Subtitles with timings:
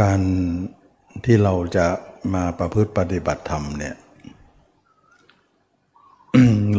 [0.00, 0.20] การ
[1.24, 1.86] ที่เราจะ
[2.34, 3.94] มาประพฤติปฏิบัติธรรมเนี่ย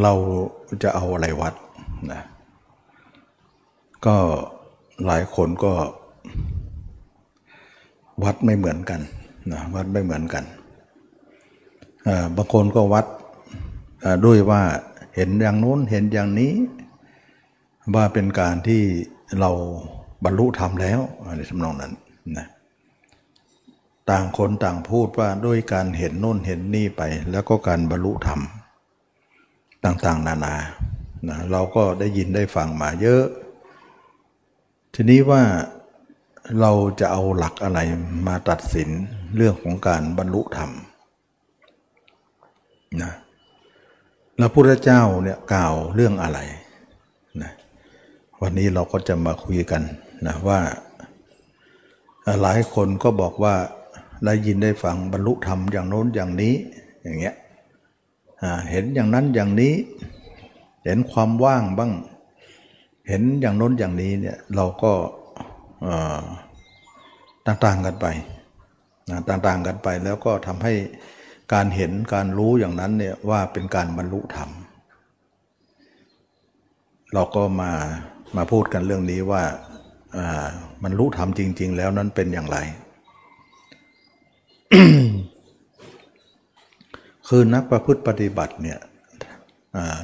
[0.01, 0.13] เรา
[0.83, 1.53] จะเอาอะไรวัด
[2.11, 2.21] นะ
[4.05, 4.15] ก็
[5.05, 5.73] หลายคนก็
[8.23, 9.01] วัดไม่เหมือนกัน
[9.51, 10.43] นะวัดไม่เหมือนกัน
[12.35, 13.05] บางคนก็วัด
[14.25, 14.61] ด้วยว่า
[15.15, 16.53] เห็นอย่างโน้นเห็นอย่างนี้
[17.95, 18.81] ว่าเป็นการที่
[19.39, 19.51] เรา
[20.23, 20.99] บรรลุธรรมแล้ว
[21.37, 21.93] ในสำนองนั้น
[22.37, 22.47] นะ
[24.09, 28.39] ต่างคนต่างพูดว่าด้วยการเห็นโน่นเห็นนี่ไป แล้วก็การบรรลุธรรม
[29.83, 30.55] ต่างๆ นานา
[31.29, 33.23] นะเราก็ได้ยินได้ฟังมาเยอะ
[34.93, 35.43] ทีนี้ว่า
[36.59, 37.79] เราจะเอาหลักอะไร
[38.27, 38.89] มาตัดสิน
[39.35, 40.71] เรื่องของการบรรลุธรรม
[43.01, 43.11] นะ
[44.37, 46.39] แล้วพระเจ้าเนี่ยกล่าวเรื่องอะไร
[47.41, 47.51] นะ
[48.41, 49.81] วันนี้เราก็จะมาคุยกัน
[50.27, 50.59] นะว่า
[52.41, 53.55] หลายคนก็บอกว่า
[54.25, 56.55] ได้ยินได้ฟังบรรลุธรรมอย่างโน้นอย่างนี้
[57.03, 57.35] อย่างเงี้ย
[58.71, 59.73] เห็นอย่างนั้นอย่างนี้
[60.85, 61.91] เห็นความว่างบ้าง
[63.07, 64.91] เห็นอย่างโน้นอย่างนี้เนี่ยเราก็
[67.47, 68.07] ต่างๆกันไป
[69.29, 70.73] ต่างๆกันไปแล้วก็ทำให้
[71.53, 74.49] การเห็นการรู้อย่างนั้นเนี่ยว่าเป็นการบรรลุธรรม
[77.13, 77.71] เราก็มา
[78.37, 79.43] มาพูดกันเรื่องนี้ว่า
[80.83, 82.57] มันรู้ธรรมจริง ๆ แล้วนั้นเป็นอย่างไร
[87.27, 88.79] คือนักประพฤติปฏิบัติเนี่ย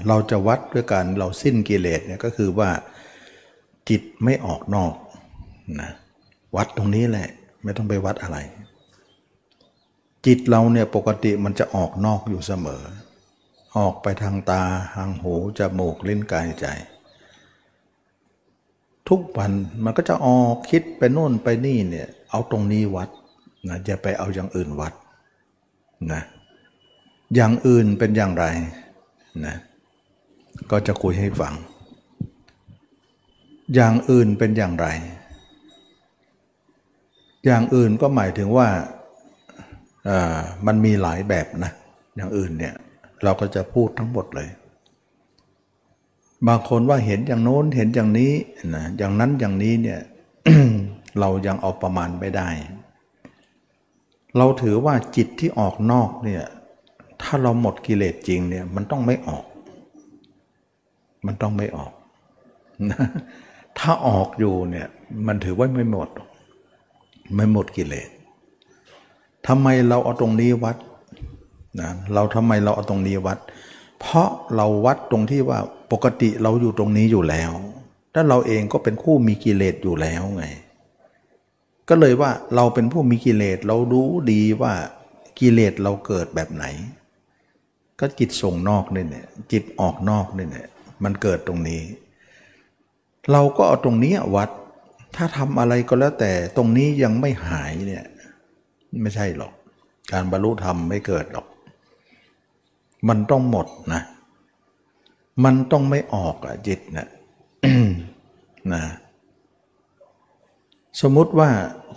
[0.08, 2.70] เราจะวัดด้วยการเราสิ้นกิเลสเนี่ยก็คือว่า
[3.90, 4.94] จิตไม่ออกนอก
[5.82, 5.92] นะ
[6.56, 7.30] วัดตรงนี้แหละ
[7.64, 8.38] ไม่ต้องไปวัดอะไร
[10.26, 12.84] จิตเราเนี่ยปกติมันจะออกนอกอยู่เสมอ
[13.78, 14.64] ออกไปทางตา
[14.96, 16.66] ทางหูจมูกลิ้นกายใจ
[19.10, 19.52] ทุกวัน
[19.84, 23.10] มันก็จะออกคิดไปโน่นไปนี่เนี่ย เอาตรงนี้วัด
[23.70, 24.94] นะจะไปเอาอย่างอื่นวัด
[26.14, 26.22] นะ
[27.36, 28.46] อย่างอื่นเป็นอย่างไร
[29.46, 29.56] นะ
[30.72, 31.54] ก็จะคุยให้ฟัง
[33.76, 34.88] อย่างอื่นเป็นอย่างไร
[37.46, 38.68] อย่างอื่นก็หมายถึงว่า
[40.66, 41.72] มันมีหลายแบบนะ
[42.16, 42.76] อย่างอื่นเนี่ย
[43.24, 44.50] เราก็จะพูดทั้งหมดเลย
[46.48, 48.32] บางคนว่าเห็นอย่างโน้นเห็นอย่างนี้
[48.76, 50.00] นะอย่างนั้นอย่างนี้เนี่ย
[51.20, 52.50] เรายังเอาประมาณไม่ได้
[54.38, 56.44] เราถือว่าจิตที่ออกนอกเนี่ย
[57.22, 59.46] ถ้าเราหมดกิเลสจริงเนี่ยมันต้องไม่ออก
[61.26, 61.94] มันต้องไม่ออก
[62.90, 63.08] นะ
[63.80, 64.88] ถ้าออกอยู่เนี่ย
[65.28, 66.10] มันถือว่าไม่หมด
[67.36, 68.10] ไม่หมดกิเลส
[69.48, 70.78] ทำไมเราเอาตรงนี้วัด
[71.82, 73.38] นะเราทำไมเราเอาตรงนี้วัด
[74.00, 75.60] เพราะเราวัดตรงที่ว่า
[75.92, 77.52] ปกติเราอยู่ตรงนี้อยู่แล้ว
[78.14, 80.46] ถ้าเราเองก็เป็นผู้มีกิเลสอยู่แล้วไง
[81.90, 84.74] ก็เลยว่าเราเป็นผู้มีกิเลสเรารู้ดีว่า
[85.40, 86.66] กิเลสเราเกิดแบบไหน
[88.00, 90.68] ก็จิตส่งนอกนี่เนี่ยจิตออกนอกนี่เนี่ย
[91.04, 91.82] มันเกิดตรงนี้
[93.32, 94.50] เราก็เอาตรงนี้วัด
[95.16, 98.06] ถ้าทำอะไรก็แล้วแต่ตรงนี้ยังไม่หายเนี่ย
[99.02, 99.54] ไม่ใช่หรอก
[100.12, 101.48] การบรรลุธรรมไม่เกิดหรอก
[103.10, 104.02] มันต้องหมดนะ
[105.44, 107.08] มันต้องไม่ออกอะจิตนะ
[108.74, 108.84] นะ
[111.02, 111.50] สมมุติว่า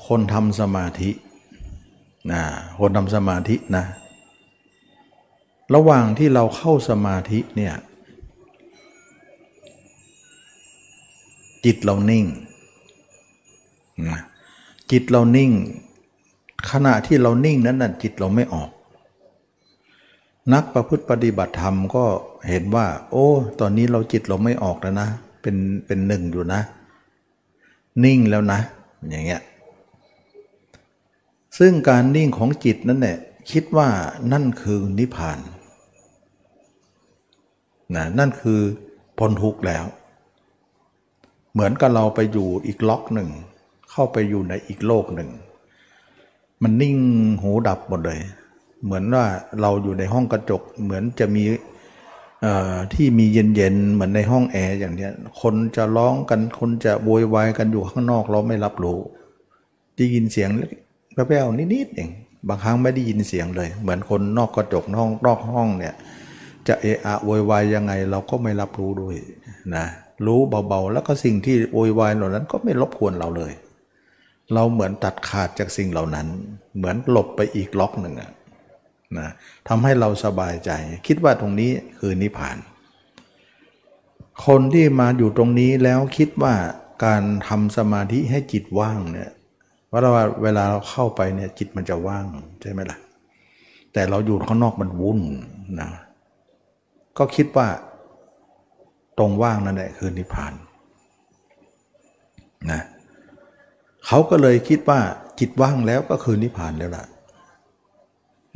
[0.06, 1.10] คนทำสมาธิ
[2.32, 2.42] นะ
[2.80, 3.84] คนทำสมาธินะ
[5.74, 7.74] ระหว่างที่เราเข้าสมาธิเนี่ย
[11.64, 12.24] จิตเรานิ่ง
[14.08, 14.20] นะ
[14.90, 15.52] จิตเรานิ่ง
[16.70, 18.70] ขณะที่เรานิ่งนั้นน่ะจิตเราไม่ออก
[20.52, 22.04] นักประพฤติปฏิบัติธรรมก็
[22.48, 23.26] เห็นว่า โอ้
[23.60, 25.08] ตอนนี้เราจิตเราไม่ออกแล้วนะ
[25.42, 25.56] เป็น
[25.86, 26.60] เป็นหนึ่งอยู่นะ
[28.04, 28.60] นิ่งแล้วนะ
[29.08, 29.42] อย่างเงี้ย
[31.58, 33.18] ซึ่งการนิ่งของจิตนั่นแหละ
[33.50, 33.88] คิดว่า
[34.32, 35.38] นั่นคือนิพพาน
[37.94, 38.60] นะนั่นคือ
[39.18, 39.84] พ้นทุกข์แล้ว
[41.52, 43.28] เหมือนกับเราไปอยู่อีกล็อกหนึ่ง
[43.90, 45.30] เข้าไปอยู่ในอีกโลกหนึ่ง
[46.62, 46.96] มันนิ่ง
[47.40, 48.20] หูดับหมดเลย
[48.84, 49.26] เหมือนว่า
[49.60, 51.44] เราอยู่ในห้องกระจกเหมือนจะมี
[52.94, 58.98] ที่มีเย็นๆเหมือนในห้องแอร์อย่างเนี้ยคนจะร้องกันคนจะโวยวายกันอยู่ข้างนอกเราไม่รับรู้
[59.96, 60.48] ได้ยินเสียง
[61.14, 62.10] แป๊วๆนิดๆเอง
[62.48, 65.94] บางครั้งไม่ได้ยินเสียงเลย เหมือนคนนอกกระจกนอกนอกห้องเนี่ย
[66.68, 69.16] จะเอะอะโวยวายยังไงเราก็ไม่รับรู้ด้วย
[69.74, 69.84] นะ
[70.26, 73.52] รู้เบาๆ แล้วก็สิ่งที่โวยวายเหล่านั้นก็ไม่รบกวนเราเลย
[74.54, 76.26] เราเหมือนตัดขาดจากสิ่งเหล่านั้น
[76.76, 78.14] เหมือนหลบไปอีกล็อกหนึ่ง
[79.18, 79.28] นะ
[79.68, 80.70] ทำให้เราสบายใจ
[81.06, 82.56] คิดว่าตรงนี้คือนิพพาน
[84.46, 86.54] คนที่มาอยู่ตรงนี้แล้วคิดว่า
[87.04, 89.30] การทำสมาธิให้จิตว่างเนี่ย
[89.88, 92.26] เพราะว่าเวลาเราเข้าไปเนี่ยจิตมันจะว่าง
[92.62, 92.98] ใช่ไหมล่ะ
[93.92, 95.20] แต่เราอยู่ข้างนอกมันวุ่น
[95.80, 95.90] นะ
[97.18, 97.68] ก็คิดว่า
[99.18, 100.52] ตรงว่างนั่นแหละคือนิพพาน
[102.70, 102.82] นะ
[104.06, 105.00] เขาก็เลยคิดว่า
[105.38, 107.04] จิตว่างแล้วก็คือนิพพานแล้วล่ะ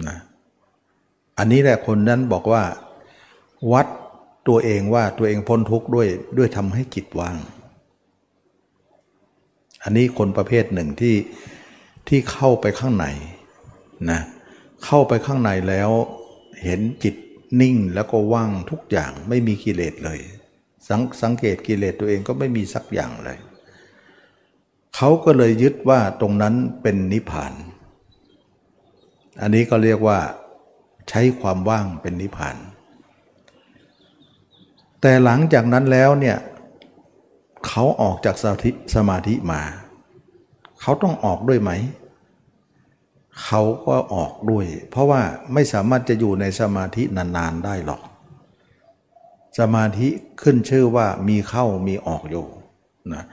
[0.09, 0.17] นะ
[1.39, 2.65] อันนี้แหละคนนั้นบอกว่า
[3.73, 3.87] วัด
[4.49, 6.09] ตัวเองว่าตัวเองพ้นทุกข์ด้วย
[6.39, 7.37] ด้วยทำให้จิตว่าง
[9.83, 11.17] อันนี้คนประเภทหนึ่งที่
[12.09, 13.07] ที่เข้าไปข้างใน
[14.11, 14.21] นะ
[14.85, 15.91] เข้าไปข้างในแล้ว
[16.63, 17.15] เห็นจิต
[17.61, 20.21] นิ่งแล้วก็ว่างทุกอย่างไม่มีกิเลสเลย
[20.89, 20.91] ส
[21.23, 23.39] สังเกตกิเลสตัวเองก็ไม่มีสักอย่างเลย
[24.97, 27.53] เขาก็เลยยึดว่าตรงนั้นเป็นนิพพาน
[29.41, 30.19] อันนี้ก็เรียกว่า
[31.09, 32.57] ใช้ความว่างเป็นนิพพาน
[35.01, 36.39] แต่หลังจากนั้นแล้วเนี่ย
[37.67, 39.63] เขาออกจากสมาธิสมาธิมา
[40.81, 41.71] เขาต้องออกด้วยไหม
[43.45, 45.23] เขาก็ออกด้วย เพราะว่า
[45.53, 48.03] ไม่สามารถจะอยู่ในสมาธินานๆได้หรอก
[49.59, 50.09] สมาธิ
[50.43, 52.47] ขึ้นชื่อว่ามีเข้ามีออกอยู่
[53.13, 53.25] นะ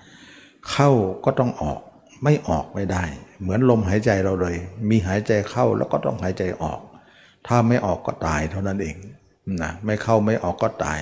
[0.72, 0.90] เข้า
[1.26, 1.80] ก็ต้องออก
[2.24, 3.04] ไม่ออกไม่ได้
[3.42, 4.56] เหมือนลมหายใจเราเลย
[4.90, 6.80] มีหายใจเข้าแล้วก็ต้องหายใจออก
[7.48, 8.96] ถ้าไม่ออกก็ตายเท่านั้นเอง
[9.62, 11.00] นะไม่เข้าไม่ออกก็ตาย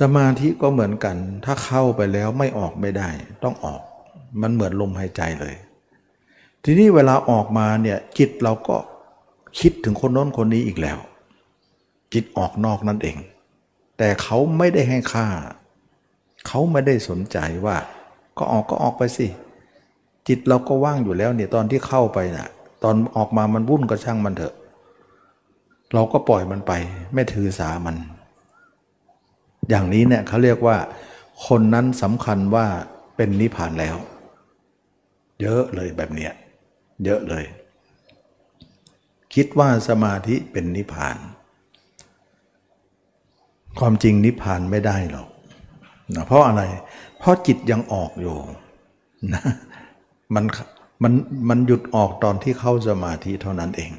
[0.00, 3.08] สมาธิก็เหมือนกัน ถ้าเข้าไปแล้วไม่ออกไม่ได้
[3.44, 3.80] ต้องออก
[4.42, 5.54] มันเหมือนลมหายใจเลย
[6.64, 8.76] ทีนี้เวลาออกมาเนี่ยจิตเราก็
[9.60, 10.98] คิดถึงคนโน้นคนนี้อีกแล้ว
[12.12, 13.16] จิตออกนอกนั่นเอง
[13.98, 15.26] แต่เขาไม่ได้ให้ค่า
[16.46, 17.76] เขาไม่ได้สนใจว่า
[18.38, 19.26] ก็ออกก็ออกไปสิ
[20.28, 22.48] จิตเราก็ว่างอยู่แล้วเนี่ยตอนที่เข้าไปนะ่ะ
[22.82, 24.54] ตอนออกมามันวุ่นก็ช่างมันเถอะ
[25.94, 26.72] เราก็ปล่อยมันไป
[27.14, 27.96] ไม่ถือสามัน
[29.68, 30.76] อย่างนี้เนี่ยเขาเรียกว่า
[31.46, 32.66] คนนั้นสำคัญว่า
[33.16, 33.96] เป็นนิพพานแล้ว
[35.40, 36.32] เยอะเลยแบบเนี้ย
[37.04, 37.44] เยอะเลย
[39.34, 41.16] คิดว่าสมาธิเป็นนิพพาน
[43.78, 45.28] ความจริงนิพพานไม่ได้หรอก
[46.14, 46.62] นะเพราะอะไร
[47.18, 48.36] เพราะจิตยังออกอยู่
[49.34, 49.42] นะ
[50.34, 50.44] มัน
[51.02, 51.12] มัน
[51.48, 53.92] มันหยุดออกตอนที่เข้าสมาธิเท่านั้นเอง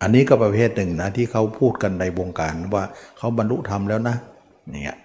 [0.00, 2.84] อันนี้ก็ประเภทหนึ่งนะที่เขาพูดกันในวงการว่า
[3.18, 4.16] เขาบรรลุธรรมแล้วนะ
[4.70, 4.98] เนี่ย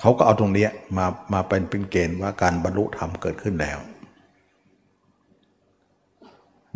[0.00, 3.78] เขาก็เอาตรงนี้มามาเป็นเป็นเกณฑ์ว่าการบรรลุธรรมเกิดขึ้นแล้ว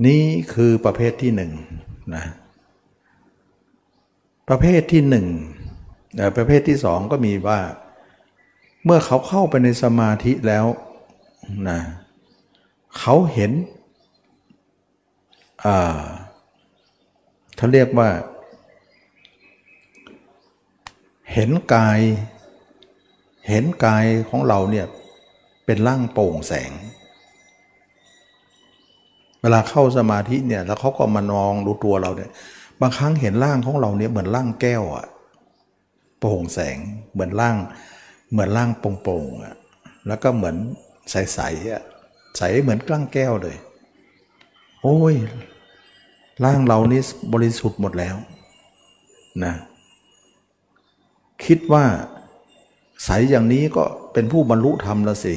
[0.07, 0.25] นี่
[0.55, 1.53] คือประเภทที่หนึ่ง
[2.15, 2.25] นะ
[4.49, 5.27] ประเภทที่หนึ่ง
[6.37, 7.59] ประเภทที่สองก็มีว่า
[8.85, 10.67] เมื่อเขาเข้าไปในสมาธิแล้ว
[11.69, 11.81] นะ
[12.99, 13.53] เขาเห็น
[15.65, 16.03] อ่า
[17.57, 18.11] เขาเรียกว่า
[21.33, 22.01] เห็นกาย
[23.49, 24.87] เห็นกายของเราเนี่ย
[25.67, 26.73] เป็นร่างโปร่งแสง
[29.43, 32.31] เวลาเข้าสมาธิเนี่ยแล้วเขาก็มานองดูตัวเราเนี่ย
[32.81, 35.07] บางครั้งเห็นร่างของเราเนี่ยเหมือนร่างแก้วอะ
[36.21, 36.79] โปร่งแสง
[37.13, 37.57] เหมือนร่าง
[38.33, 39.55] เหมือนร่างโปร่งๆอะ
[40.07, 40.57] แล้วก็เหมือน
[41.11, 41.83] ใสๆอะ
[42.39, 43.57] ใสเหมือนกล้างแก้วเลย
[44.83, 45.15] โอ้ย
[46.45, 47.01] ร่างเรานี้
[47.33, 48.17] บริสุทธิ์หมดแล้ว
[49.45, 49.55] นะ
[51.45, 51.85] คิดว่า
[53.05, 55.35] ใสอย่างนี้ก็เป็นผู้บรรลุธรรมแล้วสิ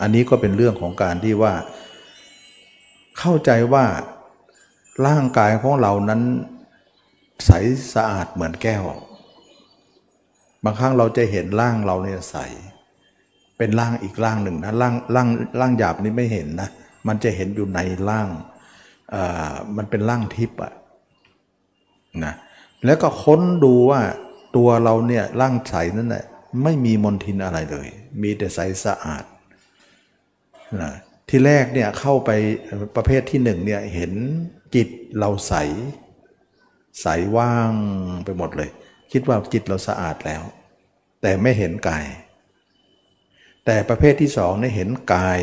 [0.00, 1.54] อันนี้ก็เป็นเรื่องของการที่ว่า
[3.18, 3.84] เข้าใจว่า
[5.06, 6.22] ร่างกายของเรานั้น
[7.46, 7.50] ใส
[7.94, 8.82] สะอาดเหมือนแก้ว
[10.64, 12.36] บางครั้งเราจะเห็นร่างเราเนี่ยใส
[13.58, 15.28] เป็นร่างอีกร่างหนึ่งนะร่างร่าง
[15.60, 16.68] ร่างหยาบนี้ไม่เห็นนะ
[17.08, 18.28] มันจะเห็นอยู่ในร่าง
[19.76, 20.72] มันเป็นร่างทิพย์อะ
[22.24, 22.34] นะ
[22.84, 24.00] แล้วก็ค้นดูว่า
[24.56, 26.24] ตัวเราเนี่ยร่างใสนั่นแหละ
[26.62, 27.88] ไม่มีมลทินอะไรเลย
[28.22, 29.24] มีแต่ใสสะอาด
[30.82, 30.92] นะ
[31.28, 32.30] ที่แรกเนี่ยเข้าไป
[32.96, 34.12] ประเภทที่หนึ่งเนี่ยเห็น
[34.74, 35.54] จิตเราใส
[37.02, 37.06] ใส
[37.36, 37.72] ว่าง
[38.24, 38.70] ไปหมดเลย
[39.12, 40.42] คิดว่าจิตเราสะอาดแล้ว
[41.22, 42.06] แต่ไม่เห็นกาย
[43.64, 45.40] แต่ประเภทที่สองเนี่ยเห็นกาย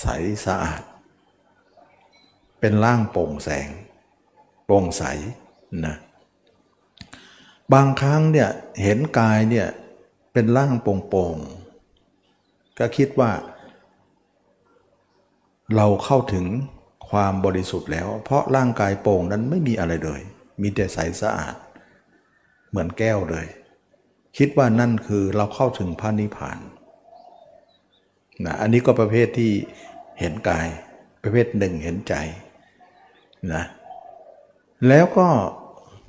[0.00, 0.06] ใส
[0.46, 0.82] สะอาด
[2.60, 3.68] เป็นร่างโปร่งแสง
[4.66, 5.02] โปร่งใส
[5.86, 5.96] นะ
[7.72, 8.48] บางครั้งเนี่ย
[8.82, 9.66] เห็นกายเนี่ย
[10.32, 13.30] เป็นร่างโปร่งๆก็คิดว่า
[15.76, 16.46] เราเข้าถึง
[17.10, 20.20] ความบริสุทธิ์แล้ว เพราะร่างกายโปร่งนั้นไม่มีอะไรเลย
[20.62, 21.56] มีแต่ใสสะอาด
[22.68, 23.46] เหมือนแก้วเลย
[24.38, 26.58] คิดว่านั่นคือเราเข้าถึงพระนิพพาน
[28.44, 29.52] นะอันนี้ก็ประเภทที่
[30.20, 30.66] เห็นกาย
[31.22, 32.14] ประเภทหนึ่งเห็นใจ
[33.54, 33.64] นะ
[34.88, 35.28] แล้วก็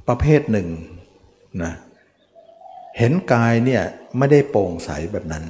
[0.08, 0.68] ประเภทหนึ่ง
[1.64, 1.74] นะ
[2.98, 3.84] เห็นกายเนี่ย
[4.18, 5.46] ไม่ได้โปร่งใสแบบนั้น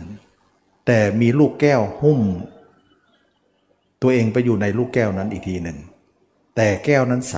[0.86, 2.20] แต่มีลูกแก้วหุ้ม
[4.02, 5.78] ตัวเองไปอยู่ในลูกแก้วนั้นอีกทีหนึ่ง
[6.56, 7.38] แต่แก้วนั้นใส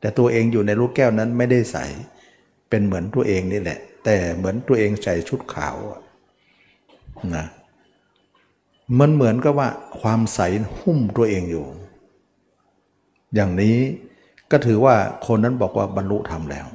[0.00, 1.76] แต่ตัวเองอยู่ในลูกแก้วนั้นไม่ได้ใส
[2.68, 5.76] เป็นเหมือนตัวเองนี่แหละ แต่เหมือนตัวเองใส่ชุดขาว
[7.36, 7.46] นะ
[9.00, 9.68] มันเหมือนกับว่า
[10.00, 10.40] ความใส
[10.78, 11.66] หุ้มตัวเองอยู่
[13.34, 13.76] อย่างนี้
[14.50, 16.66] ก็ถือว่าคนนั้นบอกว่าบรรลุธรรมแล้ว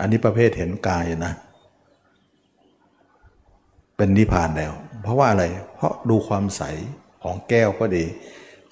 [0.00, 1.34] อันนี้ประเภทเห็นกายนะ
[3.96, 4.72] เป็นนิพพานแล้ว
[5.02, 6.62] เพราะว่าอะไร เพราะดูความใส
[7.22, 8.04] ของแก้วก็ดี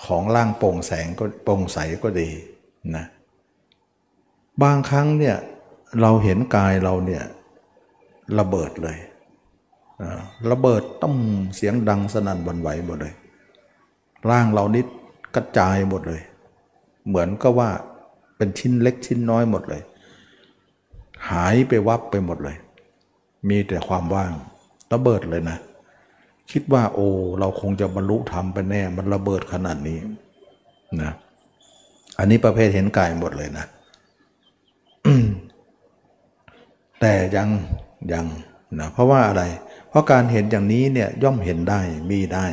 [0.05, 2.29] ของร่างโปร่งแสงก็โปร่งใสก็ดี
[2.97, 3.05] นะ
[4.63, 5.37] บางครั้งเนี่ย
[6.01, 7.25] เราเห็นกายเราเนี่ย
[8.39, 8.99] ระเบิดเลย
[10.51, 11.17] ระเบิดต้ม
[11.57, 13.15] เสียงดังสนั่นวันไหวหมดเลย
[14.31, 14.87] ร่างเรานิด
[15.35, 16.23] กระจายหมดเลย
[17.07, 17.71] เหมือนก็ว่า
[18.37, 19.83] เป็นชิ้นเล็กชิ้นน้อยหมดเลย
[21.31, 22.57] หายไปวับไปหมดเลย
[23.49, 24.33] มีแต่ความว่าง
[24.93, 25.59] ระเบิดเลยนะ
[26.51, 27.09] คิดว่าโอ้
[27.39, 29.99] เราคงจะบรรลุธรรมไปแน่ มันระเบิดขนาดนี้
[31.03, 31.13] นะ
[32.19, 33.67] อันนี้ประเภทเห็นกายหมดเลยนะ
[37.01, 37.49] แต่ยัง
[38.13, 38.27] ยัง
[38.79, 39.43] นะเพราะว่าอะไร
[39.89, 41.81] เพราะการเห็นอย่างนี้เนี่ยย่อมเห็นได้
[42.11, 42.47] มีได้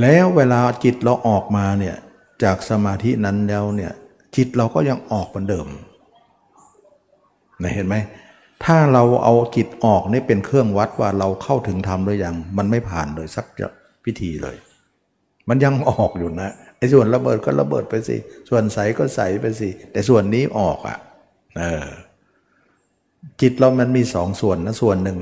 [0.00, 1.96] แล้วเวลาจิตเราออกมาเนี่ย
[2.42, 3.92] จากสมาธินั้นแล้วเนี่ย
[4.36, 5.66] จิตเราก็ยังออกเหมือนเดิม
[7.62, 7.96] นะเห็นไหม
[8.64, 13.46] ถ้าเราเอาจิตออกนี่เป็นเครื่องวัดว่าเราเข้าถึงธรรมหรือยังมันไม่ผ่านเลยสัก
[14.04, 14.56] พิธีเลย
[15.48, 18.16] มันยังออกอยู่นะไอ้ส่วนระเบิดก็ระเบิดไปสิ
[18.48, 20.98] ส่วนใสก็ใสไปสิแต่ส่วนนี้ออกอะ่ะ
[21.58, 21.86] เออ
[23.40, 25.18] จิตเรามันมีสองส่วนนะส่วนหนึ่ง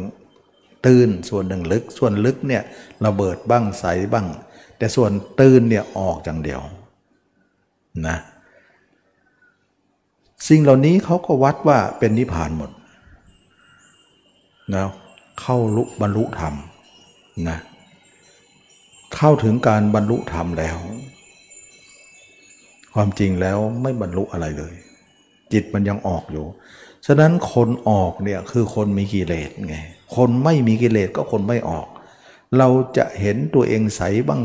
[0.87, 2.63] ตื้นส่วนหนึ่งลึกส่วนลึกเนี่ย
[3.07, 4.27] ระเบิดบ้างใสบ้าง
[4.79, 6.61] แต่ส่วนตื้นเนี่ยออกอย่างเดียว
[8.07, 8.17] นะ
[10.49, 12.71] สิ่งเหล่านี้เขาก็วัดว่าเป็นนิพพานหมด
[14.75, 14.87] นะ
[15.41, 16.55] เข้าลุบรรลุธรรม
[17.49, 17.59] นะ
[19.17, 20.77] เข้าถึงการบรรลุธรรมแล้ว
[22.95, 24.75] ความจริงแล้วไม่บรรลุอะไรเลย
[25.53, 26.47] จิตมันยังออกอยู่
[27.07, 29.77] ฉะนั้นคนออกเนี่ยคือคนมีกิเลสไง
[30.17, 31.87] คนไม่มีกิเลสก็คนไม่ออก
[32.59, 34.41] เราจะเห็นตัวเองใสบ้าง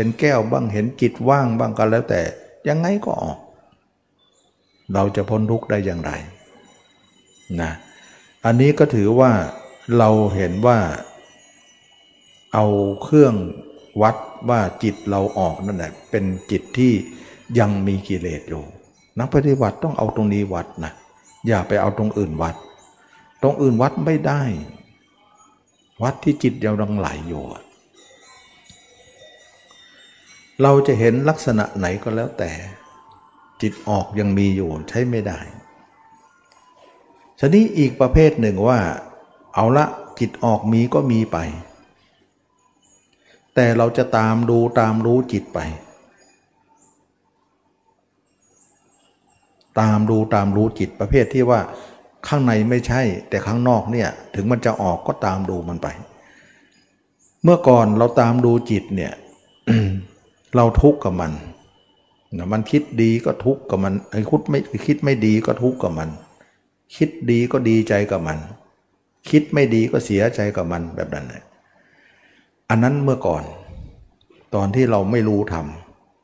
[0.00, 2.20] เป็นแก้วบ้างเห็นจิตว่างบ้างก็แล้วแต่
[2.68, 3.38] ยังไงก็ออก
[4.92, 6.10] เราจะพ้นทุกข์ได้อย่างไร
[7.60, 7.70] นะ
[8.44, 9.32] อันนี้ก็ถือว่า
[9.98, 10.78] เราเห็นว่า
[12.54, 12.66] เอา
[13.02, 13.34] เครื่อง
[14.02, 14.16] วัด
[14.48, 16.92] ว่าจิตเราออกนั่นแหละเป็นจิตที่
[17.58, 18.64] ยังมีกิเลสอยู่
[19.18, 20.92] นักปฏิบัติต้องเอาตรงนี้วัดนะ
[21.46, 22.56] อย่าไปเอาตรงอื่นวัด
[23.42, 24.42] ตรงอื่นวัดไม่ได้
[26.02, 27.44] วัดที่จิตยังดังไหลอยู่
[30.62, 32.50] เราจะเห็นลักษณะไหนก็แล้วแต่
[33.62, 35.38] จิตออกยังมีอยู่ใช้ไม่ได้
[37.40, 38.78] ชนี้อีกประเภทหนึ่งว่า
[39.54, 39.86] เอาละ
[40.20, 41.38] จิตออกมีก็มีไป
[43.54, 45.58] แต่เราจะตามดูตามรู้จิตไป
[49.80, 51.60] ตามดูตามรู้จิตประเภทที่ว่า
[52.28, 55.88] ข้างในไม่ใช่ แต่ข้างนอกเนี่ยถึงมันจะออกก็ตามดูมันไป
[57.42, 59.12] เมื่อก่อนเราตามดูจิตเนี่ย
[60.54, 61.32] เราทุกข์กับมัน
[62.36, 66.10] นะมันคิดดีก็ทุกข์กับมันไอ้คุดไม่คิดไม่ดีก็ทุกข์กับมัน
[66.96, 68.38] คิดดีก็ดีใจกับมัน
[69.30, 71.26] คิดไม่ดีก็เสียใจกับมันแบบนั้น
[72.70, 73.42] อันนั้นเมื่อก่อน
[74.54, 75.54] ตอนที่เราไม่รู้ท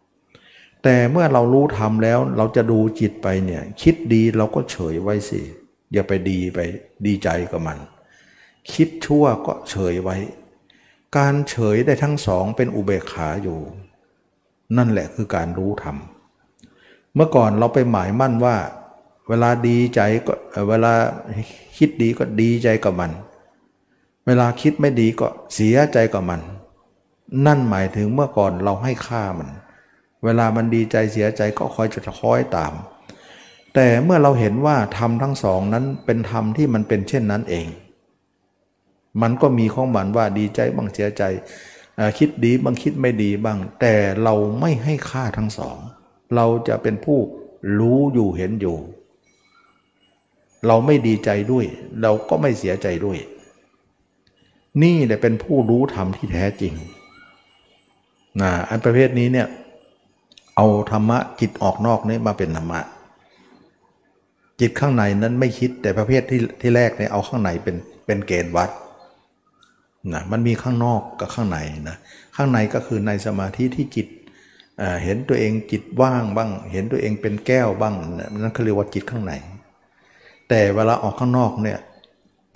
[0.06, 5.40] ำแต่เมื่อเรารู้ทำแล้วเราจะดูจิตไปเนี่ย คิดดีเราก็เฉยไว้สิ
[5.92, 6.59] อย่าไปดีไป
[7.06, 7.78] ดีใจกับมัน
[8.73, 10.16] คิดชั่วก็เฉยไว้
[11.16, 13.59] การเฉยได้ทั้งสองเป็นอุเบกขาอยู่
[14.76, 15.96] นั่นแหละคือการรู้ธรรม
[17.14, 18.56] เมื่อก่อนเราไปหมายมั่นว่า
[19.28, 20.35] เวลาดีใจก็
[20.68, 20.92] เวลา
[21.76, 23.12] คิดดีก็ดีใจกับมัน
[24.26, 26.40] เวลาคิดไม่ดีก็เสียใจกับมัน
[27.46, 29.50] นั่นหมายถึงเมื่อก่อนเราให้ค่ามัน
[30.25, 32.73] เวลามันดีใจเสียใจก็คอยจะคอยตาม
[33.75, 37.66] แต่เมื่อเราเห็นว่าธรรมทั้งสองนั้นเป็นธรรมที่มันเป็นเช่นนั้นเอง
[39.23, 41.23] มันก็มีข้องมันว่าดีใจบ้างเสียใจ
[42.19, 45.79] คิดดีบางคิดไม่ดีบ้าง แต่เราไม่ให้ค่าทั้งสอง
[46.35, 47.19] เราจะเป็นผู้
[47.79, 48.76] รู้อยู่เห็นอยู่
[50.67, 51.67] เราไม่ดีใจด้วย
[52.03, 53.19] เราก็ไม่เสียใจด้วย
[54.83, 56.75] นี่แหละเป็นผู้รู้ธรรมที่แท้จริง
[58.41, 59.49] นะอันประเภทนี้เนี่ย
[60.57, 62.81] เอาธรรมะจิตออกนอกนี่มาเป็นธรรมะ
[64.61, 67.76] จิตข้างในนั้นไม่คิดแต่ประเภทที่ที่แรกเนี่ยเอาข้างในเป็น
[68.07, 68.71] เป็นเกณฑ์วัด
[70.14, 71.58] นะมันมีข้างนอกกับข้างใน
[71.88, 71.96] นะ
[72.36, 74.08] ข้างในก็คือในสมาธิที่จิต
[75.04, 77.94] เห็นตัวเองจิตว่างบ้าง เห็นตัวเองเป็นแก้วบ้าง
[78.42, 79.32] นั่นเขาเรียกว่าจิตข้างใน
[80.48, 81.78] แต่เวลาออกข้างนอกเนี่ย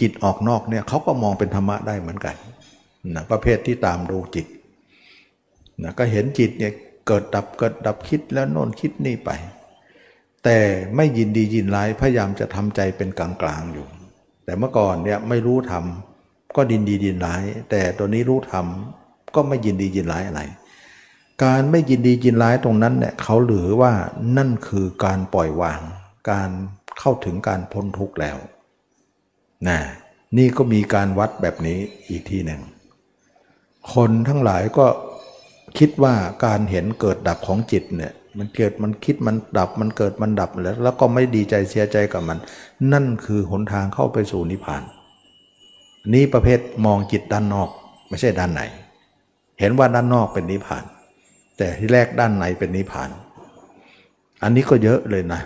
[0.00, 2.36] จิตออกนอกเนี่ยเขาก็มองเป็นธรรมะได้เหมือนกัน
[3.14, 4.46] นะประเภทที่ตามดูจิต
[5.82, 6.72] นะก็เห็นจิตเนี่ย
[7.06, 9.30] เกิดดับเกิดดับคิดแล้วโน่นคิดนี่ไป
[10.44, 10.58] แต่
[10.96, 13.28] ไม่ยินดียินร้ายพยายามจะทำใจเป็นกลา
[13.60, 13.86] งๆอยู่
[14.44, 16.09] แต่เมื่อก่อนเนี่ยไม่รู้ทำ
[16.56, 20.42] ก็ดินดียินร้าย แต่ตัวนี้รู้ทำก็ไม่ยินดียินร้ายอะไร
[21.44, 23.92] การไม่ยินดียินร้ายตรงนั้นเนี่ยเขาหรือว่า
[24.36, 25.80] นั่นคือการปล่อยวาง
[26.30, 26.50] การ
[26.98, 28.36] เข้าถึงการพ้นทุกข์แล้ว
[29.68, 29.78] นะ
[30.38, 31.78] นี่ก็มีการวัดแบบนี้
[32.08, 32.60] อีกที่หนึ่ง
[33.94, 34.86] คนทั้งหลายก็
[35.78, 36.14] คิดว่า
[36.44, 42.38] การเห็นเกิดดับของจิตเนี่ยมันเกิดมันคิดมันดับมันเกิดมันดับแล้ว แล้วก็ไม่ดีใจเสียใจกับมัน
[42.92, 44.82] นั่นคือหนทางเข้าไปสู่นิพพาน
[46.12, 47.68] นี่ประเภทมองจิตด้านนอก
[48.08, 48.62] ไม่ใช่ด้านใน
[49.60, 50.84] เห็นว่าด้านนอกเป็นนิพพาน
[51.56, 53.10] แต่ที่แรกด้านในเป็นนิพพาน
[54.42, 55.40] อันนี้ก็เยอะเลยนะ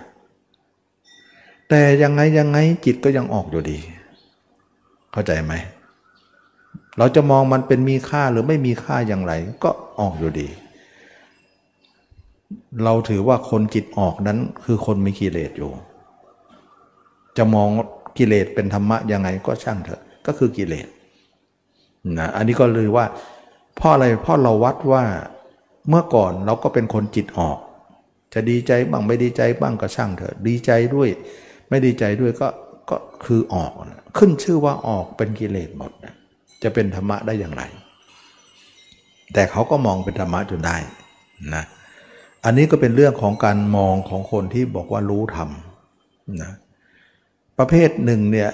[1.69, 3.79] แต่ยังไงยังไงจิตก็ยังออกอยู่ดี
[5.13, 5.53] เข้าใจไหม
[6.99, 9.33] เราจะมองมันเป็นมีค่าหรือไม่มีค่าอย่างไร
[9.65, 9.71] ก็
[10.01, 10.49] ออกอยู่ดี
[12.85, 15.71] เราถือว่าคนจิตออกนั้นคือคนมีกิเลสอยู่
[17.37, 17.69] จะมอง
[18.19, 20.89] กิเลสเป็นธรรมะยังไงก็ช่างเถอะ ก็คือกิเลส
[22.19, 23.07] นะอันนี้ก็เลยว่า
[23.77, 25.05] เพราะอะไรเพราะเราวัดว่า
[25.89, 27.59] เมื่อก่อนเราก็เป็นคนจิตออก
[28.35, 31.09] จะดีใจบ้างไม่ดีใจบ้างก็ช่างเถอะดีใจด้วย
[31.69, 32.49] ไม่ดีใจด้วยก็
[32.91, 33.73] ก็คือออก
[34.19, 36.15] ขึ้นชื่อว่าออกเป็นกิเลสหมดนะ
[36.63, 37.63] จะเป็นธรรมะได้อย่างไร
[39.33, 40.77] แต่เขาก็มองเป็นธรรมะจนได้
[41.55, 41.65] นะ
[42.45, 45.51] อันนี้ก็เป็นเรื่องของการมองของคนที่บอกว่ารู้ธรรม
[46.43, 46.53] นะ
[47.59, 48.51] ประเภทหนึ่งเนี่ย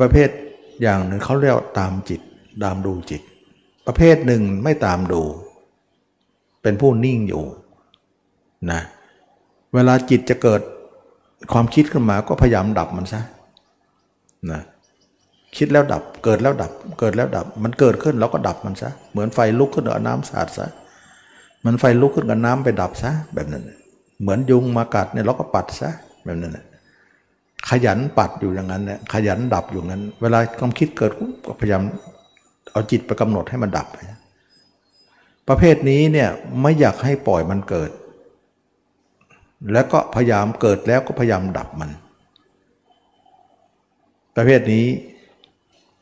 [0.00, 0.28] ประเภท
[0.82, 2.20] อย่างหนึ่งเขาเรียกตามจิต
[2.64, 3.22] ตามดูจิต
[3.86, 5.22] ประเภทหนึ่งไม่ตามดู
[6.62, 7.44] เป็นผู้นิ่งอยู่
[8.70, 8.80] นะ
[9.74, 10.60] เวลาจิตจะเกิด
[11.52, 13.20] ความคิดขึ้นมาก็พยายามดับมันซะ
[14.50, 14.60] นะ
[15.56, 20.66] คิดแล้วดับเกิดแล้วดับ เกิดแล้วดับ มันเกิดขึ้นเราก็ดับมันซะเหมือนไฟลุกขึ้นเอาน้ำสาดซะ
[21.64, 23.62] มันไฟลุกขึ้นกับน้ำไปดับซะแบบนั้น
[24.20, 25.90] เหมือนยุงมากัดเนี่ยเราก็ปัดซะ
[26.24, 26.58] แบบนั้น
[27.68, 31.12] ขยันปัดอยู่อย่างนั้นเนี่ยขยันดับอยู่งั้น เวลาความคิดเกิด
[31.46, 31.82] ก็พยายาม
[32.72, 33.86] เอาจิตไปกำหนดให้มันดับ
[35.48, 36.28] ประเภทนี้เนี่ย
[36.62, 37.90] ไม่อยากให้ปล่อยมันเกิด
[39.72, 41.90] แล้วก็พยายามเกิดแล้วก็พยายามดับมัน
[44.36, 44.86] ประเภทนี้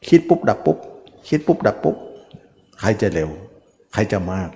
[0.08, 0.78] คิดปุ๊บดับปุ๊บ
[1.28, 1.96] คิดปุ๊บดับปุ๊บ
[2.80, 3.30] ใครจะเร็ว
[3.92, 4.48] ใครจะมาก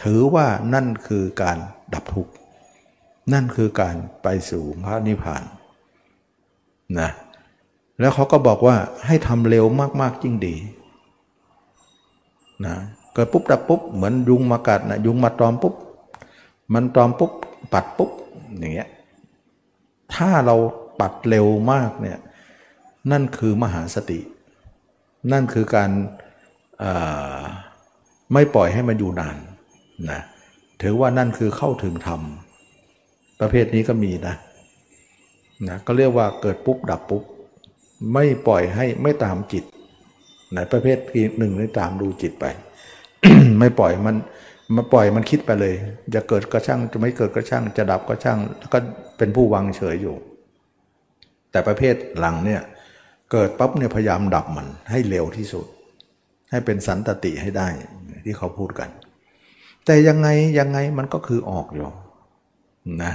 [0.00, 1.58] ถือว่านั่นคือการ
[1.94, 2.32] ดับทุกข์
[3.32, 5.42] นั่นคือการไปสู่พระนิพพาน
[7.00, 7.08] นะ
[8.00, 9.64] แล้วเขาก็บอกว่าให้ทำเร็ว
[10.00, 10.54] มากๆยิ่งดี
[12.66, 12.74] นะ
[13.14, 15.74] เกิดปุ๊บดับปุ๊บเหมือนยุงมากัดนะยุงมาตอมปุ๊บ
[16.74, 17.32] มันตอมปุ๊บ
[17.72, 18.10] ปัดปุ๊บ
[18.58, 18.88] อย่างเงี้ย
[20.14, 20.56] ถ้าเรา
[21.00, 22.18] ปัดเร็วมากเนี่ย
[23.10, 24.20] นั่นคือมหาสติ
[25.32, 25.90] นั่นคือการ
[28.32, 29.36] ไม่ปล่อยให้มันอยู่นาน
[30.10, 30.20] นะ
[30.82, 32.20] ถือว่านั่นคือเข้าถึงธรรม
[33.40, 34.34] ประเภทนี้ก็มีนะ
[35.68, 37.22] นะก็เรียกว่าเกิดปุ๊บดับปุ๊บ
[38.12, 39.64] ไม่ปล่อยให้ไม่ตามจิต
[40.56, 42.44] นะประเภทที่หนึ่งไม่ตามดูจิตไป
[43.58, 44.16] ไม่ปล่อยมัน
[44.76, 45.74] มาปล่อยมันคิดไปเลย
[46.14, 48.78] จะเกิดก็ช่างจะไม่เกิดก็ช่าง จะดับก็ช่างแล้วก็
[49.18, 50.16] เป็นผู้วางเฉยอยู่
[51.50, 52.62] แต่ประเภทหลังเนี่ย
[53.32, 55.66] เกิดปั๊บเนี่ยพยายามดับมันให้เร็วที่สุด
[56.50, 57.68] ให้เป็นสันตติให้ได้
[58.24, 58.88] ที่เขาพูดกัน
[59.84, 61.88] แต่ยังไงยังไงมันก็คือออกอยู่
[63.02, 63.12] นะ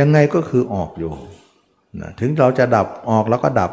[0.00, 1.12] ยังไงก็คือออกอยู่
[2.00, 3.72] นะถึงเราจะดับออกแล้วก็ดับ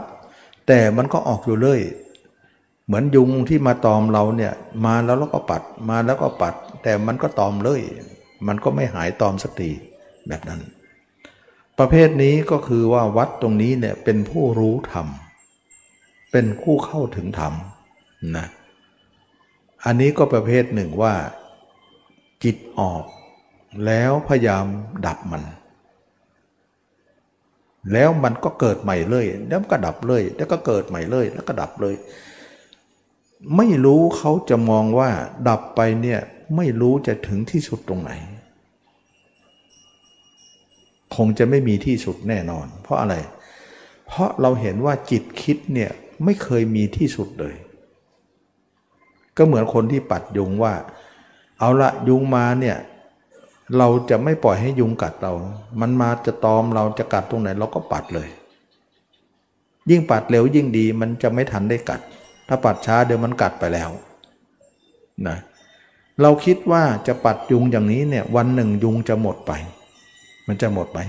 [0.67, 1.79] แต่มันก็ออกอยู่เลย
[2.85, 4.53] เหมือนยุงที่มาตอมเราเนี่ย
[4.85, 6.53] มาแล้วเราก็ปัดมาแล้วก็ปัด
[6.83, 7.81] แต่มันก็ตอมเลย
[8.47, 9.71] มันก็ไม่หายตอมสักที
[10.27, 10.61] แบบนั้น
[11.79, 15.07] ประเภทนี้ก็คือว่าวัดตรงนี้เนี่ยเป็นผู้รู้ธรรม
[16.31, 17.53] เป็นคู่เข้าถึงธรรม
[18.37, 18.47] นะ
[19.85, 21.13] อันนี้ก็ประเภทหนึ่งว่า
[22.43, 23.03] จิตออก
[23.85, 24.65] แล้วพยายาม
[25.05, 25.43] ดับมัน
[27.93, 31.95] แล้วมันก็เกิดใหม่เลยแล้วก็ดับเลย แล้วก็เกิดใหม่เลย แล้วก็ดับเลย
[33.57, 35.09] ไม่รู้เขาจะมองว่า
[35.47, 36.19] ดับไปเนี่ย
[36.55, 38.11] ไม่รู้จะถึงที่สุดตรงไหน
[41.15, 43.15] คงจะไม่มีที่สุดแน่นอน เพราะอะไร
[44.07, 45.91] เพราะเราเห็นว่าจิตคิดเนี่ย
[46.23, 47.55] ไม่เคยมีที่สุดเลย
[49.37, 50.73] ก็เหมือนคนที่ปัดยุงว่า
[51.59, 52.77] เอาละยุงมาเนี่ย
[53.77, 55.33] เราจะไม่ปล่อยให้ยุงกัดเรา
[55.81, 58.27] มันมาจะตอมเราจะกัดตรงไหนเราก็ปัดเลย
[59.89, 62.01] ยิ่งปัดเร็วยิ่งดีมันจะไม่ทันได้กัด
[62.47, 63.89] ถ้าปัดช้าเดี๋ยวมันกัดไปแล้ว
[65.27, 65.37] นะ
[66.21, 69.51] เราคิดว่าจะปัดยุงอย่างนี้เนี่ยวันหนึ่งยุงจะหมดไป
[70.47, 70.99] มันจะหมดไหม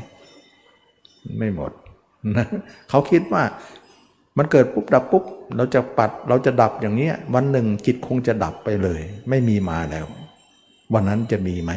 [1.39, 1.73] ไม่หมด
[2.37, 2.47] นะ
[2.89, 3.43] เขาคิดว่า
[4.37, 5.25] มันเกิดปุ๊บดับปุ๊บ
[5.57, 10.07] เราจะปัดเราจะดับอย่างนี้วันหนึ่งจิตคงจะดับไปเลย ไม่มีมาแล้ว
[10.95, 11.73] วันนั้นจะมีไหม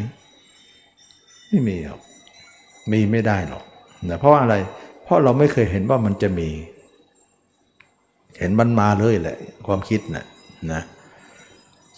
[1.52, 2.02] ไม่มีหรอก
[2.92, 3.64] มีไม่ได้หรอก
[4.10, 4.56] นะเพราะอะไร
[5.04, 6.50] เพราะเราไม่เคยเห็นว่ามันจะมี
[8.40, 9.38] เห็นมันมาเลยแหละ
[9.68, 10.26] ความคิดนะ
[10.72, 10.82] นะ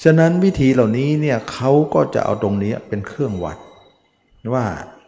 [0.04, 3.58] ฉะนั้นวิธีเหล่านี้เนี่ยเขาก็จะเอาตรงนี้เป็นเครื่องวัด
[4.54, 4.66] ว่า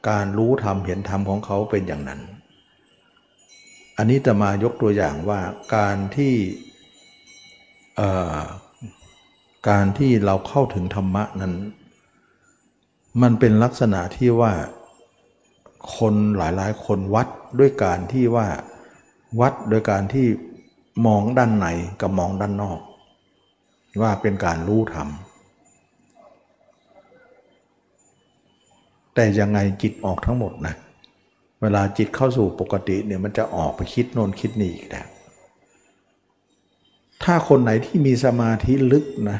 [0.09, 2.21] การรู้ธรรมเห็นธรรมของเขาเป็นอย่างนั้น
[3.97, 5.39] อันนี้จะมายกตัวอย่างว่า
[5.75, 6.35] การที่
[9.69, 11.53] การที่เราเข้าถึงธรรมะนั้น
[13.21, 14.53] มันเป็นลักษณะที่ว่า
[15.97, 17.27] คนหลายๆ คนวัด
[17.59, 18.47] ด้วยการที่ว่า
[19.39, 20.27] วัดโดยการที่
[21.05, 21.67] มองด้านใน
[22.01, 22.79] กับมองด้านนอก
[24.01, 25.09] ว่าเป็นการรู้ธรรม
[29.13, 30.75] แต่ยังไงจิตออกทั้งหมดนะ
[31.61, 35.07] เวลาจิตเข้าสู่ปกติเนี่ยมันจะออกไปคิดโน่นคิดนี่อีกแล้ว
[37.23, 39.39] ถ้าคนไหนที่มีสมาธิลึกนะ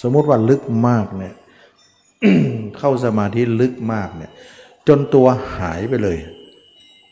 [0.00, 1.34] สมมติว่าลึกมากเนี่ย
[2.78, 4.32] เข้าสมาธิลึกมากเนี่ย
[4.88, 5.26] จนตัว
[5.58, 6.18] หายไปเลย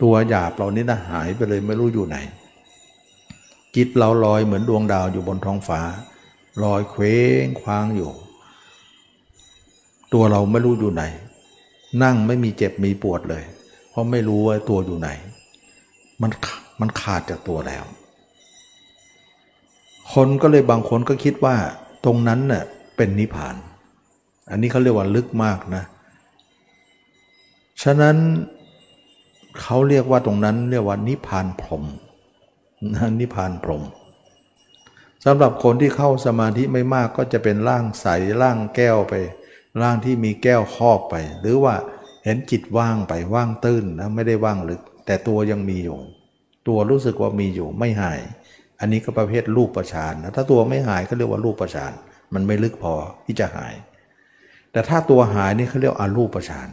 [0.03, 2.17] ตัวหยาบเรานี่นะหายไปเลยไม่รู้อยู่ไหน
[3.77, 5.81] จิตเราลอยเหมือนดวงดาวอยู่บนท้องฟ้า
[6.65, 8.11] ลอยเคว้งคว้างอยู่
[10.13, 11.03] ตัวเราไม่รู้อยู่ไหน
[12.03, 13.43] นั่งไม่มีเจ็บมีปวดเลย
[13.91, 15.09] เพราะไม่รู้ว่าตัวอยู่ไหน
[16.23, 16.31] มัน
[16.81, 17.85] มันขาดจากตัวแล้ว
[20.13, 21.57] คนก็เลยบางคนก็คิดว่า
[22.05, 22.65] ตรงนั้นเน่ะ
[22.97, 23.55] เป็นนิพพาน
[24.51, 25.85] อันนี้เขาเรียกว่าลึกมากนะ
[27.83, 28.17] ฉะนั้น
[29.61, 31.85] เขาเรียกว่าตรงนั้นเรียกว่านิพานพรม
[32.95, 33.83] นะนิพพานพรม
[35.25, 38.07] สำหรับคนที่เข้าสมาธิไม่มากก็จะเป็นร่างใส
[38.43, 39.15] ร่างแก้วไป
[39.83, 41.75] ร่างที่มีแก้วครอบไป หรือว่า
[42.25, 45.99] เห็นจิตว่างไปว่างตื้นนะไม่ได้ว่างลึก แต่ตัวยังมีอยู่
[46.69, 48.21] ตัวรู้สึกว่ามีอยู่ไม่หาย
[48.81, 51.93] อันนี้ก็ประเภทรูปประชานนะถ้าตัวไม่หายก็เรียกว่ารูปประชาน
[52.35, 53.75] มันไม่ลึกพอที่จะหาย
[54.73, 56.69] แต่ถ้าตัวหายนี่เขาเรียกอารูปประชาน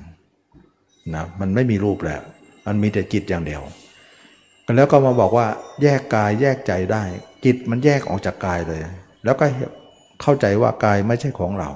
[1.16, 2.22] นะมันไม่มีรูปแล้ว
[2.66, 3.62] มันมีแต่จิตอย่างเดียว
[4.76, 5.48] แล้วก็มาบอกว่า
[5.84, 7.04] แยกกายแยกใจได้
[7.46, 8.82] จิตมันแยกออกจากกายเลย
[9.26, 9.46] แล้วก็
[10.22, 11.70] เข้าใจว่ากายไม่ใช่ของเรา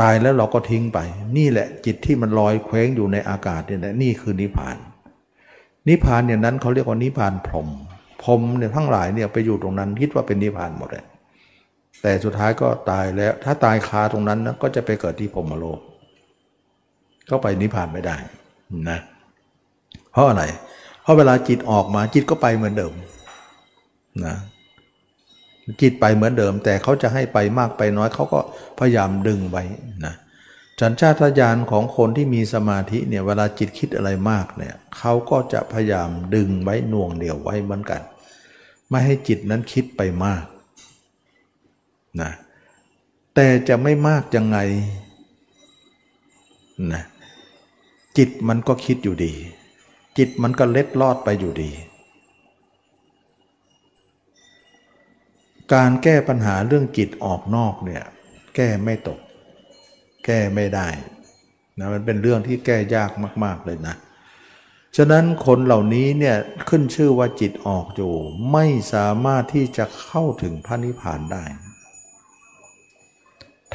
[0.00, 0.98] ตายแล้วเราก็ทิ้งไป
[1.36, 4.76] นี่แหละจิตที่มันลอยเคว้งอยู่ในอากาศเนี่ยนี่คือนิพพาน
[5.88, 7.68] นิพพานเนี่ยนั้นเขาเรียกว่านิพพานพรหม
[8.22, 11.04] พรหมเนี่ยทั้งหลายเนี่ยไปอยู่ตรงนั้นคิดว่าเป็นนิพพานหมดเลย
[12.02, 15.80] แต่สุดท้ายก็ตายแล้ว ถ้าตายคาตรงนั้นนะก็จะไปเกิดที่พรมโลก
[17.30, 18.16] ก็ไปนิพพานไม่ได้
[18.90, 18.98] นะ
[20.12, 20.44] เพราะอะไร
[21.02, 22.92] เพราะเวลาจิตออกมาจิตก็ไปเหมือนเดิม
[24.24, 24.36] นะ
[25.80, 28.40] จิตไปเหมือนเดิม แต่เขาจะให้ไปมากไปน้อยเขาก็
[28.78, 29.64] พยายามดึงไว้
[30.06, 30.14] นะ
[30.80, 38.00] จันชาตญาณของคนที่มีสมาธิเนี่ยเวลาจิตคิดอะไรมากเนี่ยเขาก็จะพยายามดึงไว้น่วงเดี่ยวไว้เหมือนกัน
[38.88, 40.44] ไม่ให้จิตนั้นคิดไปมาก
[42.20, 42.30] นะ
[43.34, 44.58] แต่จะไม่มากยังไง
[46.92, 47.02] นะ
[48.16, 49.32] จิตมันก็คิดอยู่ดี
[50.18, 51.70] จิตมันก็เล็ดลอดไปอยู่ดี
[55.74, 58.04] การแก้ปัญหาเรื่องจิตออกนอกเนี่ย
[58.56, 59.20] แก้ไม่ตก
[60.24, 60.88] แก้ไม่ได้
[61.78, 63.10] นะมันเป็นเรื่องที่แก้ยาก
[63.44, 63.94] มาก ๆเลยนะ
[64.96, 66.36] ฉะนั้นคนเหล่านี้เนี่ย
[66.68, 68.14] ขึ้นชื่อว่าจิตออกอยู่
[68.52, 71.44] ไม่สามารถที่จะเข้าถึงพระนิพพานได้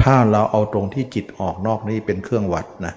[0.02, 2.94] ถ้าเราเอาตรงที่จิตออกนอกนี้เป็นเครื่องวัดนะ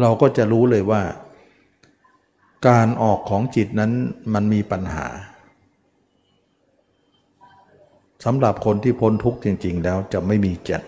[0.00, 1.02] เราก็จะรู้เลยว่า
[2.68, 3.92] การออกของจิตนั้น
[4.34, 5.06] มันมีปัญหา
[8.24, 10.82] สำหรับคนที่พ้นทุกข์จริง ๆ แล้วจะไม่มีจิต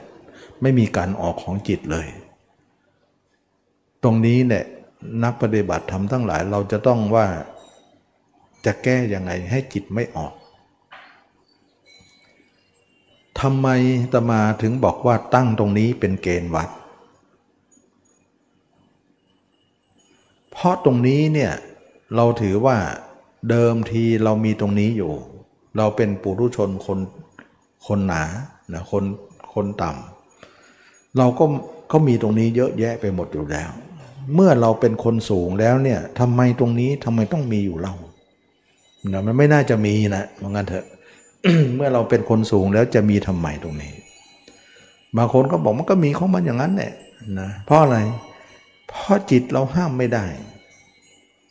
[0.62, 2.06] ไม่มีการออกของจิตเลย
[4.02, 4.64] ตรงนี้เนี่ย
[5.24, 7.26] นักปฏิบัติธรรมทั้งหลายเราจะต้องว่า
[8.64, 10.32] จะแก้ยังไงให้จิตไม่ออก
[13.40, 13.68] ทำไม
[14.12, 16.68] ตมาถึงบอกว่าตั้งตรงนี้เป็นเกณฑ์วัด
[20.50, 21.52] เพราะตรงนี้เนี่ย
[22.16, 22.76] เราถือว่า
[23.50, 25.12] เดิมทีเรามีตรงนี้อยู่
[25.76, 26.98] เราเป็นปุถุชนคน
[27.86, 28.22] คนหนา
[28.72, 29.04] นะคน
[29.54, 31.44] คนต่ำเราก็
[31.92, 33.70] ก็มีตรงนี้เยอะแยะไปหมดอยู่แล้ว
[34.34, 37.94] เมื่อเราเป็นคนสูงแล้วเนี่ยทำไมตรงนี้ทำไมต้องมีอยู่เรา
[39.12, 40.86] นะมันไม่น่าจะมีนะมองกันเถอะ
[41.74, 43.92] เมื่อเราเป็นคนสูงแล้วจะมีทำไมตรงนี้
[45.16, 46.92] บางคนก็บอกมันก็มีของมันอย่างนั้นแหละ
[47.40, 47.98] นะเพราะอะไร
[48.88, 50.26] เพราะจิตเราห้ามไม่ได้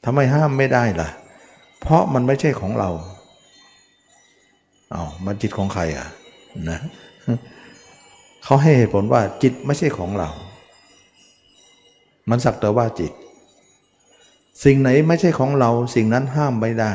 [0.06, 1.10] ทำไมห้ามไม่ได้ล่ะ
[1.82, 2.90] เพราะมันไม่ใช่ของเรา
[4.92, 6.08] เอามันจิตของใครอะ
[6.70, 6.80] นะ
[8.44, 10.30] เขาให้เหตุผลว่าจิตไม่ใช่ของเรา
[12.30, 13.12] มันสักแต่ว่าจิต
[14.64, 16.94] สิ่งไหนไม่ใช่ของเรา สิ่งนั้นห้ามไม่ได้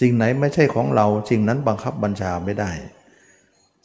[0.00, 2.70] สิ่งไหนไม่ใช่ของเรา สิ่งนั้นบังคับบัญชาไม่ได้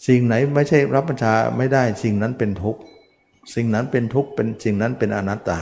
[0.08, 2.82] สิ่งไหนไม่ใช่รับบัญชาไม่ได้ สิ่งนั้นเป็นทุกข์
[3.54, 5.62] สิ่งนั้นเป็นทุกข์เป็นสิ่งนั้นเป็นอนัตตา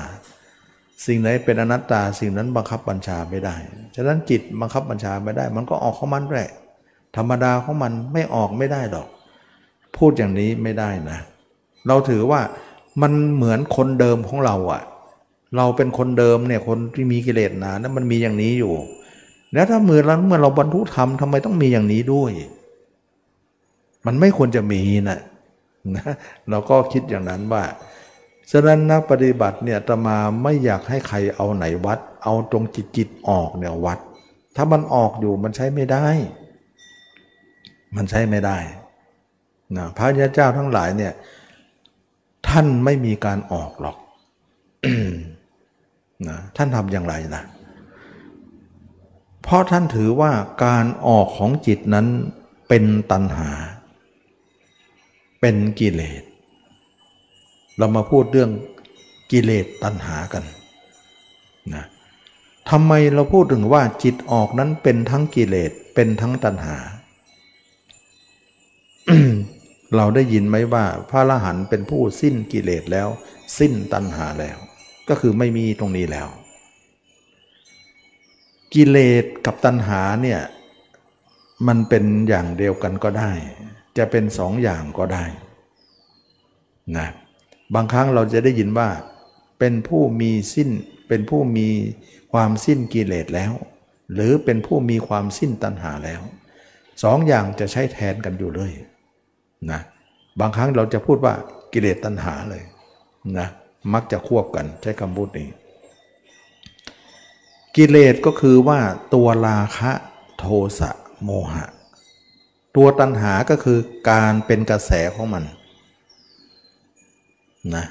[1.06, 3.56] สิ่งไหนเป็นอนัตตา สิ่งนั้นบังคับบัญชาไม่ได้
[3.96, 6.52] ฉะนั้นจิตบังคับบัญชาไม่ได้ มันก็ออกของมันแหละ
[7.18, 9.08] ธรรมดาของมันไม่ออกไม่ได้หรอก
[9.98, 11.20] พูดอย่างนี้ไม่ได้นะ
[11.88, 12.42] เราถือว่า
[13.02, 14.82] มันเหมือนคนเดิมของเราอะ
[15.58, 18.74] เราเป็นคนเดิมเนี่ยคนที่มีกิเลสหนานะมันมีอย่างนี้อยู่
[19.54, 22.32] แล้วถ้าเมื่อเราเมื่อเราบรรทุธรรมทำไมต้องมีอย่างนี้ด้วย
[24.06, 25.20] มันไม่ควรจะมีนะ
[25.96, 26.04] นะ
[26.50, 27.64] เราก็คิดอย่างนั้นว่า
[28.52, 34.00] ฉะนั้นนักปฏิบัติเนี่ยตมาไม่อยากให้ใครเอาไหนวัด เอาตรงจิตจิตออกเนี่ยวัด
[34.56, 36.06] ถ้ามันออกอยู่มันใช้ไม่ได้
[37.96, 38.58] มันใช้ไม่ได้
[39.78, 41.14] นะพระยาเจ้าทั้งหลายเนี่ย
[42.48, 43.98] ท่านไม่มีการออกหรอก
[46.28, 47.44] นะท่านทำอย่างไรนะ
[49.42, 50.32] เพราะท่านถือว่า
[50.66, 52.08] การออกของจิตนั้น
[52.68, 53.50] เป็นตัณหา
[55.42, 56.24] เป็นกิเลส
[57.78, 58.52] เรามาพูดเรื่อง
[59.32, 60.44] กิเลสตัณหากัน
[61.74, 61.86] นะ
[62.70, 66.78] ทำไมเราพูดถึงว่าจิตออกนั้นเป็นทั้งกิเลสเป็นทั้งตัณหา
[69.96, 73.08] เราได้ยินไหมว่าพระอรหันต์เป็นผู้สิ้นกิเลสแล้ว
[73.60, 74.58] สิ้นตัณหาแล้ว
[75.10, 76.28] ก็คือไม่มีตรงนี้แล้ว
[78.74, 80.42] กิเลสกับตัณหาเนี่ย
[81.68, 83.32] มันเป็นอย่างเดียวกันก็ได้
[83.98, 85.26] จะเป็นสองอย่างก็ได้
[86.98, 87.08] นะ
[87.76, 88.90] บางครั้งเราจะได้ยินว่า
[89.60, 90.70] เป็นผู้มีสิ้น
[91.08, 91.68] เป็นผู้มี
[92.34, 93.54] ความสิ้นกิเลสแล้ว
[94.14, 96.22] หรือเป็นผู้มีความสิ้นตัณหาแล้ว
[97.04, 98.72] สองอย่างจะใช้แทนกันอยู่เลย
[99.72, 99.82] นะ
[100.40, 101.34] บางครั้งเราจะพูดว่า
[101.74, 102.64] กิเลสตัณหาเลย
[103.38, 103.48] นะ
[103.94, 105.50] มักจะควบกันใช้คำพูดนี้
[107.76, 108.80] กิเลสก็คือว่า
[109.14, 109.92] ตัวราคะ
[110.40, 110.46] โท
[110.80, 110.92] สะ
[111.24, 111.66] โมหะ
[112.76, 113.80] ตัวตัณหาก็คือ
[114.10, 115.44] การเป็นกระแสของมัน
[117.76, 117.86] นะ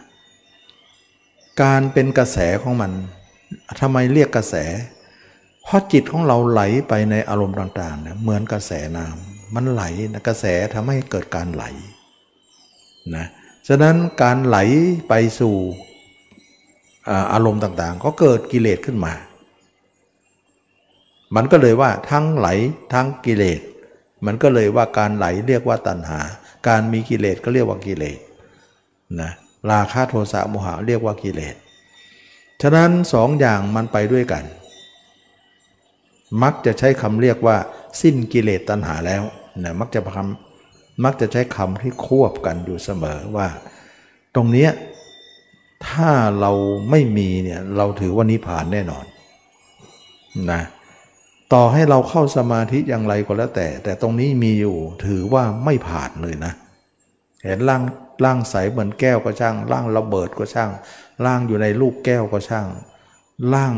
[1.62, 2.93] การเป็นกระแสของมัน
[3.81, 4.55] ทำไมเรียกกระแส
[5.62, 11.64] เพราะจิตของเราไหลไปในอารมณ์ต่างๆเนี่ยเหมือนกระแสน้ำมันไหลนะกระแสทำให้เกิดการไหล
[13.16, 13.27] นะ
[13.69, 14.59] ฉะนั้นการไหล
[15.09, 15.57] ไปสู่
[17.33, 19.12] อารมณ์ต่างๆ ก็เกิดกิเลสขึ้นมา
[21.37, 22.49] มันก็เลยว่าทั้งไหล
[22.93, 23.61] ทั้งกิเลส
[24.27, 26.21] มันก็เลยว่าการไหลเรียกว่าตัณหา
[26.69, 28.19] การมีกิเลสก็เรียกว่ากิเลส
[29.21, 29.31] นะ
[29.71, 31.57] ราคะโทสะโมหะเรียกว่ากิเลส
[32.62, 34.45] ฉะนั้นสองอย่างมันไปด้วยกัน
[36.43, 37.57] มักจะใช้คำเรียกว่า
[38.01, 39.23] สิ้นกิเลสตัณหาแล้ว
[39.64, 43.49] นะมักจะคำมักจะใช้คำที่ควบกันอยู่เสมอว่า
[44.35, 44.69] ตรงนี้
[45.87, 46.53] ถ้าเรา
[46.90, 49.05] ไม่มีเนี่ยเราถือว่านิพพานแน่นอน
[50.53, 50.62] นะ
[51.53, 56.53] ต่อให้เราเข้าสมาธิอย่างไรก็แล้วแต่ แต่ตรงนี้มีอยู่ถือว่าไม่ผ่านเลยนะ
[57.45, 57.83] เห็นร่าง
[58.25, 60.71] ร่างใสเหมือนแก้วก็ช่างร่างระเบิดก็ช่าง
[61.25, 62.67] ร่างอยู่ในลูกแก้วก็ช่าง
[63.55, 63.75] ร่าง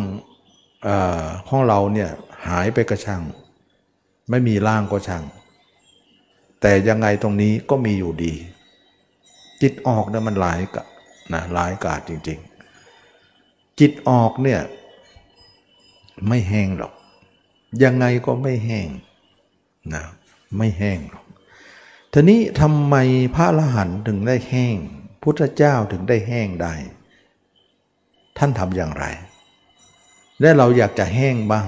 [0.86, 0.88] อ
[1.48, 2.10] ของเราเนี่ย
[2.46, 3.22] หายไปก็ช่าง
[4.30, 5.24] ไม่มีร่างก็ช่าง
[6.60, 8.34] แต่ยังไงตรงนี้ก็มีอยู่ดี
[9.62, 10.86] จิตออกเนี่ยมันหลายกับ
[11.32, 12.38] นะร้ายกาจจริง
[13.08, 14.60] ๆ จิตออกเนี่ย
[16.28, 16.92] ไม่แห้งหรอก
[17.82, 18.88] ยังไงก็ไม่แห้ง
[19.94, 20.04] นะ
[20.56, 21.24] ไม่แห้งหรอก
[22.12, 22.94] ทีนี้ทำไม
[23.34, 24.76] พระอรหันต์ถึงได้แห้ง
[25.22, 26.74] พุทธเจ้าถึงได้แห้งได้
[28.38, 29.04] ท่านทำอย่างไร
[30.40, 31.66] และเราอยากจะแห้งบ้าง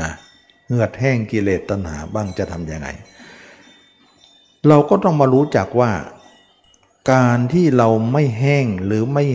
[0.00, 0.10] นะ
[0.66, 2.88] เหือดแห้งกิเลสตัณหาบ้างจะทำยังไง
[4.68, 5.92] เราก็ต้องมารู้จักว่า
[7.12, 9.26] การที่เราไม่แห้งหรือไม่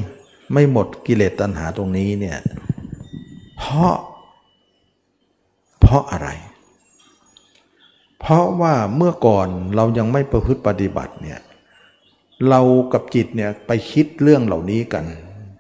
[0.54, 2.38] ไม่หมดกิเลสตัณหาตรงนี้เนี่ย
[3.58, 3.94] เพราะ
[5.84, 6.30] เพราะอะไร
[8.20, 11.40] เพราะว่าเมื่อก่อนเรายังไม่ประพฤติปฏิบัติเนี่ย
[12.50, 12.62] เรา
[12.94, 15.06] กับจิตเนี่ยไปคิดเรื่องเหล่านี้กัน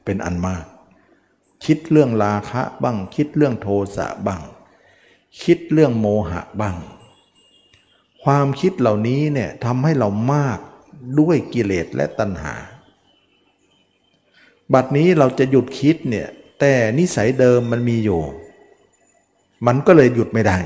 [0.06, 0.66] เป็นอันมาก
[1.66, 4.42] คิดเรื่องราคะบ้าง คิดเรื่องโทสะบ้าง
[5.44, 6.76] คิดเรื่องโมหะบ้าง
[8.24, 10.60] ความคิดเหล่านี้เนี่ยทำให้เรามาก
[11.20, 12.54] ด้วยกิเลสและตัณหา
[14.74, 16.28] บัดนี้เราจะหยุดคิดเนี่ย
[16.60, 18.22] แต่นิสัยเดิมมันมีอยู่
[19.68, 20.58] มันก็เลยหยุดไม่ได้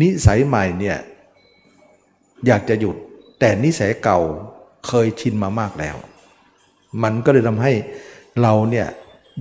[0.00, 0.98] นิสัยใหม่เนี่ย
[2.46, 2.96] อยากจะหยุด
[3.40, 4.20] แต่นิสัยเก่า
[4.86, 5.96] เคยชินมามากแล้ว
[7.02, 7.72] มันก็เลยทำให้
[8.42, 8.88] เราเนี่ย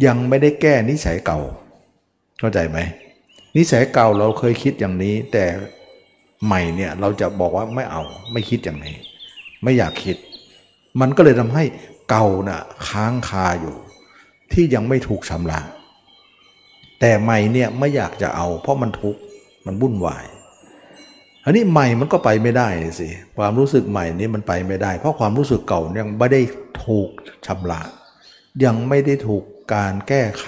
[0.05, 1.39] ยังไม่ได้แก้นิสัยเก่า
[2.39, 2.79] เข้าใจไหม
[3.57, 5.45] นิสัยเก่าเราเคยคิดอย่างนี้ แต่
[6.45, 8.95] ใหม่เนี่ยเราจะบอกว่าไม่เอาไม่คิดอย่างนี้
[9.63, 10.17] ไม่อยากคิด
[11.01, 11.63] มันก็เลยทำให้
[12.09, 13.75] เก่านะ่ะค้างคาอยู่
[14.53, 15.59] ที่ยังไม่ถูกชำระ
[17.05, 19.21] แต่ใหม่เนี่ยไม่อยากจะเอา เพราะมันทุกข์
[19.65, 20.25] มันวุ่นวาย
[21.43, 22.67] อันนี้ใหม่มันก็ไปไม่ได้
[22.99, 26.41] สิความรู้สึกใหม่นี้มันไปไม่ได้ เพราะความรู้สึกเก่ายังไม่ได้
[26.85, 27.09] ถูก
[27.45, 27.81] ชำระ
[28.63, 30.47] ยังไม่ได้ถูกการแก้ไข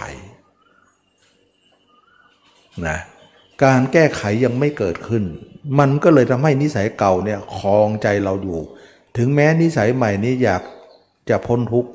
[2.88, 2.98] นะ
[3.64, 5.24] การแก้ไขยังไม่เกิดขึ้น
[5.80, 8.60] มันก็เลยทำให้นิสัยเก่าเนี่ยคลองใจเราอยู่
[9.18, 10.62] ถึงแม้นิสัยใหม่นี้อยาก
[11.30, 11.90] จะพ้นทุกข์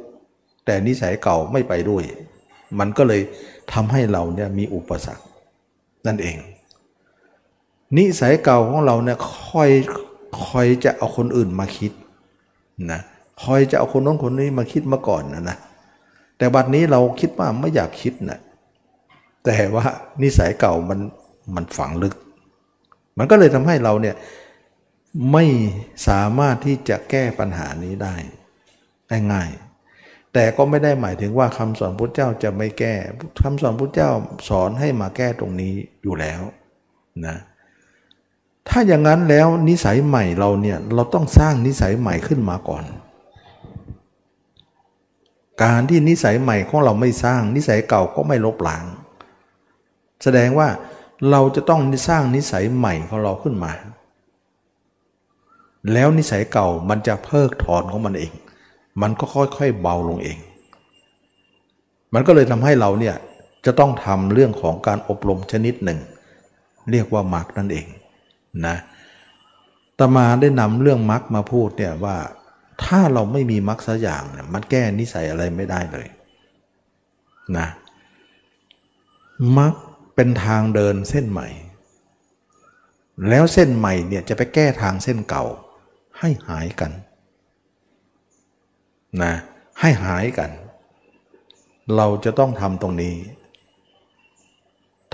[0.67, 2.05] แต่นิสัยเก่าไม่ไปด้วย
[2.79, 3.23] มันก็เลย
[3.73, 5.25] ทำให้เราเนี่ยมีอุปสรรค
[6.07, 6.37] นั่นเอง
[7.97, 9.71] นิสัยเก่าของเราเนี่ยคอย
[10.45, 11.93] คอยจะเอาคนอื่นมาคิด
[12.93, 13.01] นะ
[13.43, 15.57] คอยจะเอาคนน้นคนนี้มาคิดมาก่อนนะนะ
[16.39, 18.39] แต่บัดนี้เราคิดว่าไม่อยากคิดนะ
[19.45, 19.85] แต่ว่า
[20.23, 21.01] นิสัยเก่ามัน
[21.55, 22.15] มันฝังลึก
[23.19, 24.17] มันก็เลยทำให้เราเนี่ย
[25.33, 25.45] ไม่
[26.09, 28.15] สามารถที่จะแก้ปัญหานี้ได้
[29.09, 29.51] ได้ง่าย
[30.35, 32.95] แต่ก็ไม่ได้หมายถึงว่าคำสอนพุทธเจ้าจะไม่แก้
[33.43, 34.11] คำสอนพุทธเจ้า
[34.49, 36.41] สอนให้มาแก้ตรงนี้อยู่แล้ว
[37.27, 37.37] นะ
[38.69, 42.85] ถ้าอย่างนั้นแล้วนิสัยใหม่เราเนี่ยเราต้องสร้างนิสัยใหม่ขึ้นมาก่อน
[45.63, 48.85] การที่นิสัยใหม่ของเราไม่สร้างนิสัยเก่าก็ไม่ลบล้าง
[50.23, 50.69] แสดงว่า
[51.31, 53.73] เราจะต้องสร้างนิสัยใหม่ของเราขึ้นมา
[55.93, 58.33] แล้วนิสัยเก่ามันจะเพิกถอนของมันเอง
[59.03, 60.39] มันก็ค่อยๆเบาลงเอง
[62.15, 63.17] มันก็เลยทำให้เราเนี่ย
[63.67, 65.99] จะต้องทำเรื่องของการอบรมชนิดหนึ่ง
[66.91, 67.87] เรียกว่ามักนั่นเอง
[68.67, 68.77] นะ
[69.99, 72.17] ตมาได้นำเรื่องมักมาพูดเนี่ยว่า
[72.85, 76.07] ถ้าเราไม่มีมักสักอย่างเนี่ยมันแก้นิสัยอะไรไม่ได้เลย
[77.59, 77.69] นะ
[79.59, 79.75] มัก
[80.15, 81.49] เป็นทางเดินเส้นใหม่
[83.29, 85.45] แล้วเส้นใหม่เนี่ยจะไปแก้ทางเส้นเก่า
[86.19, 86.93] ให้หายกัน
[89.23, 89.33] นะ
[89.81, 90.51] ให้หายกัน
[91.97, 93.15] เราจะต้องทำตรงนี้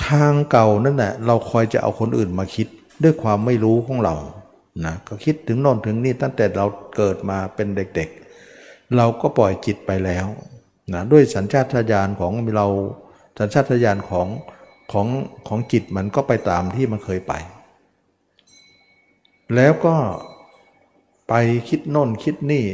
[0.06, 2.68] ทางเก่านั่นแหละเราคอยจะเอาคนอื่นมาคิด
[3.02, 4.14] ด้วยความไม่รู้ของเรา
[4.84, 10.26] นะก็คิดถึงโน่นถึงนี่ตั้งแต่เราเกิดมาเป็นเด็กๆ เราก็ปล่อยจิตไปแล้ว
[10.92, 12.66] นะด้วยสัญชาตญาณของเรา
[13.38, 14.28] สัญชาตญาณของ
[14.92, 15.06] ของ
[15.48, 17.32] ของจิตมันก็ไปตามที่มันเคยไป
[19.54, 19.94] แล้วก็
[21.28, 21.34] ไป
[21.68, 22.64] คิดโน่นคิดนี่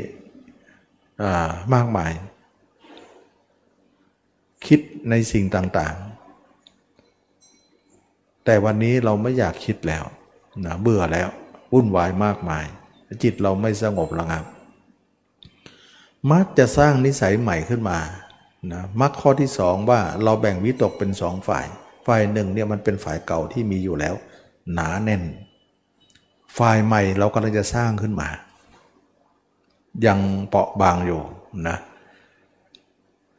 [1.75, 2.13] มากมาย
[4.67, 10.05] คิดในสิ่งต่างๆ แต่วันนี้เราไม่อยากคิดแล้ว
[10.65, 11.29] นะเบื่อแล้ว
[11.73, 12.65] วุ่นวายมากมาย
[13.23, 14.45] จิตเราไม่สงบระงับ
[16.33, 17.99] มักจะสร้างนิสัยใหม่ขึ้นมา
[18.73, 21.67] นะมักข้อที่สองว่าเราแบ่งวิตกเป็นสองฝ่าย
[22.07, 24.15] ฝ่ายหนึ่งเนี่ยมันเป็นฝ่ายเก่าที่มีอยู่แล้ว
[24.75, 25.23] หนาแน่น
[26.59, 28.29] ฝ่ายใหม่เรากำลังจะสร้างขึ้นมา
[30.07, 31.23] ยังเปราะบางอยู่
[31.69, 31.77] นะ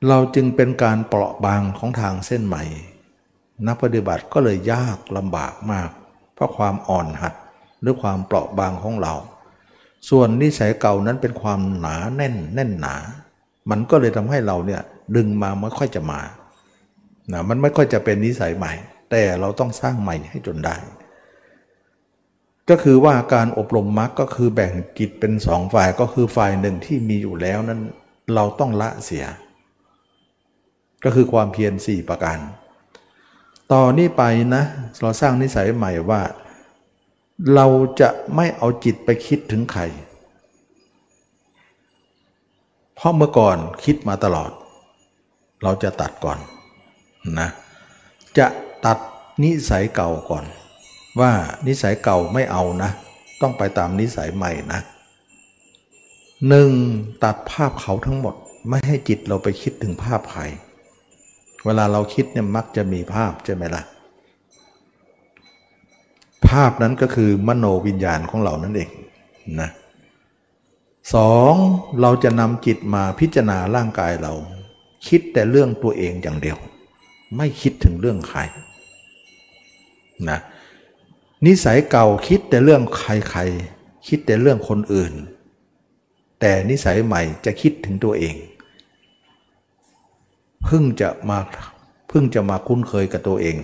[0.08, 2.64] เราจึงเป็นการเปราะบางของทางเส้นใหม่
[3.68, 5.90] นักปฏิบัติก็เลยยากลำบากมาก
[6.34, 7.34] เพราะความอ่อนหัด
[7.82, 9.14] หรือความเปราะบางของเรา
[10.10, 12.96] ส่วนนิสัยเก่านั้นเป็นความหนาแน่นแน่นหนา
[13.70, 14.82] มันก็เลยทำให้เราเนี่ย
[15.16, 16.22] ดึงมาไม่ค่อยจะมา
[17.32, 18.74] นะมันไม่ค่อยจะเป็นนิสัยใหม่
[19.12, 20.76] แต่เราต้องสร้างใหม่ให้จนได้
[22.70, 27.82] ก็คือว่าการอบรมมรรคก็คือแบ่งกิจเป็นสองฝ่ายก็คือฝ่ายหนึ่งที่มีอยู่แล้วนั้น
[28.36, 29.26] เราต้องละเสีย
[31.04, 32.38] ก็คือความเพียรสี่ประการ
[33.72, 34.24] ต่อนนี้ไป
[34.56, 34.64] นะ
[35.02, 36.22] เราสร้างนิสัยใหม่ว่า
[37.56, 37.68] เรา
[38.02, 39.82] จะไม่เอาจิตไปคิดถึงใคร
[42.96, 44.52] เพราะเมื่อก่อนคิดมาตลอด
[45.64, 46.40] เราจะตัดก่อน
[47.40, 47.50] นะ
[48.38, 48.48] จะ
[48.86, 48.98] ตัด
[49.44, 50.46] นิสัยเก่าก่อน
[51.20, 51.32] ว่า
[51.68, 52.92] นิสัยเก่าไม่เอานะ
[53.42, 54.82] ต้องไปตามนิสัยใหม่นะ
[56.48, 56.72] หนึ่ง
[57.24, 58.36] ตัดภาพเขาทั้งหมด
[58.70, 60.42] ไม่ให้จิตเราไปคิดถึงภาพใคร
[61.66, 63.84] เวลาเราคิดเนี่ยมักจะมีภาพใช่ไหมละ่ะ
[66.48, 68.90] ภาพนั้นก็คือมโนวิญญาณของเรานั่นเอง
[69.62, 69.70] นะ
[71.16, 71.54] สอง
[72.02, 74.34] เราจะนำจิตมาพิจารณาร่างกายเรา
[75.08, 76.58] คิดแต่เรื่องตัวเองอย่างเดียว
[77.38, 78.40] ไม่คิดถึงเรื่องใคร
[80.30, 80.40] นะ
[81.48, 85.14] นิสัยเก่าคิดแต่เรื่องใครๆ คิดแต่เรื่องคนอื่น
[86.40, 88.36] แต่นิสัยใหม่จะคิดถึงตัวเอง
[90.64, 91.40] เพิ่งจะมา
[92.10, 93.56] เพิ่งจะมาคุ้นเคยกับตัวเอง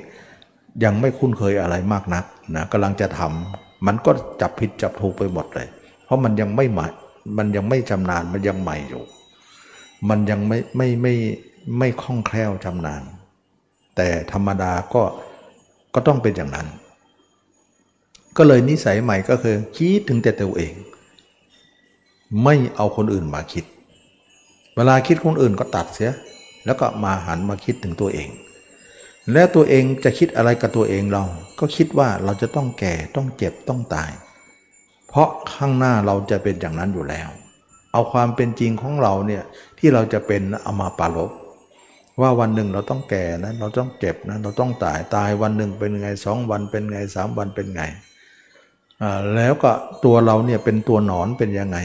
[0.83, 2.25] ยังไม่คุ้นเคยอะไรมากนัก
[2.55, 4.11] นะกำลังจะทำมันก็
[4.41, 5.67] จับผิดจับถูกไปหมดเลย
[6.05, 6.87] เพราะมันยังไม่ใหม่
[7.37, 9.03] มันยังไม่ชำนาญมันยังใหม่อยู่
[10.09, 11.13] มันยังไม่ไม่ไม่
[11.77, 13.03] ไม่คล่องแคล่วชำนาญ
[13.95, 15.01] แต่ธรรมดาก็
[15.93, 16.67] ก็ต้องเป็นอย่างนั้น
[18.41, 20.73] ก็เลยนิสัยใหม่ก็คือ คิดถึงแต่ตัวเอง
[22.43, 23.65] ไม่เอาคนอื่นมาคิด
[24.75, 26.11] เวลาคิดคนอื่นก็ตัดเสีย
[26.65, 28.29] แล้วก็มาหันมาคิดถึงตัวเอง
[29.33, 31.23] แล้วตัวเองจะคิดอะไรกับตัวเองเรา
[31.59, 34.11] ก็คิดว่าเราจะต้องแก่ต้องเจ็บต้องตาย
[35.09, 37.29] เพราะข้างหน้าเราจะเป็นอย่างนั้นอยู่แล้ว
[37.93, 39.43] เอาความเป็นจริงของเราเนี่ย
[39.79, 41.31] ที่เราจะเป็นเอามาปาลบ
[42.21, 47.83] ว่าวันหนึ่งเราต้องแก่นะเราต้องเจ็บนะเราต้องตายตายวันหนึ่งเป็นไงสองวันเป็นไงสามวันเป็นไง
[49.35, 49.71] แล้วก็
[50.05, 51.77] ตัวเราเนี่ยเป็นตัวหนอนเป็นยังไง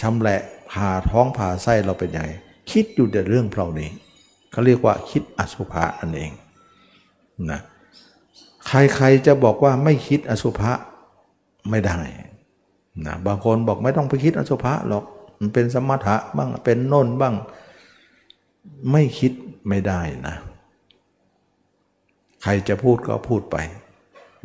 [0.00, 0.40] ชำแหละ
[0.72, 2.28] ผ่าท้องผ่าไส้เราเป็นยังไง
[2.70, 3.90] คิดอยู่แต่เรื่องเพลานี้
[4.50, 6.32] เขาเรียกว่าคิดอสุภะนั่นเอง
[7.50, 7.60] นะ
[8.66, 10.72] ใครๆจะบอกว่าไม่คิดอสุภะ
[11.70, 11.98] ไม่ได้
[13.06, 15.04] นะบางคนบอกไม่ต้องไปคิดอสุภะหรอก
[15.38, 17.34] มันเป็นสมถะบ้างเป็นโน่นบ้าง
[18.92, 19.32] ไม่คิด
[19.68, 20.36] ไม่ได้นะ
[22.42, 23.56] ใครจะพูดก็พูดไป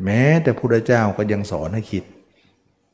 [0.04, 2.04] แม้แต่พุทธเจ้าก็ยังสอนให้คิด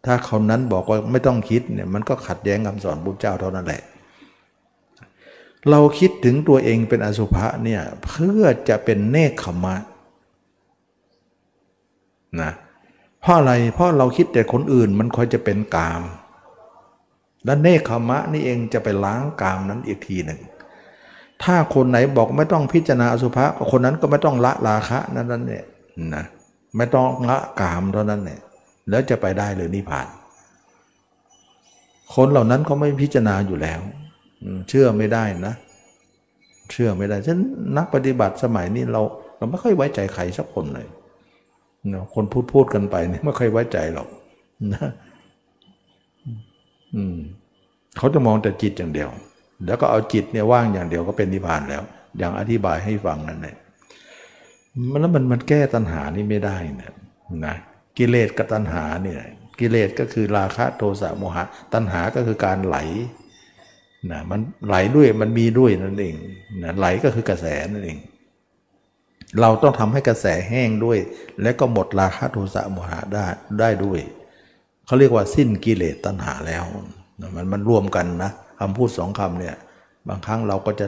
[0.04, 3.82] ถ้าคนนั้นบอกว่าไม่ต้องคิดเนี่ยมันก็ขัดแย้งคำสอนพุทธเจ้าเท่านั้นแหละ
[5.70, 9.74] เราคิดถึงตัวเองเป็นอสุภะเนี่ยเพื่อจะเป็นเนคขมะ
[12.40, 12.52] นะ
[13.20, 16.02] เพราะอะไรเพราะเราคิดแต่คนอื่นมันคอยจะเป็นกาม
[17.44, 20.40] และเนคขมะนี่เองจะไปล้างกามนั้นอีกทีหนึ่ง
[21.42, 25.64] ถ้าคนไหนบอกไม่ต้องพิจารณาอสุภะคนนั้นก็ไม่ต้องละราคะนั่นนั่นเนี่ย
[26.14, 26.24] นะ
[26.76, 28.40] ไม่ต้องละกามเท่านั้นเนี่ย
[28.90, 30.06] แล้วจะไปได้เลยนิพพาน
[32.14, 33.80] คนเหล่านั้นเขาไม่พิจารณาอยู่แล้ว
[34.68, 35.54] เชื่อไม่ได้นะ
[36.70, 39.02] เชื่อไม่ได้ฉะนั้นนักปฏิบัติสมัยนี้เรา
[39.36, 40.86] เราไม่ค่อยไว้ใจใครสักคนเลย
[41.90, 44.08] เนาะคนพูดพูดกันไปเนี่ยไม่ค่อยไว้ใจหรอก
[44.72, 44.90] นะ
[46.94, 47.16] อืม
[47.98, 49.08] เขาจะมองแต่จิตอย่างเดียว
[49.66, 51.82] แล้วก็เอาจิตเนี่ยว่างอย่างเดียวก็เป็นนิพพานแล้ว
[52.18, 53.56] อย่างอธิบายให้ฟังนั่นแหละ
[54.90, 56.92] มันแล้วมันมันแก้ตัณหานี่ไม่ได้นะ
[57.46, 57.56] นะ
[57.98, 59.20] กิเลสกับตัณหาเนี่ย
[59.60, 62.78] กิเลสก็คือราคะโทสะโมหะ ตัณหาก็คือการไหล
[64.10, 66.16] นะมันไหลด้วยมันมีด้วยนั่นเอง
[66.62, 67.98] นะไหลก็คือกระแสนั่นเอง
[69.40, 70.98] เราต้องทำให้กระแสแห้งด้วย
[71.42, 73.24] และก็หมดราคะโทสะโมหะได้
[73.60, 74.00] ได้ด้วย
[74.86, 76.64] เขาเรียกว่าสิ้นกิเลสตัณหาแล้ว
[77.36, 78.30] มันมันรวมกันนะ
[78.60, 79.56] คำพูดสองคำเนี่ย
[80.08, 80.86] บางครั้งเราก็จะ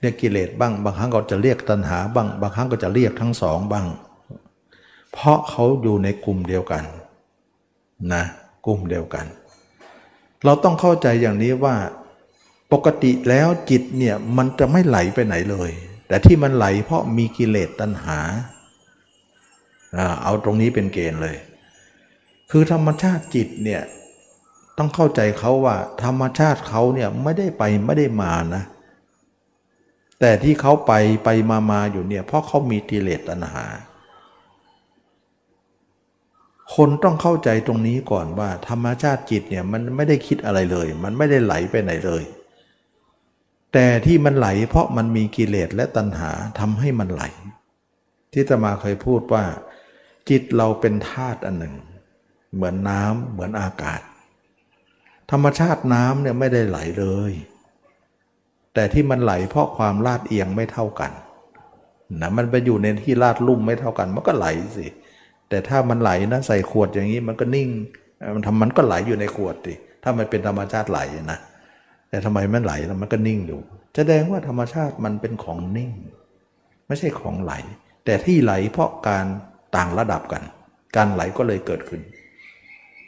[0.00, 3.86] เรียกกิเลสบ้าง บางครั้งก็จะเรียกตัณหาบ้าง บางครั้งก็จะเรียกทั้งสองบ้าง
[5.12, 6.84] เพราะเขาอยู่ในกลุ่มเดียวกัน
[8.12, 8.24] นะ
[8.66, 9.26] กลุ่มเดียวกัน
[10.44, 11.76] เราต้องเข้าใจอย่างนี้ว่า
[12.72, 15.70] ปกติแล้วจิตเนี่ยมันจะไม่ไหลไปไหนเลย
[16.08, 18.18] แต่ที่มันไหลเพราะมีกิเลสตัณหา
[20.22, 21.36] เอาตรงนี้เป็นเกณฑ์เลย
[22.50, 23.82] คือธรรมชาติจิตเนี่ย
[24.78, 28.62] ต้องเข้าใจเขาว่า ธรรมชาติเขาเนี่ยไม่ได้ไปไม่ได้มานะ
[30.20, 30.92] แต่ที่เขาไป
[31.24, 33.64] ไปมามาอยู่เนี่ยเพราะเขามีกิเลสตัณหา
[36.74, 42.22] คนต้องเข้าใจตรงนี้ก่อนว่า ธรรมชาติจิตเนี่ยมันไม่ได้คิดอะไรเลย มันไม่ได้ไหลไปไหนเลย
[43.72, 47.22] แต่ที่มันไหลเพราะมันมีกิเลสและตัณหาทำให้มันไหล
[48.32, 49.44] ที่ตมาเคยพูดว่า
[50.28, 51.74] จิตเราเป็นธาตุอันหนึ่ง
[52.54, 54.00] เหมือนน้ำเหมือนอากาศ
[55.30, 57.32] ธรรมชาติน้ำเนี่ยไม่ได้ไหลเลย
[58.74, 61.12] แต่ที่มันไหลเพราะความลาดเอียงไม่เท่ากัน
[62.20, 64.46] นะมันไปอยู่ในที่ลาดลุ่มไม่เท่ากัน มันก็ไหล
[64.78, 64.86] สิ
[65.52, 67.68] แต่ถ้ามันไหลนะใส่ขวดอย่างนี้มันก็นิ่ง
[68.34, 71.00] มันทำมันก็ไหลอยู่ในขวดดิถ้ามันเป็นธรรมชาติไหล
[71.32, 71.38] นะ
[72.08, 73.60] แต่ทำไมมันไหลแล้วมันก็นิ่งอยู่
[73.96, 75.90] แสดงว่าธรรมชาติมันเป็นของนิ่ง
[76.86, 77.52] ไม่ใช่ของไหล
[78.04, 79.24] แต่ที่ไหลเพราะการ
[79.76, 80.42] ต่างระดับกัน
[80.96, 82.00] การไหลก็เลยเกิดขึ้น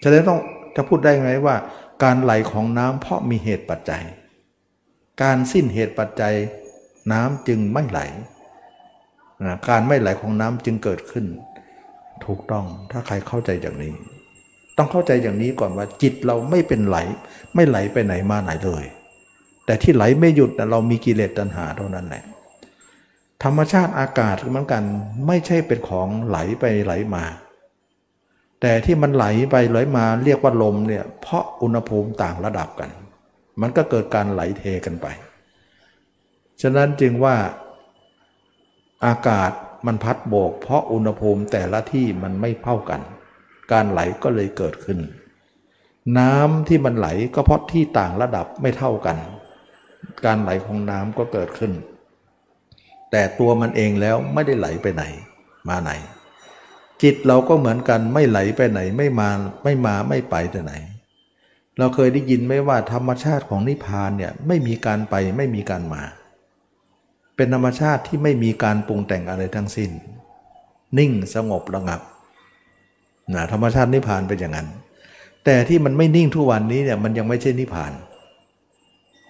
[0.03, 0.41] ฉะนั้นต้อง
[0.77, 1.57] จะพูดได้ไหมว่า
[2.05, 4.03] การไหลของน้ำเพราะมีเหตุปัจจัย
[5.23, 6.35] การสิ้นเหตุปัจจัย
[7.13, 8.01] น้ำจึงไม่ไหล
[9.69, 11.27] การไม่ไหลของน้ำจึงเกิดขึ้น
[12.25, 13.93] ถูกต้องถ้าใครเข้าใจอย่างนี้
[14.77, 16.97] ต้องเข้าใจอย่างนี้ก่อนว่าจิตเราไม่เป็นไหล
[17.55, 18.85] ไม่ไหลไปไหนมาไหนเลย
[19.67, 22.25] แต่ที่ไหลไม่หยุดเรามีกิเลสตัณหาเท่านั้นแหละ
[23.43, 24.85] ธรรมชาติอากาศเหมือนกัน
[25.27, 27.25] ไม่ใช่เป็นของไหลไปไหลมา
[28.61, 32.91] แต่ที่มันไหลไปไหลมาเรียกว่าลมเนี่ยเพราะอุณหภูมิต่างระดับกัน
[33.61, 35.07] มันก็เกิดการไหลเทกันไป
[36.63, 37.37] ฉะนั้นจึงว่า
[39.07, 39.51] อากาศ
[39.87, 43.01] มันพัดโบก เพราะอุณหภูมิแต่ละที่มันไม่เท่ากัน
[43.73, 44.99] การไหลก็เลยเกิดขึ้น
[46.19, 49.17] น้ำที่มันไหลก็เพราะที่ต่างระดับไม่เท่ากัน
[50.25, 51.73] การไหลของน้ำก็เกิดขึ้น
[53.11, 55.05] แต่ตัวมันเองแล้วไม่ได้ไหลไปไหน
[55.69, 55.93] มาไหน
[57.03, 59.31] จิตเราก็เหมือนกันไม่ไหลไปไหนไม่มา
[59.65, 60.73] ไม่มาไม่ไปแต่ไหน
[61.79, 66.03] เราเคยได้ยินไหมว่าธรรมชาติของนิพพานเนี่ยไม่มีการไปไม่มีการมา
[67.37, 69.91] เป็นธรรมชาติที่ไม่มีการปรุงแต่งอะไรทั้งสิ้น
[70.99, 72.01] นิ่งสงบระงับ
[73.35, 74.69] นะธรรมชาตินิพพานเป็นอย่างนั้น
[75.45, 77.93] แต่ที่มันไม่นิ่งทุกวันนี้เนี่ยมันยังไม่ใช่นิพพาน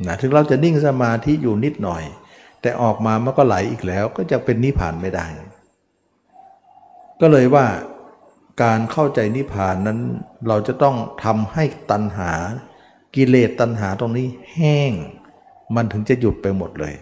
[0.06, 2.02] นะถึงเราจะนิ่งสมาธิอยู่นิดหน่อย
[2.60, 5.26] แต่ออกมามันก็ไหลอีกแล้ว ก็จะเป็นนิพพานไม่ได้
[7.20, 7.66] ก็เลยว่า
[8.62, 9.98] การเข้าใจนิพพานนั้น
[10.48, 12.32] เราจะต้องทำให้ตัณหา
[13.14, 14.92] กิเลสตัณหาตรงนี้แห้ง
[15.76, 16.94] มันถึงจะหยุดไปหมดเลย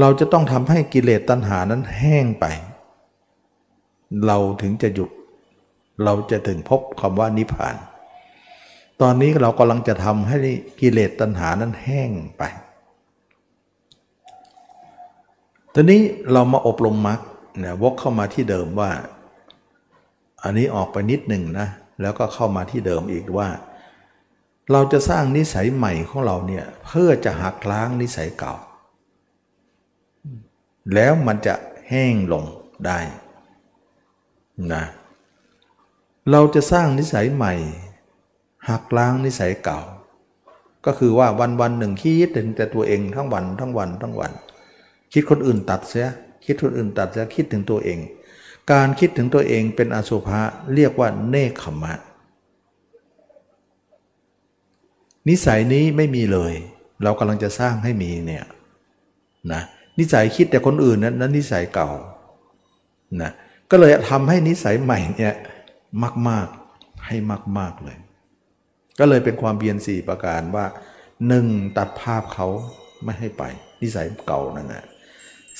[0.00, 2.46] เราจะต้องทำให้กิเลสตัณหานั้นแห้งไป
[4.26, 5.10] เราถึงจะหยุด
[6.04, 7.76] เราจะถึงพบคำว่านิพพาน
[9.00, 10.36] ตอนนี้เรากำลังจะทำให้
[10.80, 12.42] กิเลสตัณหานั้นแห้งไป
[15.74, 17.20] ตอนนี้เรามาอบรมมรรค
[17.58, 18.90] เนี่ยวกเข้ามาที่เดิมว่า
[20.42, 21.68] อันนี้ออกไปนิดหนึ่งนะ
[22.00, 23.48] แล้วก็เข้ามาที่เดิมอีกว่า
[24.72, 28.54] เราจะสร้างนิสัยใหม่ของเราเนี่ยเพื่อจะหักล้างนิสัยเก่า
[30.94, 31.54] แล้วมันจะ
[31.88, 32.44] แห้งลง
[32.86, 32.98] ได้
[34.72, 34.84] นะ
[36.30, 37.54] เราจะสร้างนิสัยใหม่
[38.68, 39.80] หักล้างนิสัยเก่า
[40.86, 44.32] ก็คือว่าวันวันหนึ่งคิดถึงแต่ตัวเองทั้งวันทั้งวันทั้งวัน
[45.12, 46.08] คิดคนอื่นตัดเสีย
[46.44, 47.98] คิดคนอื่นตัดเสียคิดถึงตัวเอง
[48.72, 50.40] การคิดถึงตัวเองเป็นอสุภะ
[50.74, 51.94] เรียกว่าเนคขมะ
[55.28, 56.54] นิสัยนี้ไม่มีเลย
[57.02, 58.44] เรากำลังจะสร้างให้มีเนี่ย
[59.52, 59.62] นะ
[59.98, 61.90] นิสัยคิดแต่คนอื่นนั้นนั้นนิสัยเก่า
[63.22, 63.32] นะ
[63.70, 65.34] ก็เลยทำให้นิสัยใหม่เนี่ย
[66.28, 67.16] มากๆให้
[67.58, 67.98] มาก ๆเลย
[68.98, 70.66] ก็เลยเป็นความเบียนสี่ประการว่า
[71.28, 71.46] หนึ่ง
[71.78, 72.48] ตัดภาพเขา
[73.04, 73.42] ไม่ให้ไป
[73.82, 74.84] นิสัยเก่านั่นแหละ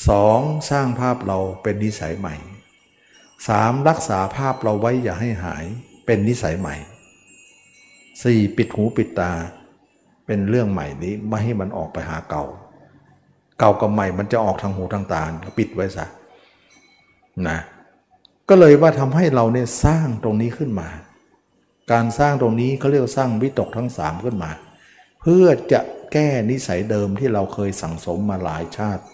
[0.09, 2.37] สองสร้างภาพเราเป็นนิสัยใหม่
[3.49, 5.65] สามรักษาภาพเราไว้อย่าให้หาย
[6.07, 6.77] เป็นนิสัยใหม่
[8.23, 9.33] สี่ปิดหูปิดตา
[10.27, 12.45] เป็นเรื่องใหม่นี้ไม่ให้มันออกไปหาเก่า
[13.59, 15.23] เก่ากับใหม่มันจะออกทางหูทางตา
[15.59, 16.07] ปิดไว้ซะ
[17.49, 17.59] นะ
[18.49, 20.89] ก็เลยว่าทำให้เราเนี่ยสร้างตรงนี้ขึ้นมา
[21.93, 24.51] การสร้างตรงนี้เขาเรียกสร้างวิตกทั้งสามขึ้นมา
[25.21, 25.81] เพื่อจะ
[26.13, 29.05] แก้นิสัยเดิมที่เราเคยสั่งสมมาหลายชาติ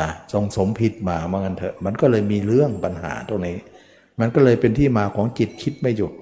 [0.00, 3.56] นะทรงสมผิดมาเมื่อกันเถอะ มันก็เลยมีเรื่องปัญหาตรงนี้
[4.20, 6.12] มันก็เลยเป็นที่มาของจิตคิดไม่หยุด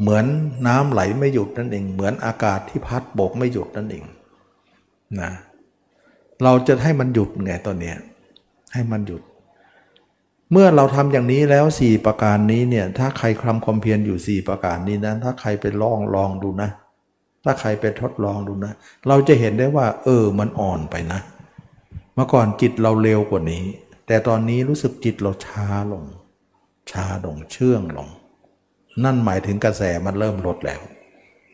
[0.00, 0.24] เหมือน
[0.66, 4.04] น้ำไหลไม่หยุดนั่นเอง เหมือนอากาศที่พัดโบกไม่หยุดนั่นเอง
[5.20, 5.30] นะ
[6.44, 7.96] เราจะให้มันหยุดไงตอนเนี้ย
[8.72, 9.22] ให้มันหยุด
[10.52, 16.70] เมื่อเราทำอย่างนี้แล้วสี่ประการนี้เนี่ยถ้าใครคลำความเพียรอยู่สี่ประการนี้นะถ้าใครไปลองลองดูนะ
[17.44, 18.72] ถ้าใครไปทดลองดูนะ
[19.08, 21.20] เราจะเห็นได้ว่า เออมันอ่อนไปนะ
[22.14, 23.64] เมื่อก่อนจิตเราเร็วกว่านี้
[24.06, 26.04] แต่ตอนนี้รู้สึกจิตเราช้าลง
[26.90, 28.08] ช้าลงเชื่องลง
[29.04, 30.80] นั่นหมายถึงกระแสมันเริ่มลดแล้ว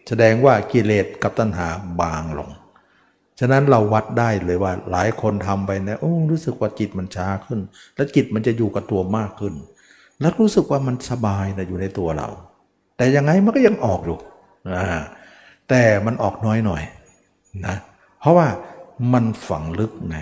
[0.09, 1.69] แสดงว่ากิเลสกับตัณหา
[2.01, 2.51] บางลง
[3.41, 7.61] ฉะนั้นเราวัดได้เลยว่าหลายคนทำไปนะโอ้รู้สึกว่าจิตมันช้าขึ้น
[7.95, 9.55] แล้วจิตมันจะอยู่กับตัวมากขึ้น
[10.21, 12.29] แล้วรู้สึกว่ามันสบายนะอยู่ในตัวเรา
[12.97, 14.19] แต่ยังไงมันก็ยังออกอยู่
[15.69, 16.83] แต่มันออกน้อยหน่อย
[17.67, 17.77] นะ
[18.21, 18.47] เพราะว่า
[19.13, 20.19] มันฝังลึกไง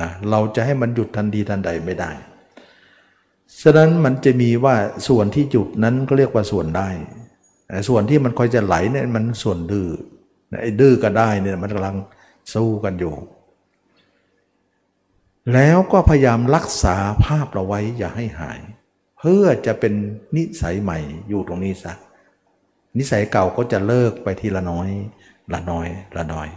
[0.00, 2.10] นะเราจะให้มันหยุดทันทีทันใดไม่ได้
[3.62, 4.74] ฉะนั้นมันจะมีว่า
[5.08, 6.88] ส่วนที่หยุดนั้นก็เรียกว่าส่วนได้
[7.88, 9.88] ส่วนที่มันคอยจะไหลเนี่ยมันส่วนดื้อ
[10.62, 11.96] ไอ้ดื้อก็ได้เนี่ยมันกำลัง
[12.52, 13.14] สู้กันอยู่
[15.54, 18.60] แล้วก็พยายามรักษาภาพเราไว้อย่าให้หาย
[19.18, 19.94] เพื่อจะเป็น
[20.36, 20.98] นิสัยใหม่
[21.28, 21.92] อยู่ตรงนี้ซะ
[22.98, 24.88] นิสัยเก่าก็จะเลิกไปทีละน้อย
[25.52, 26.48] ละน้อย ละน้อย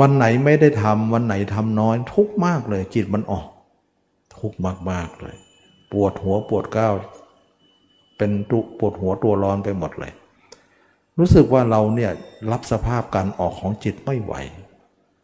[0.00, 3.46] วันไหนไม่ได้ทำวันไหนทำน้อย ทุกมากเลย จิตมันออก
[4.38, 5.36] ทุกมากมากเลย
[5.92, 6.94] ปวดหัวปวดก้าว
[8.18, 10.12] เป็นตุปวดหัวตัวร้อนไปหมดเลย
[11.18, 12.12] รู้สึกว่าเราเนี่ย
[12.52, 14.34] รับสภาพการออกของจิตไม่ไหว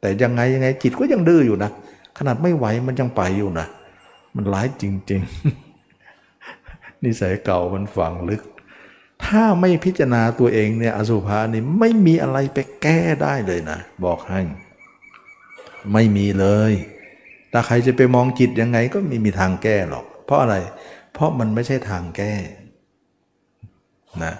[0.04, 1.70] แต่ยังไงยังไงจิตก็ยังดื้ออยู่นะ
[2.18, 3.66] ขนาดไม่ไหวมันยังไปอยู่นะ
[4.36, 5.20] มันร้ายจริง
[6.12, 8.42] ๆ นิสัยเก่ามันฝังลึก
[9.24, 14.40] ถ้าไม่พิจารณาตัวเองเนี่ยอสุภะนี่ไม่มีอะไรไปแก้ได้เลยนะ บอกให้
[15.92, 16.72] ไม่มีเลย
[17.52, 20.56] ถ้าใครจะไปมองจิตยังไงก็ไม่มีทางแก้หรอก เพราะอะไร
[21.12, 22.32] เพราะมันไม่ใช่ทางแก้
[24.24, 24.34] นะ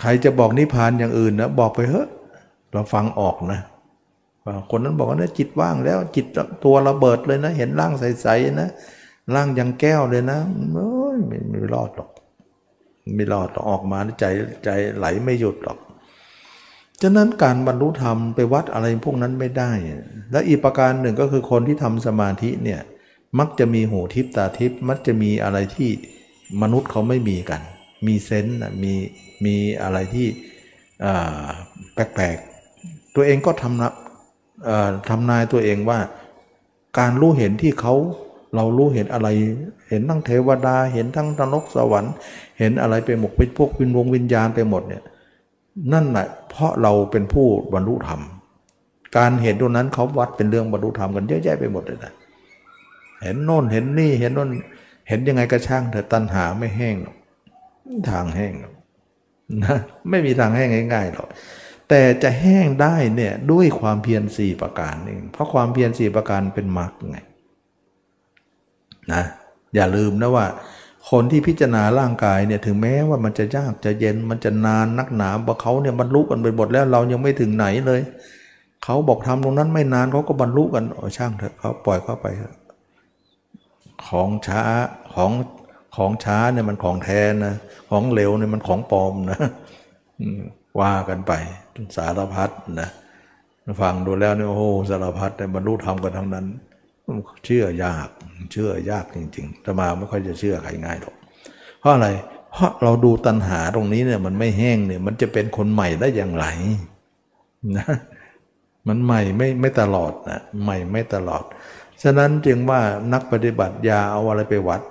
[0.00, 2.08] ใครจะบอกนิพพานอย่างอื่นนะบอกไปเถอะ
[2.72, 3.60] เราฟังออกนะ
[4.70, 6.26] คนนั้นบอกว่าเนี่ยจิตว่างแล้ว จิต
[6.64, 8.68] ตัวระเบิดเลยนะ เห็นร่างใสๆนะ
[9.34, 10.38] ร่างยังแก้วเลยนะ
[10.72, 12.10] โอ้ยไม่ไม่รอดหรอก
[13.14, 14.24] ไม่รอดออกมาใจ
[14.64, 15.78] ใจไหลไม่หยุดหรอก
[17.02, 19.70] ฉะนั้นการบรรลุธรรมไปวัดอะไรพวกนั้นไม่ได้
[20.32, 22.80] และอีกประการหนึ่งก็คือคนที่ทำสมาธิเนี่ย
[23.38, 25.90] มักจะมีหูทิพตาทิพมักจะมีอะไรที่
[26.62, 27.60] มนุษย์เขาไม่มีกัน
[28.06, 28.94] มีเซนต์มี
[29.44, 30.26] มีอะไรที่
[31.94, 33.92] แปลกๆตัวเองก็ทำนะ
[35.08, 35.98] ทำนายตัวเองว่า
[36.98, 37.94] การรู้เห็นที่เขา
[38.54, 39.28] เรารู้เห็นอะไร
[39.88, 42.12] เห็นทั้งเทวดา เห็นทั้งนรกสวรรค์
[42.58, 45.02] เห็นอะไรไปหมดเป็นพวกวินวงวิญญาณไปหมดเนี่ย
[45.92, 48.20] นั่นแหละเพราะเราเป็นผู้บรรลุธรรม
[49.16, 52.12] การเห็นตรงนั้นเขาวัดเป็นเรื่องบรรลุธรรมกันเยอะแยะไปหมดเลยนะ
[53.22, 54.50] เห็นโน่นเห็นนี่เห็นโน่น
[55.08, 57.16] เห็นยังไงก็ช่างแต่ตัณหาไม่แห้งหรอก
[58.10, 58.52] ทางแห้ง
[59.64, 59.76] นะ
[60.10, 61.28] ไม่มีทางแห้งง่ายๆหรอก
[61.88, 67.18] แต่จะแห้งได้เนี่ยด้วยความเพียรสี่ประการเองเพราะความเพียรสี่ประการเป็นมรรคไง
[69.12, 69.22] นะ
[69.74, 70.46] อย่าลืมนะว่า
[71.10, 78.00] คนที่พิจารณาร่างกายเนี่ยถึงแม้ว่ามันจะยากจะเย็นมันจะนานนักหนาเพราะเขาเนี่ยบรรลุกันไปหมดแล้วเรายังไม่ถึงไหนเลย
[78.84, 82.26] เขาบอกทำตรงนั้นไม่นานเขาก็บรรลุกันโอ้ช่างเถอะเขาปล่อยเข้าไป
[84.08, 84.62] ของช้า
[85.14, 85.32] ของ
[85.96, 87.54] ของช้าเนี่ยมันของแท้นะ
[87.90, 89.38] ของเร็วเนี่ยมันของปลอมนะ
[90.80, 91.32] ว่ากันไป
[91.96, 92.50] สารพัด
[92.80, 92.88] นะ
[93.82, 96.46] ฟังดูแล้วเนี่ยโอ้สารพัดแต่บรรลุธรรมกันทั้งนั้น
[97.44, 98.08] เชื่อยาก
[98.52, 101.14] เชื่อยากจริงๆธรรมาไม่ค่อยจะเชื่อใครง่ายหรอก
[101.80, 102.08] เพราะอะไร
[102.52, 106.46] เพราะเราดูตัณหาตรงนี้เนี่ยมันไม่แห้งเนี่ยมันจะเป็นคนใหม่ได้อย่างไร
[107.76, 107.86] นะ
[108.88, 111.44] มันใหม่ไม่ไม่ตลอดนะใหม่ไม่ตลอด
[112.02, 112.80] ฉะนั้นจึงว่า
[113.12, 114.82] นักปฏิบัติยาเอาอะไรไปวัด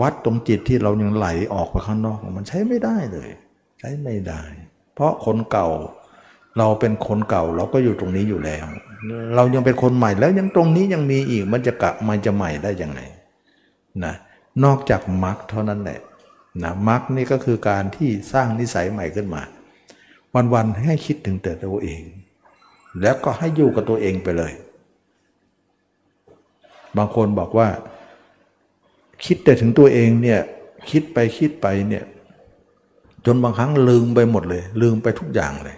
[0.00, 3.30] วัดตรงจิตที่เรายังไหลออกไปข้างนอก มันใช้ไม่ได้เลย
[3.80, 4.42] ใช้ไม่ได้
[4.94, 5.68] เพราะคนเก่า
[6.58, 8.64] เราเป็นคนเก่าเราก็อยู่ตรงนี้อยู่แล้ว
[9.34, 13.00] เรายังเป็นคนใหม่แล้วยังตรงนี้ยังมีอีกมันจะกะมันจะใหม่ได้ยังไง
[14.04, 14.14] นะ
[14.64, 16.00] นอกจากมรรคเท่านั้นแหละ
[16.62, 19.42] นะมรรคนี่ก็คือการที่สร้างนิสัยใหม่ขึ้นมา
[20.52, 22.02] วันๆให้คิดถึงแต่ตัวเอง
[23.02, 24.52] แล้วก็ให้อยู่กับตัวเองไปเลย
[26.96, 27.68] บางคนบอกว่า
[29.24, 30.40] คิดแต่ถึงตัวเองเนี่ย
[30.90, 32.04] คิดไปคิดไปเนี่ย
[33.26, 35.76] จนบางครั้งลืมไปหมดเลย ลืมไปทุกอย่างเลย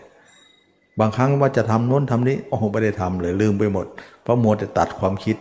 [1.01, 3.87] บางครั้งว่าจะทำโน้นทำนี้โอ้โหไม่ได้ทำเลย ลืมไปหมด
[4.23, 5.37] เพราะมัวแต่ตัดความคิด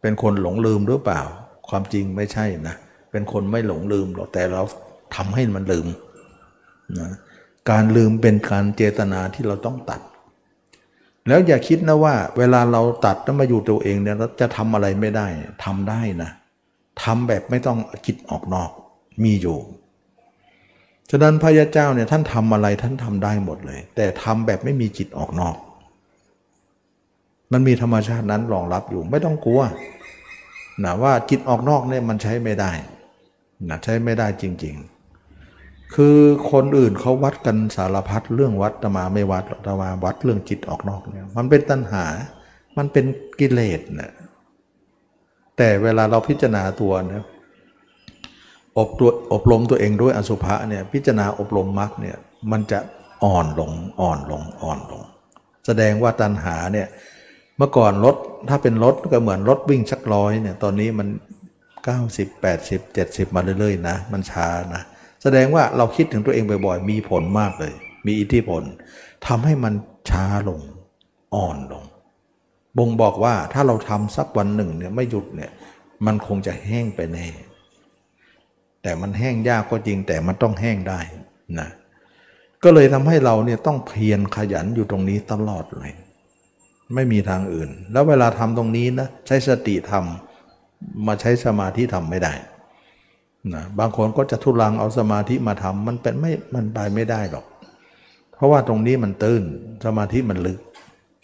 [0.00, 1.20] เป็นคนหลงลืมหรือเปล่า
[1.68, 2.74] ความจริงไม่ใช่นะ
[3.10, 4.62] เป็นคนไม่หลงลืมหรอกแต่เรา
[5.16, 5.86] ทำให้มันลืม
[6.98, 7.10] นะ
[7.70, 10.00] การลืมเป็นการเจตนาที่เราต้องตัด
[11.28, 15.26] แล้วอย่าคิดนะว่า เวลาเราตัดแล้วมาอยู่ตัวเองเนี่ยเราจะทำอะไรไม่ได้
[15.64, 16.30] ทำได้นะ
[17.02, 18.70] ทำแบบไม่ต้องคิดออกนอก
[19.24, 19.58] มีอยู่
[21.10, 25.56] ฉะนั้นพระยาเจ้าเนี่ยท่านทำอะไรท่านทำได้หมดเลย แต่ทำแบบไม่มีจิตออกนอก
[27.52, 29.62] มันมีธรรมชาตินั้นรองรับอยู่ไม่ต้องกลัว
[30.84, 32.72] นะว่าจิตออกนอกเนี่ยมันใช้ไม่ได้
[33.68, 36.18] นะใช้ไม่ได้จริง ๆ คือ
[36.52, 42.04] คนอื่นเขาวัดกันสารพัดเรื่องวัดตมาไม่วัดตมาวัดเรื่องจิตออกนอกเนี่ยมันเป็นตัณหา
[42.76, 43.04] มันเป็น
[43.38, 44.12] กิเลสนะ
[45.56, 47.24] แต่เวลาเราพิจารณาตัวเนะ
[48.78, 52.16] อบตัวอบรมตัวเองด้วยอสุภะเนี่ยพิจารณาอบรมมรรคเนี่ย
[52.50, 52.78] มันจะ
[53.24, 55.02] อ่อนลงอ่อนลงอ่อนลง
[55.66, 56.88] แสดงว่าตัณหาเนี่ย
[57.58, 58.16] เมื่อก่อนรถ
[58.48, 61.08] ถ้าเป็นรถก็เหมือนรถวิ่งชักร้อยเนี่ยตอนนี้มัน
[61.86, 64.82] 90 80 70 มาเรื่อยๆนะมันช้านะ
[65.22, 67.72] แสดงว่าเราคิดถึงตัวเองบ่อยๆ มีผลมากเลย
[68.06, 68.62] มีอิทธิพล
[69.26, 69.74] ทำให้มัน
[70.10, 70.60] ช้าลง
[71.34, 71.84] อ่อนลง
[72.78, 75.50] บ่งบอกว่าถ้าเราทำสักวันหนึ่งเนี่ยไม่หยุดเนี่ย
[76.06, 77.26] มันคงจะแห้งไปแน่
[78.84, 81.00] แต่มันแห้งยากก็จริงแต่มันต้องแห้งได้
[81.60, 81.68] นะ
[82.62, 85.90] ก็เลยทำให้เราเนี่ยต้องเพียรขยันอยู่ตรงนี้ตลอดเลย
[86.94, 92.32] ไม่มีทางอื่น แล้วเวลาทำตรงนี้นะใช้สติทำมาใช้สมาธิทำไม่ได้
[93.54, 97.46] นะบางคนก็จะทุลังเอาสมาธิมาทำมันเป็นไม่มันไปไม่ได้หรอก
[98.34, 99.42] เพราะว่าตรงนี้มันตื้น
[99.84, 100.58] สมาธิมันลึก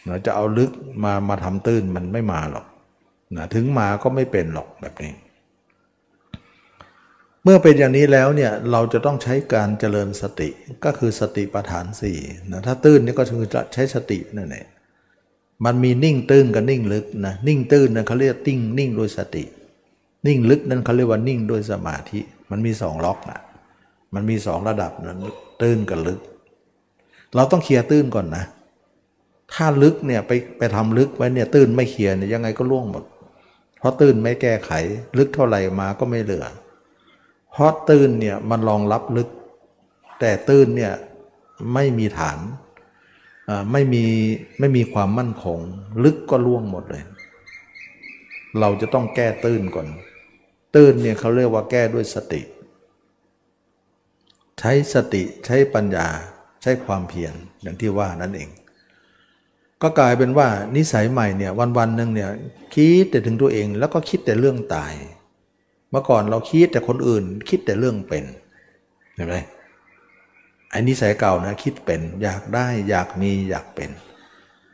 [0.08, 0.70] นะจะเอาลึก
[1.04, 2.66] มามาทำตื้นมันไม่มาหรอก
[3.36, 5.12] นะถึงมาก็ไม่เป็นหรอกแบบนี้
[7.50, 10.48] เมื่อเป็นอย่างนี้แล้วเนี่ยเราจะต้องใช้การเจริญสติ
[10.84, 12.18] ก็คือสติปัฏฐานสี่
[12.50, 14.66] นะถ้าตื้นนี่ก็คือจะใช้สตินั่นแหละ
[15.64, 19.44] มันมีนิ่งตื้นกับนิ่งลึกนะนิ่งตื้นนะเขาเรียกติ้งนิ่งโดยสติ
[20.26, 22.20] นิ่งลึกนั่นเขาเรียกว่านิ่งด้วยสมาธิ
[22.50, 23.40] มันมีสองล็อกนะ
[24.14, 25.18] มันมีสองระดับนั้น
[25.62, 26.20] ตื้นกับลึก
[27.34, 28.44] เราต้องเคลียร์ตื้นก่อนนะ
[29.54, 33.04] ถ้าลึกเนี่ยไปไปทำลึกไว้เนี่ยตื้นไม่เคลียร์เนี่ยยังไงก็ล่วงหมด
[33.78, 34.70] เพราะตื้นไม่แก้ไข
[35.18, 36.46] ลึกเท่าไหร่มาก็ไม่เหลือ
[37.52, 39.28] เพราะตื้นเนี่ยมันรองรับลึก
[40.20, 40.92] แต่ตื้นเนี่ย
[41.74, 42.38] ไม่มีฐาน
[43.72, 44.04] ไม่มี
[44.58, 45.58] ไม่มีความมั่นคง
[46.04, 47.04] ลึกก็ล่วงหมดเลย
[48.60, 49.88] เราจะต้องแก้ตื้นก่อน
[50.74, 52.42] ตื้นเนี่ยเขาเรียกว่าแก้ด้วยสติ
[54.58, 56.08] ใช้สติใช้ปัญญา
[56.62, 58.48] ใช้ความเพียรอย่างที่ว่านั่นเอง
[59.82, 62.30] ก็กลายเป็นว่านิสัยใหม่เนี่ยวันวันหนึ่งเนี่ย
[62.74, 64.92] คิดแต่ถึงตัวเองแล้วก็คิดแต่เรื่องตาย
[65.90, 68.24] เมื่อก่อนเราคิดแต่คนอื่น คิดแต่เรื่องเป็น
[69.14, 69.36] เห็นไหม
[70.70, 73.90] ไอ้นิสัยเก่านะคิดเป็น อยากได้อยากมีอยากเป็น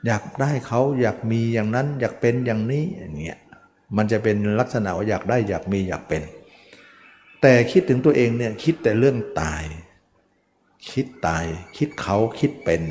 [0.07, 3.39] อยากได้เขาอยากมีอย่างนั้น อยากเป็นอย่างนี้อย่างเงี้ย
[3.97, 6.23] มันจะเป็นลักษณะว่าอยากได้อยากมีอยากเป็น
[7.43, 9.65] แต่คิดถึงตัวเองเนี่ยคิดแต่เรื่องตาย
[10.91, 11.45] คิดตาย
[11.77, 12.83] คิดเขาคิดเป็น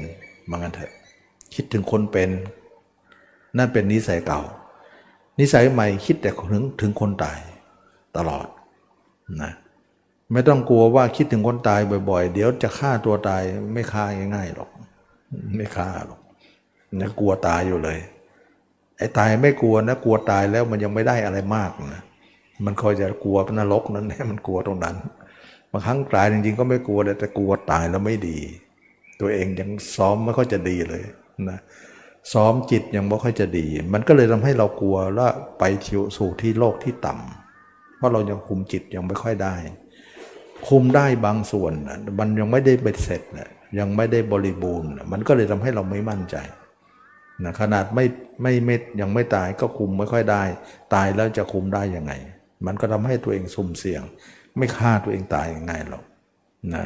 [0.49, 0.93] มังันเถอะ
[1.53, 2.29] คิดถึงคนเป็น
[3.57, 4.41] นั่นเป็นนิสัยเก่า
[5.39, 7.39] นิสัยใหม่คิดแต่ถึงถึงคนตาย
[8.17, 8.47] ตลอด
[9.41, 9.51] นะ
[10.33, 13.43] ไม่ต้องกลัวว่าคิดถึงคนตายบ่อย ๆ เดี๋ยวจะฆ่าตัวตาย
[13.73, 14.05] ไม่ฆ่า
[14.35, 14.69] ง่ายๆหรอก
[15.55, 16.19] ไม่ฆ่าหรอก
[16.99, 17.99] นะกลัวตายอยู่เลย
[18.97, 22.01] ไอ้ตายไม่กลัวนะกลัวตายแล้วมันยังไม่ได้อะไรมากนะ
[22.65, 24.95] มันคอยจะกลัวนรกนั่นแหละมันกลัวตรงนั้น
[25.71, 28.37] บางครั้งตายจริงๆก็ไม่กลัวแต่กลัวตายแล้วไม่ดี
[29.19, 31.03] ตัวเองยังซ้อมไม่ค่อยจะดีเลย
[31.49, 31.59] นะ
[32.33, 37.44] ซ้อมจิตยังไม่ค่อยจะดี มันก็เลยทำให้เรากลัวว่าไปทิวสู่ที่โลกที่ต่ำเพ
[38.05, 39.55] ราะเรายังคุมจิตยังไม่ค่อยได้
[40.67, 41.73] คุมได้บางส่วน
[42.19, 43.49] มันยังไม่ได้เบ็ดเสร็จนะ
[43.79, 46.35] ยังไม่ได้บริบูรณ์ มันก็เลยทำให้เราไม่มั่นใจ
[47.43, 48.05] นะขนาดไม่
[48.43, 50.43] ไม่เม็ดยังไม่ตายก็คุมไม่ค่อยได้
[50.93, 52.13] ตายแล้วจะคุมได้ยังไง
[52.65, 54.01] มันก็ทำให้ตัวเองสุ่มเสี่ยง
[54.57, 56.03] ไม่ฆ่าตัวเองตายยังไงหรอก
[56.75, 56.85] นะ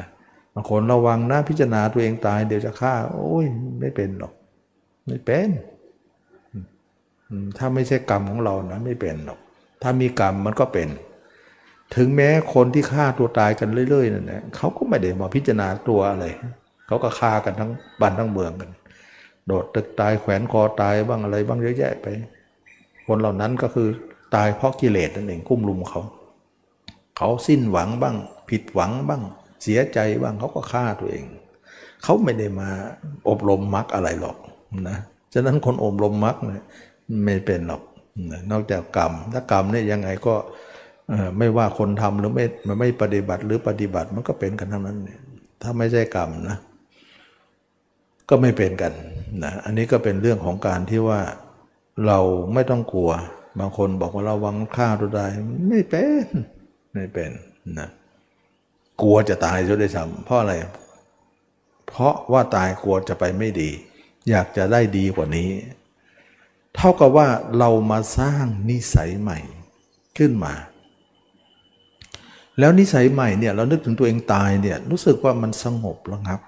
[0.53, 3.45] บางคนระวังนะพิจารณาตัวเองตายเดี๋ยวจะฆ่า โอ้ย
[3.79, 4.33] ไม่เป็นหรอก
[5.07, 5.49] ไม่เป็น
[7.57, 9.39] ถ้าไม่ใช่กรรมของเรานะไม่เป็นหรอก
[9.81, 10.87] ถ้ามีกรรมมันก็เป็น
[11.95, 16.25] ถึงแม้คนที่ฆ่าตัวตายกันเรื่อยๆนั่นแหละเขาก็ไม่ได้มาพิจารณาตัวอะไร
[16.87, 17.71] เขาก็ฆ่ากันทั้ง
[18.01, 18.71] บ้านทั้งเมืองกัน
[19.47, 22.07] โดดตึกตายแขวนคอตายบ้างอะไรบ้างเยอะแยะไป
[23.07, 23.87] คนเหล่านั้นก็คือ
[24.35, 26.01] ตายเพราะกิเลสนั่นเองคุ้มลุมเขา
[27.17, 28.15] เขาสิ้นหวังบ้าง
[28.49, 29.21] ผิดหวังบ้าง
[29.63, 31.25] เสียใจบ้างเขาก็ฆ่าตัวเอง
[32.03, 32.69] เขาไม่ได้มา
[33.29, 34.37] อบรมมรรคอะไรหรอก
[34.89, 34.97] นะ
[35.33, 36.65] ฉะนั้นคนอบรมมรรคเนี่ย
[37.23, 37.81] ไม่เป็นหรอก
[38.51, 40.35] นอกจากกรรมถ้ากรรมเนี่ยยังไงก็
[41.37, 42.45] ไม่ว่าคนทำหรือไม่
[42.79, 45.19] ไม่ปฏิบัติหรือปฏิบัติมันก็เป็นกันทั้งนั้นเนี่ย
[45.61, 46.57] ถ้าไม่ใช่กรรมนะ
[48.29, 48.93] ก็ไม่เป็นกัน
[49.43, 51.21] นะอันนี้ก็เป็นเรื่องของการที่ว่า
[52.07, 52.19] เรา
[52.53, 53.11] ไม่ต้องกลัว
[53.59, 55.31] บางคนบอกว่าเราวังฆ่าตัวตาย
[55.69, 56.25] ไม่เป็น
[56.93, 57.31] ไม่เป็น
[57.79, 57.89] นะ
[59.01, 60.53] กลัวจะตายจะได้ทำเพราะอะไร
[61.87, 63.69] เพราะว่าตายกลัวจะไปไม่ดี
[64.29, 65.49] อยากจะได้ดีกว่านี้
[66.75, 67.27] เท่ากับว่า
[67.59, 69.39] เรามาสร้างนิสัยใหม่
[70.17, 70.53] ขึ้นมา
[72.59, 76.41] แล้วนิสัยใหม่เนี่ยเรานึกถึงตัวเองตายเนี่ยรู้สึกว่ามันสงบระงับ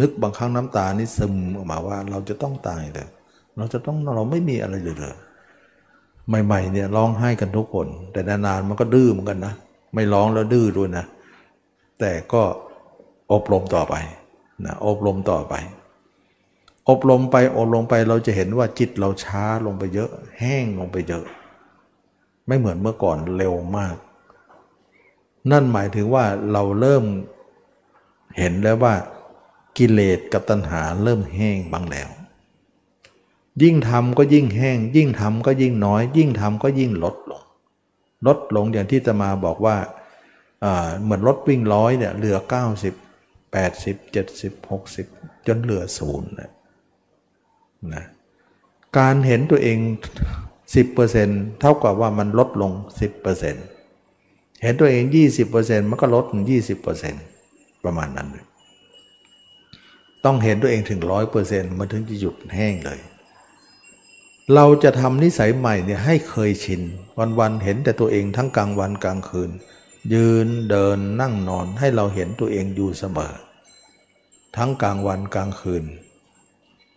[0.00, 3.08] นึกบางครั้งน้ำตานี่ซึมออกมาว่าเราจะต้องตายเลย
[3.56, 5.16] เราจะต้องเราไม่มีอะไรเลยเลย
[6.46, 9.54] ใหม่ๆเนี่ยร้องไห้กันทุกคน แต่นานๆมันก็ดื้อเหมือนกันนะ
[9.94, 11.04] ไม่ร้องแล้วดื้อด้วยนะ
[12.00, 12.42] แต่ก็
[13.32, 13.94] อบรมต่อไป
[14.66, 15.54] นะอบรมต่อไป
[16.88, 21.24] อบรมไปอบรมไปเราจะเห็นว่าจิตเราช้าลงไปเยอะ แห้งลงไปเยอะ
[22.46, 23.96] ไม่เหมือนเมื่อก่อนเร็วมาก
[25.50, 27.04] นั่นหมายถึงว่าเราเริ่ม
[28.38, 28.94] เห็นแล้วว่า
[29.78, 32.08] กิเลสกับตัณหาเริ่มแห้งบางแล้ว
[33.62, 37.42] ยิ่งทำก็ยิ่งแห้ง ยิ่งทำก็ยิ่งน้อย ยิ่งทำก็ยิ่งลดลง
[38.26, 39.76] ลดลงอย่างที่จะมาบอกว่า
[41.02, 42.36] เหมือนรถวิ่งร้อยเนี่ยเหลือ
[42.92, 44.52] 90 80 70
[45.00, 48.04] 60 จนเหลือศูนย์นะ
[48.98, 49.78] การเห็นตัวเอง
[50.64, 52.72] 10%เท่ากับว่ามันลดลง
[53.28, 53.77] 10%
[54.62, 55.04] เห็นตัวเอง
[55.46, 56.44] 20%มันก็ลดถึง
[57.14, 58.46] 20%ประมาณนั้นเลย
[60.24, 61.00] ต้องเห็นตัวเองถึง
[61.40, 63.00] 100%มันถึงจะหยุดแห้งเลย
[64.54, 66.82] เราจะทำนิสัยใหม่เนี่ยให้เคยชิน
[67.38, 69.50] วันๆเห็นแต่ตัวเองทั้งกลางวันกลางคืน
[70.14, 73.34] ยืนเดินนั่งนอนให้เราเห็นตัวเองอยู่เสมอ
[74.56, 75.84] ทั้งกลางวันกลางคืน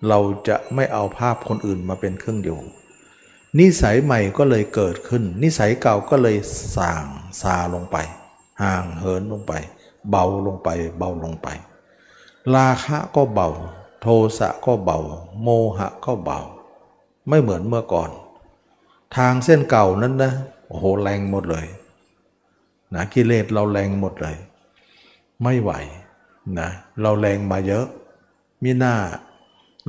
[0.08, 2.60] เราจะไม่เอาภาพคนอื่นมาเป็นเครื่องอยู่
[3.60, 6.38] นิสัยใหม่ก็เลยเกิดขึ้น นิสัยเก่าก็เลย
[6.76, 7.06] สาง
[7.42, 7.98] ซาลงไป
[8.62, 9.54] ห่างเหินลงไป
[10.10, 11.48] เบาลงไป เบาลงไป
[12.56, 13.50] ราคะก็เบา
[14.02, 15.00] โทสะก็เบา
[15.42, 15.48] โม
[15.78, 16.40] หะก็เบา
[17.28, 18.10] ไม่เหมือนเมื่อก่อน
[19.16, 20.34] ทางเส้นเก่านั้นนะ
[20.68, 21.66] โอ้โหแรงหมดเลย
[22.94, 24.38] นะกิเลสเราแรงหมดเลย
[25.42, 25.72] ไม่ไหว
[26.60, 26.70] นะ
[27.02, 27.86] เราแรงมาเยอะ
[28.64, 28.96] มีหน้า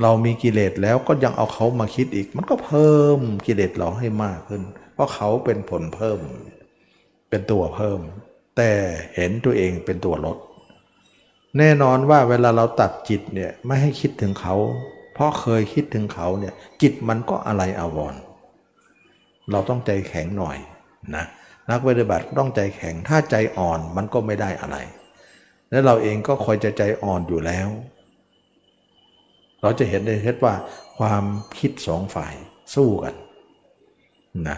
[0.01, 4.63] เรามีกิเลสแล้วก็ยังเอาเขามาคิดอีก มันก็เพิ่มกิเลสเราให้มากขึ้น
[4.93, 6.19] เพราะเขาเป็นผลเพิ่ม
[7.29, 7.99] เป็นตัวเพิ่ม
[8.57, 8.71] แต่
[9.15, 10.37] เห็นตัวเองเป็นตัวลด
[11.57, 14.55] แน่นอนว่าเวลาเราตัดจิตเนี่ยไม่ให้คิดถึงเขา
[15.13, 18.15] เพราะเคยคิดถึงเขาเนี่ยจิตมันก็อะไรอาวร
[19.51, 20.57] เราต้องใจแข็งหน่อย
[21.15, 21.25] นะ
[21.69, 24.77] นักปฏิบัติต้องใจแข็งถ้าใจอ่อนมันก็ไม่ได้อะไร
[25.69, 27.67] และเราเองก็คอยจะใจอ่อนอยู่แล้ว
[29.63, 30.55] เราจะเห็นได้เห็นว่า
[30.97, 31.23] ความ
[31.59, 32.33] คิดสองฝ่าย
[32.75, 33.15] สู้กัน
[34.47, 34.57] นะ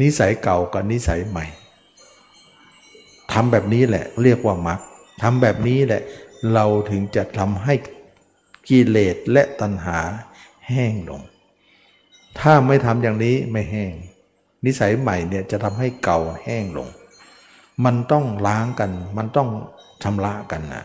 [0.00, 1.46] นิสัยเก่ากับนิสัยใหม่
[3.32, 4.80] ทำแบบนี้แหละ เรียกว่ามัก
[5.22, 6.02] ทำแบบนี้แหละ
[6.52, 7.74] เราถึงจะทำให้
[8.68, 9.98] กิเลสและตัณหา
[10.68, 11.22] แห้งลง
[12.38, 13.92] ถ้าไม่ทำอย่างนี้ไม่แห้ง
[14.64, 16.88] นิสัยใหม่เนี่ยจะทำให้เก่าแห้งลง
[17.84, 19.48] มันต้องล้างกัน มันต้อง
[20.02, 20.84] ชำระกันนะ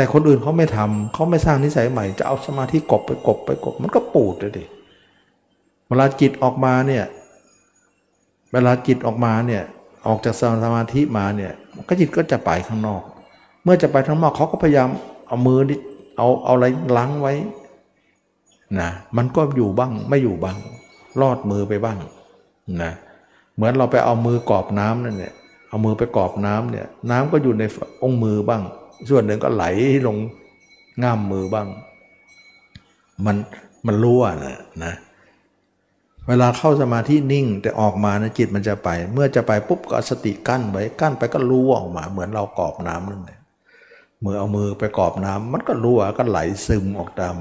[0.00, 4.64] แต่คนอื่นเขาไม่ทำเขาไม่สร้างนิสัยใหม่ จะเอาสมาธิกบไปกบไปกบ มันก็ปูดเลยดิ
[5.88, 7.04] เวลาจิตออกมาเนี่ย
[8.52, 9.62] เวลาจิตออกมาเนี่ย
[10.06, 11.52] ออกจากสมาธิมาเนี่ย
[11.88, 13.02] ก็จิตก็จะไปข้างนอก
[13.64, 14.88] เมื่อจะไปข้างนอกเขาก็พยายาม
[15.28, 15.60] เอามือ
[16.16, 17.34] เอาเอาอะไรล้างไว้
[18.80, 20.56] นะมันก็อยู่บ้างไม่อยู่บ้าง
[21.20, 21.98] รอดมือไปบ้าง
[22.82, 22.92] นะ
[23.54, 25.34] เหมือนเราไปเอามือกอบน้ำนั่นเนี่ย
[25.68, 27.64] เอามือไปกอบน้ำเนี่ยน้ำก็อยู่ใน
[28.02, 28.64] องค์มือบ้าง
[29.08, 29.64] ส่วนหนึ่งก็ไหล
[30.06, 30.16] ลง
[31.02, 31.68] ง่ามมือบ้าง
[33.26, 33.36] มัน
[33.86, 34.94] มันรั่วนะนะ
[36.28, 43.38] เวลาเข้าสมาธินิ่งแต่ออกมานะจิตมันจะไป เมื่อจะไปปุ๊บก็สติกั้นไว้กั้นไปก็รั่วออกมา เหมือนเรากอบน้ำนั่นแหละ
[44.20, 47.34] เมื่อเอามือไปกอบน้ำมันก็รั่วก็ไหลซึมออกตาม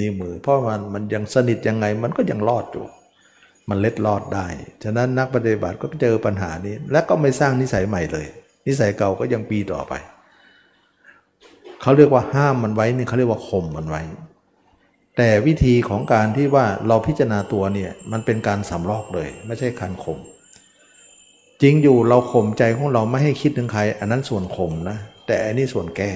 [0.00, 2.86] นิ้วมือ เพราะมันมันยังสนิทยังไงมันก็ยังรอดอยู่
[3.68, 4.46] มันเล็ดลอดได้
[4.84, 8.26] ฉะนั้นนักปฏิบัติก็เจอปัญหานี้ และก็ไม่สร้างนิสัยใหม่เลย
[8.66, 9.94] นิสัยเก่าก็ยังปีต่อไป
[11.82, 14.02] เขาเรียกว่าห้ามมันไว้นี่เขาเรียกว่าข่มมันไว้
[15.16, 20.18] แต่วิธีของการที่ว่าเราพิจารณาตัวเนี่ยมันเป็นการสำลอกเลย ไม่ใช่การข่ม
[21.62, 26.12] จริงอยู่เราข่มใจของเราไม่ให้คิดถึงใคร อันนั้นส่วนข่มนะ แต่อันนี้ส่วนแก้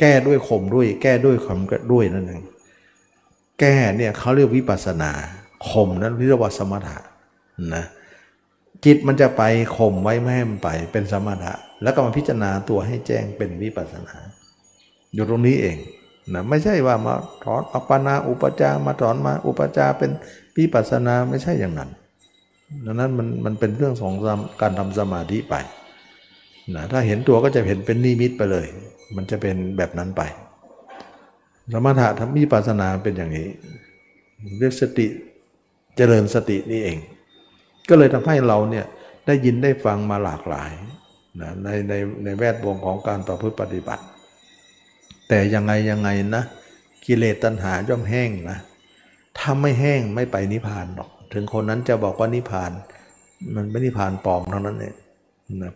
[0.00, 1.58] แก้ด้วยข่มด้วย แก้ด้วยข่ม
[1.92, 2.42] ด้วยนั่นเอง
[3.60, 5.10] แก้เนี่ยเขาเรียกวิปัสสนา
[5.70, 6.98] ข่มนั้นเรียกว่าสมถะ
[7.74, 7.84] นะ
[8.84, 9.42] จิตมันจะไป
[9.76, 14.14] ข่มไว้ไม่ให้มันไปเป็นสมถะแล้วก็มาพิจารณาตัวให้แจ้งเป็นวิปัสสนา
[15.14, 15.76] อยู่ตรงนี้เอง
[16.34, 20.10] นะไม่ใช่ว่ามาถอนอัปปนาอุปจามาถอนมาอุปจาเป็น
[20.56, 21.90] วิปัสนาไม่ใช่อย่างนั้น
[22.84, 24.12] ดังนั้นมันมันเป็นเรื่องของ
[24.60, 25.54] การทำสมาธิไป
[26.74, 28.66] นะถ้าเห็นตัวก็จะเห็นเป็นนิมิตไปเลย
[29.16, 30.22] มันจะเป็นแบบนั้นไป
[31.72, 33.48] สมถะทำวิปัสนาเป็นอย่างนี้
[34.58, 35.06] เรียกสติ
[35.96, 36.98] เจริญสตินี่เอง
[37.88, 38.86] ก็เลยทำให้เราเนี่ย
[39.26, 40.70] ได้ยินได้ฟังมาหลากหลาย
[41.40, 41.94] นะในใน
[42.24, 44.04] ในแวดวงของการประพฤติปฏิบัติ
[45.28, 46.44] แต่ยังไงยังไงนะ
[47.04, 48.58] กิเลสตัณหาย่อมแห้งนะ
[49.38, 52.70] ถ้าไม่แห้งไม่ไปนิพพานหรอก ถึงคนนั้นจะบอกว่านิพพาน
[53.54, 54.94] มันไม่นิพพานปลอมทั้งนั้นเนี่ย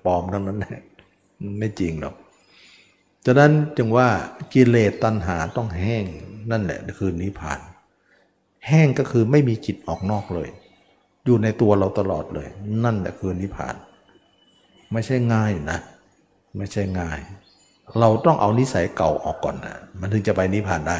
[0.06, 0.80] ปลอมทั้งนั้นแหละ
[1.58, 2.14] ไม่จริงหรอก
[3.26, 4.08] ฉะนั้นจึงว่า
[4.54, 6.04] กิเลสตัณหาต้องแห้ง
[6.50, 7.60] นั่นแหละคือนิพพาน
[8.66, 10.48] แห้งก็คือไม่มีจิตออกนอกเลย
[11.24, 12.48] อยู่ในตัวเราตลอดเลย
[12.84, 13.74] นั่นแหละคือนิพพาน
[14.92, 15.78] ไม่ใช่ง่ายนะ
[16.56, 17.18] ไม่ใช่ง่าย
[17.98, 20.98] เราต้องเอานิสัยเก่าออกก่อนนะมันถึงจะไปนิพพานได้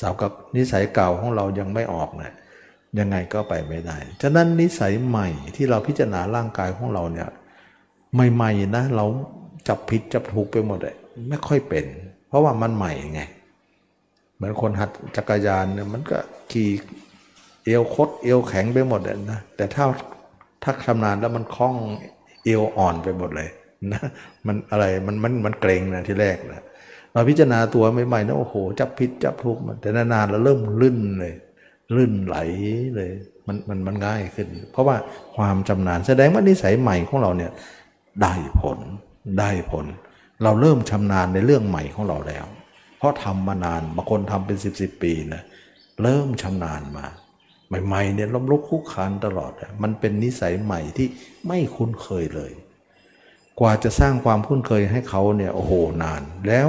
[0.00, 2.32] สาวกับนิสัยเก่าของเรายังไม่ออกนะ
[2.98, 7.28] ยังไงก็ไปไม่ได้ ฉะนั้นนิสัยใหม่ที่เราพิจารณาร่างกายของเราเนี่ย
[8.34, 9.06] ใหม่ๆนะเรา
[9.68, 10.96] จับผิดจับถูกไปหมดเลย
[11.28, 11.86] ไม่ค่อยเป็น
[12.28, 13.20] เพราะว่ามันใหม่ไง
[14.36, 16.18] เหมือนคนหัดจักรยานเนี่ยมันก็
[16.50, 16.70] ขี่
[17.64, 19.84] เอวคดเอวแข็งไปหมดเลยนะแต่ถ้า
[20.62, 21.76] ถ้าชำนาญแล้วมันคล่อง
[22.44, 23.48] เอวอ่อนไปหมดเลย
[23.92, 24.02] นะ
[24.46, 26.62] มันอะไรมันมันมันเกรงนะที่แรกนะ
[27.12, 31.34] เราพิจารณาตัวใหม่ๆนะโอ้โห จับพิษจับทุกมันแต่นานๆเราเริ่มลื่นเลย
[31.96, 32.36] ลื่นไหล
[32.96, 33.10] เลย
[33.46, 34.96] มันมันมันง่ายขึ้น เพราะว่า
[35.36, 37.52] ความชำนาญแสดงว่านิสัยใหม่ของเราเนี่ย
[38.22, 38.78] ได้ผล
[39.38, 39.86] ได้ผล
[40.42, 42.46] เราเริ่มชำนาญในเรื่องใหม่ของเราแล้ว
[42.98, 45.42] เพราะทำมานานบางคนทำเป็นสิบสิบปีนะ
[46.02, 47.06] เริ่มชำนาญมา
[47.86, 49.52] ใหม่ๆเนี่ยล้มลุกคุกคานตลอด
[49.82, 51.06] มันเป็นนิสัยใหม่ที่
[51.46, 52.52] ไม่คุ้นเคยเลย
[53.58, 56.68] กว่าจะสร้างความคุ้นเคยให้เขาเนี่ยโอ้โหนาน แล้ว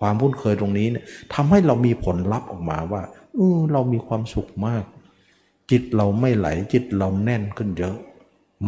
[0.00, 3.02] ความคุ้นเคยตรงนี้เนี่ยทำให้เรามีผลลัพธ์ออกมาว่า
[3.34, 4.84] เออเรามีความสุขมาก
[5.70, 7.96] จิตเราไม่ไหลจิตเราแน่นขึ้นเยอะ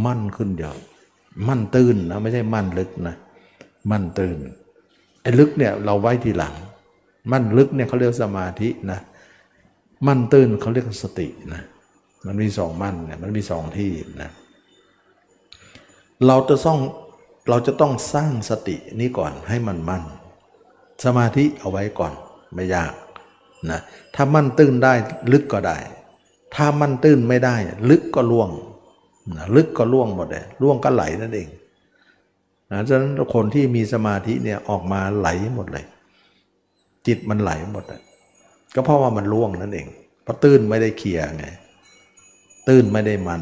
[0.05, 0.77] มั่นขึ้นเยอะ
[1.49, 3.15] มั่นตื้นนะไม่ใช่มั่นลึกนะ
[3.91, 4.37] มั่นตื้น
[5.23, 6.55] ไอ้ลึกเนี่ยเราไว้ทีหลัง
[7.33, 8.99] มั่นลึกเนี่ยเขาเรียกสมาธินะ
[10.07, 11.61] มั่นตื้นเขาเรียกสตินะ
[12.27, 13.91] มันมีสองมั่นเนี่ยมันมีสองที่
[14.23, 14.31] นะ
[16.27, 16.79] เราจะต้อง
[17.51, 20.03] เราจะต้องสร้างสตินี้ก่อนให้มันมั่น
[21.05, 22.13] สมาธิเอาไว้ก่อน
[22.55, 22.93] ไม่ยาก
[23.71, 23.81] นะ
[24.15, 24.93] ถ้ามั่นตื้นได้
[25.33, 25.79] ลึกก็ได้
[26.55, 27.57] ถ้ามั่นตื้นไม่ได้
[27.91, 28.51] ลึกก็ล่วง
[29.37, 31.49] นะลึกก็ล่วงหมดเลยล่วงก็ไหลนั่นเอง
[32.71, 35.85] นะฉะนั้นคนที่มีสมาธิเนี่ยออกมาไหลหมดเลย
[37.07, 38.01] จิตมันไหลหมดอะ
[38.75, 39.87] ก็เพราะว่ามันล่วงนั่นเอง
[40.23, 41.47] เพราะตื้นไม่ได้เคลียร์ไง
[42.69, 43.41] ตื้นไม่ได้มัน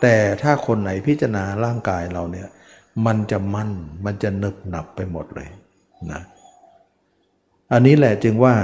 [0.00, 2.48] แต่ถ้าคนไหนพิจารณาร่างกายเราเนี่ย
[3.04, 3.70] มันจะมั่น
[4.04, 5.48] มันจะนึบหนับไปหมดเลย
[6.12, 6.22] นะ
[7.72, 8.54] อันนี้แหละจึงว่า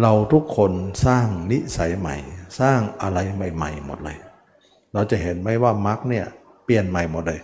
[0.00, 0.72] เราทุกคน
[1.06, 2.16] สร้างนิสัยใหม่
[2.60, 4.18] สร้างอะไรใหม่ ๆ หมดเลย
[4.92, 6.26] เราจะเห็นไหมว่ามรรคเนี่ย
[6.64, 7.40] เปลี่ยนใหม่หมดเลย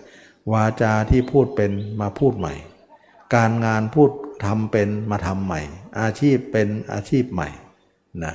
[0.52, 1.70] วาจาที่พูดเป็น
[2.00, 2.54] มาพูดใหม่
[3.34, 4.10] การงานพูด
[4.44, 5.60] ทำเป็นมาทำใหม่
[6.00, 7.48] อาชีพเป็นอาชีพใหม่
[8.24, 8.34] นะ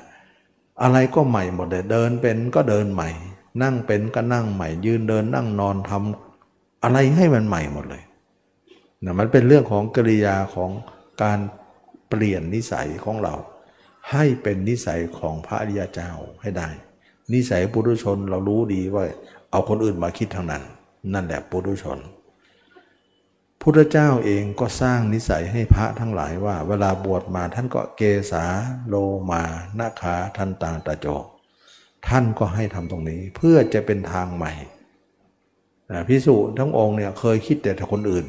[0.82, 3.10] อะไรก็ใหม่หมดเลยเดินเป็นก็เดินใหม่
[3.62, 6.25] นั่งเป็นก็นั่งใหม่ ยืนเดินนั่งนอนทำ
[6.86, 8.04] อะไรให้มันใหม่หมดเลย
[9.04, 10.72] นะมันเป็นเรื่องของกิริยาของ
[11.24, 11.40] การ
[12.10, 13.36] เปลี่ยนนิสัยของเรา
[14.12, 16.12] ให้เป็นนิสัยของพระอริยเจ้า
[16.42, 16.70] ให้ได้
[17.34, 19.04] นิสัยปุถุชนเรารู้ดีว่า
[19.52, 20.64] เอาคนอื่นมาคิดทางนั้น
[21.14, 22.00] นั่นแหละปุถุชน
[23.62, 28.46] พุทธเจ้าเองก็สร้างนิสัยให้พระทั้งหลายว่า เวลาบวชมาท่านก็เกษา
[28.88, 28.96] โล
[29.30, 29.42] มา
[29.80, 31.08] นาคาทันตาตาโจ
[32.08, 34.54] ท่านก็ให้ทำตรงนี้เพื่อจะเป็นทางใหม่
[36.08, 38.26] พิสุทั้งองค์เนี่ยเคยคิดแต่คนอื่น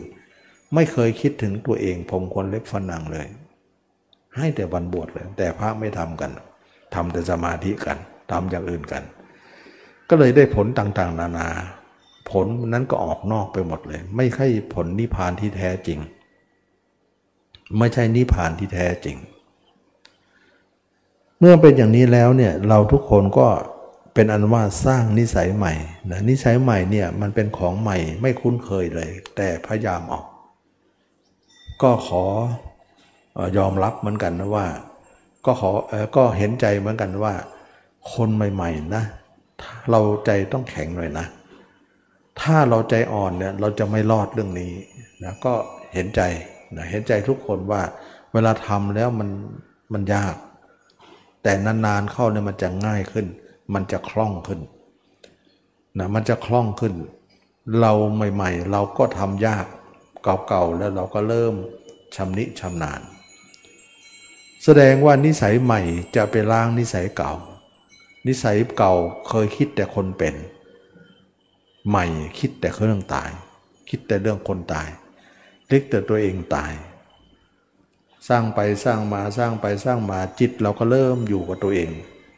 [0.75, 3.27] ไม่เคยคิดถึงตัวเองผมคนเล็บฟันนังเลย
[4.37, 6.31] ให้แต่วันบวชเลย แต่พระไม่ทำกัน
[6.95, 7.99] ทำแต่สมาธิกัน
[8.33, 9.03] ทำอย่างอื่นกัน
[10.09, 11.49] ก็เลยได้ผลต่างๆ นานา
[12.31, 15.99] ผลนั้นก็ออกนอกไปหมดเลย ไม่ใช่ผลนิพพานที่แท้จริง
[17.79, 19.17] ไม่ใช่นิพพานที่แท้จริง
[21.39, 23.49] เมื่อเป็นอย่างนี้แล้วเนี่ยเราทุกคนก็
[24.17, 25.75] เป็นอันว่าสร้างนิสัยใหม่
[26.11, 30.25] นะนิสัยใหม่เนี่ยมันเป็นของใหม่ไม่คุ้นเคยเลย แต่พยายามออก
[31.83, 32.25] ก็ขอ
[33.57, 34.67] ยอมรับเหมือนกันนะว่า
[35.45, 35.71] ก็ขอ
[36.17, 37.35] ก็เห็นใจเหมือนกันว่า
[38.13, 39.05] คนใหม่ๆนะ
[39.91, 41.27] เราใจต้องแข็งหน่อยนะ
[42.41, 44.73] ถ้าเราใจอ่อนเนี่ยเราจะไม่รอดเรื่องนี้
[45.25, 45.53] นะก็
[45.95, 46.21] เห็นใจ
[46.77, 47.83] นะเห็นใจทุกคนว่า
[48.33, 49.29] เวลาทำแล้วมัน
[49.93, 50.35] มันยาก
[51.43, 53.27] แต่นานๆเข้าเนี่ยมันจะง่ายขึ้น
[53.75, 54.61] มันจะคล่องขึ้น
[55.99, 56.95] นะมันจะคล่องขึ้น
[57.81, 59.67] เราใหม่ ๆ เราก็ทำยาก
[60.49, 61.55] เก่าๆแล้วเราก็เริ่ม
[62.17, 63.01] ชำนิชำนาญ
[64.65, 65.81] แสดงว่านิสัยใหม่
[66.17, 67.33] จะไปล้างนิสัยเก่า
[68.27, 68.95] นิสัยเก่า
[69.29, 70.35] เคยคิดแต่คนเป็น
[71.89, 72.07] ใหม่
[72.39, 73.31] คิดแต่เรื่องตาย
[73.89, 74.89] คิดแต่เรื่องคนตาย
[75.71, 76.73] ลิกแต่ตัวเองตาย
[78.29, 81.91] สร้างไปสร้างมาสร้างไปสร้างมาจิตเราก็เริ่มอยู่กับตัวเอง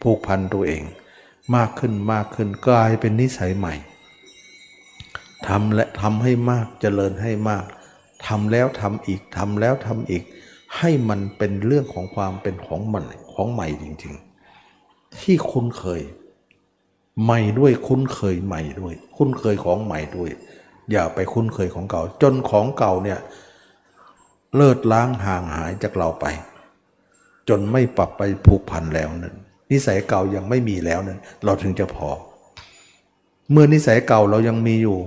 [0.03, 0.83] ผูกพันตัวเอง
[1.57, 3.75] มากขึ้นมากขึ้นกลายเป็นนิสัยใหม่
[5.49, 7.65] ทำและทำให้มากเจริญให้มาก
[8.27, 10.23] ทำแล้วทำอีกทำแล้วทำอีก
[10.79, 16.03] ให้มันเป็นเรื่องของความเป็นของมันของใหม่จริงๆ ที่คุ้นเคย
[17.25, 20.31] ใหม่ด้วยคุ้นเคยใหม่ด้วย คุ้นเคยของใหม่ด้วย
[20.93, 23.19] อย่าไปคุ้นเคยของเก่า จนของเก่าเนี่ย
[24.55, 26.27] เลิศล้างห่างหายจากเราไป
[27.49, 29.37] จนไม่ปรับไปผูกพันแล้วนั่น
[29.73, 32.09] นิสัยเก่ายังไม่มีแล้วนั้นเราถึงจะพอ
[33.53, 34.99] เมื่อนิสัยเก่าเรายังมีอยู่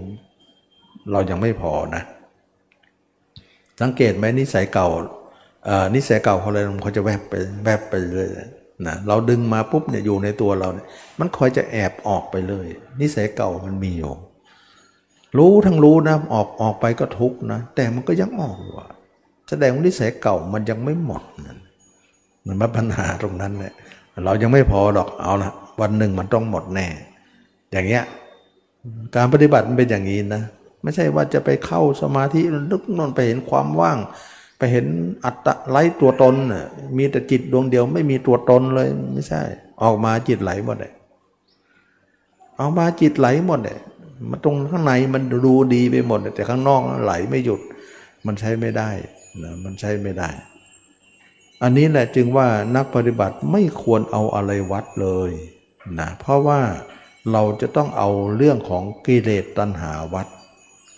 [1.12, 2.04] เรายังไม่พอนะ
[3.82, 4.88] สังเกตไหมนิสัยเก่า
[5.96, 7.34] นิสัยเก่าเขาเลยเขาจะแวบไป
[7.66, 8.30] แวบไปเลย
[8.88, 10.88] นะเราดึงมาปุ๊บเนี่ยอยู่ในตัวเราเนี่ย
[11.20, 12.68] มันคอยจะแอบออกไปเลย
[13.02, 14.14] นิสัยเก่ามันมีอยู่
[15.38, 18.76] รู้ทั้งรู้นะออกออกไปก็ทุกนะ แต่มันก็ยังออกอยู่
[19.50, 21.60] แสดงว่านิสัยเก่ามันยังไม่หมดนั่น
[22.48, 23.74] มันมาปัญหาตรงนั้นแหละ
[24.26, 25.52] เรายังไม่พอหรอกเอาละ
[25.82, 26.88] วันหนึ่งมันต้องหมดแน่
[27.72, 28.04] อย่างเงี้ย
[29.16, 30.44] การปฏิบัติมันเป็นอย่างนี้นะ
[30.84, 32.42] ไม่ใช่ว่าจะไปเข้าสมาธิ
[32.72, 33.98] นึกนอนไปเห็นความว่าง
[34.58, 34.86] ไปเห็น
[35.26, 36.36] อัตตะไร้ตัวตน
[36.98, 39.42] มีแต่จิตดวงเดียวไม่มีตัวตนเลยไม่ใช่
[39.82, 40.94] ออกมาจิตไหลหมดเลย
[42.60, 43.80] ออกมาจิตไหลหมดเลย
[44.30, 47.62] มาตรงข้างในมันดูดีไปหมด แต่ข้างนอกไหลไม่หยุด
[48.26, 48.90] มันใช้ไม่ได้
[49.44, 50.30] นะมันใช้ไม่ได้
[51.64, 55.32] อันนี้แหละจึงว่านักปฏิบัติไม่ควรเอาอะไรวัดเลย
[56.00, 56.62] นะเพราะว่า
[57.32, 60.28] เราจะต้องเอาเรื่องของกิเลสตัณหาวัด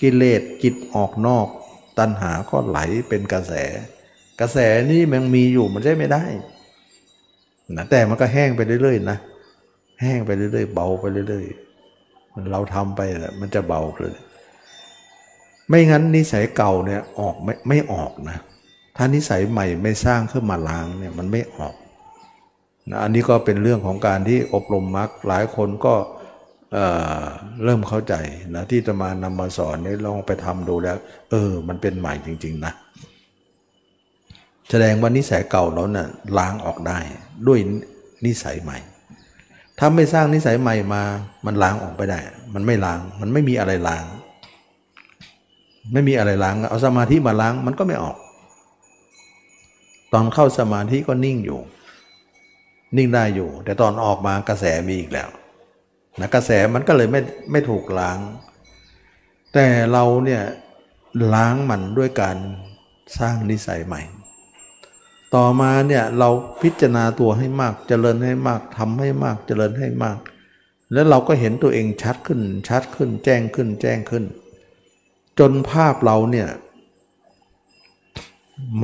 [0.02, 1.48] กิเลสจิตออกนอก
[2.00, 3.54] ตัณหาก็ไหลเป็นกระแส
[4.40, 4.58] กระแส
[4.92, 6.24] นี้มันมีอยู่มันใช่ไม่ได้
[7.76, 9.18] นะแต่มันก็แห้งไปเรื่อยๆนะ
[10.02, 13.02] แห้งไปเรื่อยๆเบาไปเรื่อยๆเราทำไป
[13.40, 14.16] มันจะเบาเลย
[15.70, 18.38] ไม่งั้นนิสัยเก่าเนี่ยออกไม่ไม่ออกนะ
[18.96, 21.76] ถ้านิสัยใหม่ไม่สร้างขึ้นมาล้างเนี่ยมันไม่ออก
[22.90, 25.96] นะอันนี้ก็เป็นเรื่องของการที่อบรมมรรคหลายคนก็
[26.72, 28.14] เเริ่มเข้าใจ
[28.56, 30.98] นะที่จะมานำมาสอนนี่ลองไปทำดูแล้ว
[31.32, 32.74] เออ มันเป็นใหม่จริง ๆ นะ
[34.70, 36.98] แสดงว่านิสัยเก่าเราเนะ่ยล้างออกได้
[37.48, 37.60] ด้วย
[38.26, 38.78] นิสัยใหม่
[39.80, 41.04] ถ้าไม่สร้างนิสัยใหม่มา
[41.46, 42.20] มันล้างออกไปได้
[42.54, 44.04] มันไม่ล้าง มันไม่มีอะไรล้าง
[45.94, 48.18] ไม่มีอะไรล้าง เอาสมาธิมาล้างมันก็ไม่ออก
[50.14, 51.60] ตอนเข้าสมาธิก็นิ่งอยู่
[52.98, 55.30] นิ่งได้อยู่ แต่ตอนออกมากระแสมีอีกแล้ว
[56.20, 58.20] นะกระแสมันก็เลยไม่ไม่ถูกล้าง
[59.54, 60.44] แต่เราเนี่ย
[61.34, 62.38] ล้างมันด้วยการ
[63.20, 64.02] สร้างนิสัยใหม่
[65.36, 66.30] ต่อมาเนี่ยเรา
[66.62, 70.18] พิจารณาตัวให้มากเจริญให้มากทำให้มากเจริญให้มาก
[70.94, 74.24] แล้วเราก็เห็นตัวเองชัดขึ้นชัดขึ้น แจ้งขึ้น แจ้งขึ้น
[75.40, 76.48] จนภาพเราเนี่ย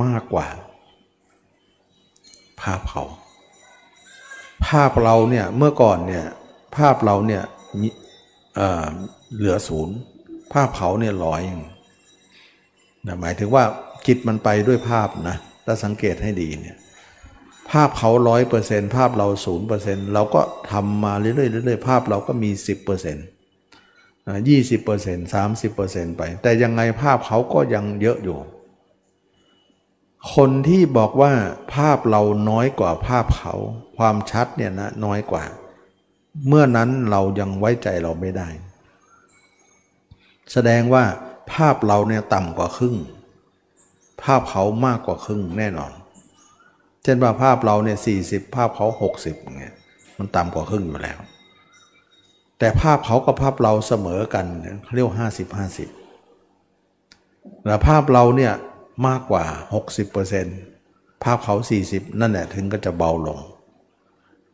[0.02, 0.46] มากกว่า
[2.62, 3.04] ภาพเขา
[4.66, 6.24] ภาพเราเนี่ยเมื่อก่อนเนี่ย
[6.76, 7.42] ภาพเราเนี่ย
[7.80, 7.88] มี
[9.36, 9.96] เหลือศูนย์
[10.52, 11.42] ภาพเขาเนี่ยร้อย
[13.06, 13.64] นะหมายถึงว่า
[14.06, 15.36] จิตมันไปด้วยภาพนะ
[15.66, 16.76] ถ้าสังเกตให้ดีเนี่ย
[17.70, 20.40] ภาพเขาร้อยเปอร์เซ็นภาพเราศูนย์เปอร์เซ็นเราก็
[20.70, 23.26] ทำมาเรื่อยๆเรื่อยๆภาพเราก็มีสิบเปอร์เซ็นต์
[24.48, 28.38] ยี่สิบเปอร์เซ็นต์สามสิบเปอร์เซ็นต์ไป แต่ยังไงภาพเขาก็ยังเยอะอยู่
[30.34, 31.32] คนที่บอกว่า
[31.74, 33.54] ภาพเราน้อยกว่าภาพเขา
[33.96, 35.44] ความชัดเนี่ยนะน้อยกว่า
[36.48, 38.48] เมื่อนั้นเรายังไว้ใจเราไม่ได้
[40.52, 41.04] แสดงว่า
[41.52, 42.96] ภาพเราเนี่ยต่ำกว่าครึ่ง
[44.22, 45.92] ภาพเขามากกว่าครึ่งแน่นอน
[47.02, 49.76] เช่นว่าภาพเราเนี่ยสี่สิบภาพเขาหกสิบเงี้ย
[50.18, 51.18] มันต่ำกว่าครึ่งอยู่แล้ว
[52.58, 54.46] แต่ภาพเขากับภาพเราเสมอกัน
[54.82, 55.88] เขาเรียกห้าสิบห้าสิบ
[57.64, 58.52] แต่ภาพเราเนี่ย
[59.06, 59.44] มากกว่า
[59.74, 60.58] หกสิบเปอร์เซ็นต์
[61.24, 63.38] ภาพเขาสี่สิบนั่นแหละถึงก็จะเบาลง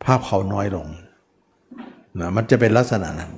[0.03, 0.87] ภาพเขาน้อยลง
[2.19, 3.31] นะมันจะเป็นลักษณะนั้น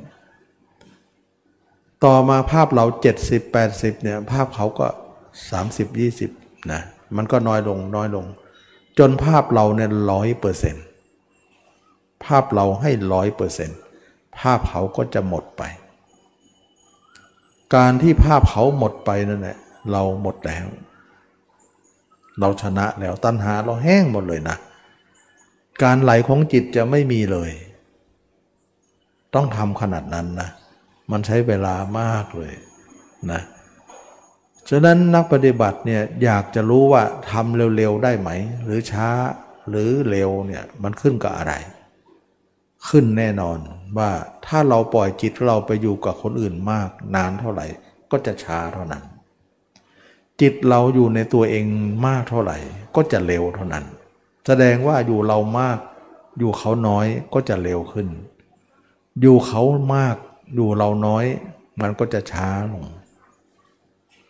[2.05, 2.85] ต่อมาภาพเรา
[3.23, 4.87] 70 80 เนี่ย ภาพเขาก็
[5.59, 5.87] 30
[6.27, 6.81] 20 นะ
[7.17, 8.25] มันก็น้อยลงน้อยลง
[8.99, 10.85] จนภาพเราเนี่ยร้อยเปอร์เซ็นต์
[12.25, 13.79] ภาพเราให้ร้อยเปอร์เซ็นต์
[14.39, 15.63] ภาพเขาก็จะหมดไป
[17.75, 19.57] การที่ภาพเขาหมดไปนั่นแหละ
[19.91, 20.67] เราหมดแล้ว
[22.39, 24.57] เราชนะแล้วตัณหาเราแห้งหมดเลยนะ
[25.83, 27.51] การไหลของจิตจะไม่มีเลย
[29.33, 30.49] ต้องทำขนาดนั้นนะ
[31.11, 32.53] มันใช้เวลามากเลย
[33.31, 33.41] นะ
[34.69, 38.29] ฉะนั้นนักปฏิบัติเนี่ยอยากจะรู้ว่าทำเร็วๆได้ไหม
[38.63, 39.09] หรือช้า
[39.69, 41.53] หรือเร็วเนี่ยมันขึ้นกับอะไร
[42.87, 43.57] ขึ้นแน่นอน
[43.97, 44.11] ว่า
[44.45, 47.65] ถ้าเราปล่อยจิตเราไปอยู่กับคนอื่นมากนานเท่าไหร่
[48.11, 49.03] ก็จะช้าเท่านั้น
[50.41, 51.65] จิตเราอยู่ในตัวเอง
[52.07, 52.57] มากเท่าไหร่
[52.95, 53.85] ก็จะเร็วเท่านั้น
[54.47, 55.77] แสดงว่าอยู่เรามาก
[56.39, 58.07] อยู่เขาน้อยก็จะเร็วขึ้น
[59.21, 59.63] อยู่เขา
[59.95, 60.15] มาก
[60.57, 61.25] ดูเราน้อย
[61.81, 62.85] มันก็จะช้าลง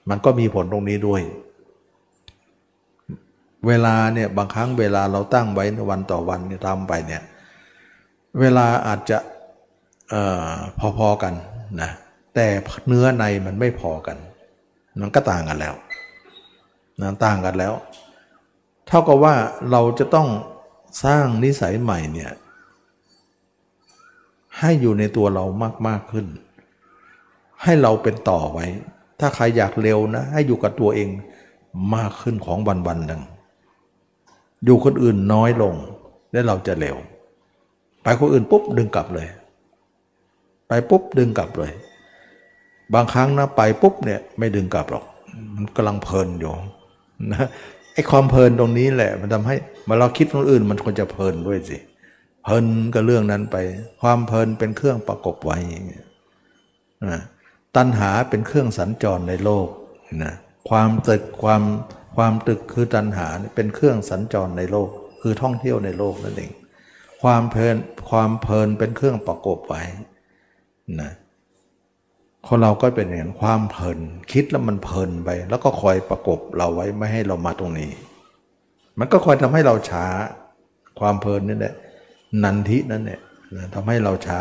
[0.10, 1.22] มันก็มีผลตรงนี้ด้วย
[3.68, 7.24] เวลาเนี่ยบางครั้งเวลาเราตั้งไว้วันต่อวันเนี่ยทำไปเนี่ย
[8.40, 9.18] เวลาอาจจะ
[10.14, 10.16] อ
[10.52, 10.54] อ
[10.98, 11.34] พอๆกัน
[11.82, 11.90] นะ
[12.36, 12.48] แต่
[12.88, 14.18] เนื้อในมันไม่พอกัน
[15.02, 15.76] มันก็ต่างกันแล้ว
[17.02, 17.74] นะต่างกันแล้ว
[18.88, 19.36] เท่ากับว่า
[19.72, 20.28] เราจะต้อง
[21.04, 22.32] สร้างนิสัยใหม่เนี่ย
[24.60, 26.28] ให้อยู่ในตัวเรามากมากขึ้น
[27.64, 28.66] ให้เราเป็นต่อไว้
[29.20, 31.10] ถ้าใครอยากเร็วนะ ให้อยู่กับตัวเอง
[31.96, 33.22] มากขึ้นของวันวันหนึ่ง
[34.66, 35.76] อยู่คนอื่นน้อยลง
[36.32, 36.98] แล้วเราจะเร็ว
[38.04, 39.28] ไปคนอื่นปุ๊บดึงกลับเลย
[40.68, 41.72] ไปปุ๊บดึงกลับเลย
[42.94, 45.06] บางครั้งนะไปปุ๊บเนี่ยไม่ดึงกลับหรอก
[45.56, 46.54] มันกำลังเพลินอยู่
[47.34, 47.48] นะ
[47.94, 49.56] ไอ้ความเพลินตรงนี้แหละ มันทำให้
[49.86, 51.78] เมื่อเราคิดคนอื่น มันควรจะเพลินด้วยสิ
[52.44, 53.58] เพลินกับเรื่องนั้นไป
[54.02, 55.58] ความเพลินเป็นเครื่องประกบไว้
[57.12, 57.22] นะ
[57.76, 59.68] ตัณหาเป็นเครื่องสัญจรในโลก
[60.24, 60.34] นะ
[60.70, 61.64] ความตึกความ
[62.16, 64.90] ความตึกคือตัณหาเป็นเครื่องสัญจรในโลก
[65.22, 66.52] คือท่องเที่ยวในโลกนั่นเอง
[67.22, 67.76] ความเพลิน
[68.10, 69.84] ความเพลินเป็นเครื่องประกบไว้
[71.02, 71.12] นะ
[72.48, 74.00] คนเราก็เป็นอย่างนั้นความเพลิน
[74.32, 77.92] คิดแล้วมันเพลินไป แล้วก็คอยประกบเราไว้ไม่ให้เรามาตรงนี้
[79.00, 80.06] มันก็คอยทำให้เราช้า
[81.00, 81.74] ความเพลินนี่แหละ
[82.44, 83.22] นันทินั่นเนี่ย
[83.74, 84.40] ทำให้เราช้า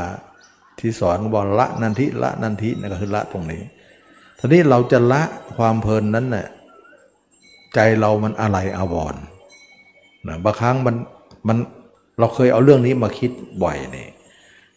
[0.79, 3.63] ที่สอนบอกละนันทิละนันทินั่นก็คือละตรงนี้
[4.39, 5.23] ทีนี้เราจะละ
[5.57, 6.47] ความเพลินนั้นเนี่ย
[7.75, 9.15] ใจเรามันอะไรอาวร
[10.29, 10.97] นะบางครั้งมัน
[11.49, 11.59] มัน
[12.19, 13.31] เราเคยเอาเรื่องนี้มาคิด
[13.63, 14.07] บ่อยนี่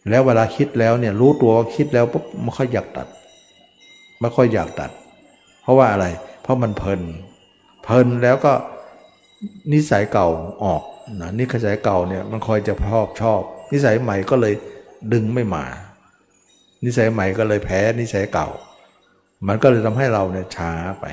[0.08, 3.08] แล้วเวลาคิดแล้วเนี่ยรู้ตัวคิดแล้วปุ๊บไม่ค่อยอยากตัด
[4.20, 4.90] ไม่ค่อยอยากตัด
[5.62, 6.06] เพราะว่าอะไร
[6.42, 7.00] เพราะมันเพลิน
[7.82, 8.52] เพลินแล้วก็
[9.72, 10.28] นิสัยเก่า
[10.64, 10.82] ออก
[11.20, 13.40] นะนิสัยเก่าเนี่ยมันคอยจะชอบชอบ
[13.72, 14.54] นิสัยใหม่ก็เลย
[15.12, 15.64] ดึงไม่มา
[16.84, 18.48] นิสัยใหม่ก็เลยแพ้นิสัยเก่า
[19.48, 21.04] มันก็เลยทำให้เราเนี่ยช้าไป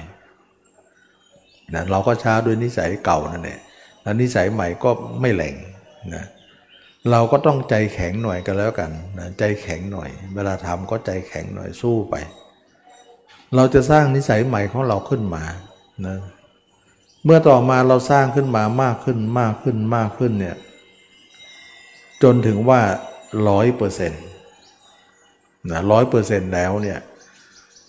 [1.74, 3.60] นะเราก็ช้าด้วยนิสัยเก่านั่นแหละ
[4.04, 4.90] แล้วนิสัยใหม่ก็
[5.22, 5.56] ไม่แหลง
[6.16, 12.16] นะเเราก็ต้องใจแข็งหน่อยกันแล้วกันนะใจแข็งหน่อย เวลาทำก็ใจแข็งหน่อยสู้ไป
[13.56, 15.44] เราจะสร้างนิสัยใหม่ของเราขึ้นมา
[16.06, 16.18] นะ
[17.26, 20.58] เมื่อต่อมาเราสร้างขึ้นมามากขึ้นมากขึ้นมากขึ้นเนี่ย
[22.24, 22.82] จนถึงว่า
[23.50, 24.24] ร้อยเปอร์เซ็นต์
[25.72, 27.00] นะร้อยเปอร์เซ็นต์แล้วเนี่ย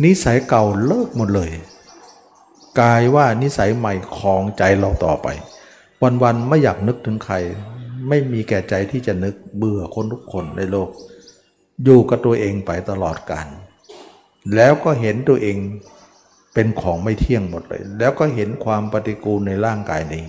[0.04, 1.50] นิสัยเก่าเลิกหมดเลย
[2.80, 5.28] กลายว่านิสัยใหม่คลองใจเราต่อไป
[6.22, 7.36] วันๆไม่อยากนึกถึงใคร
[8.10, 10.88] ไม่มีแก่ใจที่จะนึกเบื่อคนทุกคนในโลก
[11.84, 13.46] อยู่กับตัวเองไปตลอดกาล
[14.54, 15.56] แล้วก็เห็นตัวเอง
[16.54, 20.26] เป็นของไม่เที่ยงหมดเลย แล้วก็เห็นความปฏิกูลในร่างกายนี้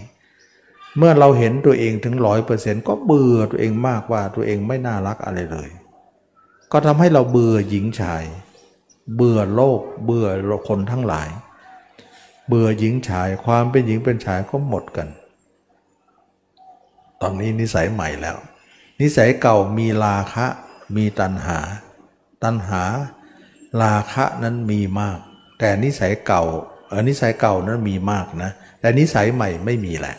[0.97, 5.69] เมื่อเราเห็นตัวเองถึงร้อยเปอร์เซ็นต์ก็เบื่อตัวเองมากว่าตัวเองไม่น่ารักอะไรเลย
[6.71, 8.23] ก็ทำให้เราเบื่อหญิงชาย
[9.15, 10.27] เบื่อโลก เบื่อ
[10.67, 11.29] คนทั้งหลาย
[12.47, 15.07] เบื่อหญิงชายความเป็นหญิงเป็นชายก็หมดกัน
[17.21, 18.37] ตอนนี้นิสัยใหม่แล้ว
[19.01, 20.45] นิสัยเก่ามีราคะ
[20.95, 21.59] มีตัณหา
[22.43, 22.83] ตัณหา
[23.83, 25.17] ราคะนั้นมีมาก
[25.59, 26.43] แต่นิสัยเก่า
[26.87, 30.15] เออนิสัยเก่านั้นมีมากนะ แต่นิสัยใหม่ไม่มีแหละ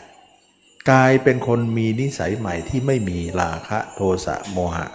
[0.90, 4.86] กลายเป็นคนมีนิสัยใหม่ที่ไม่มีราคะโทสะโมหะ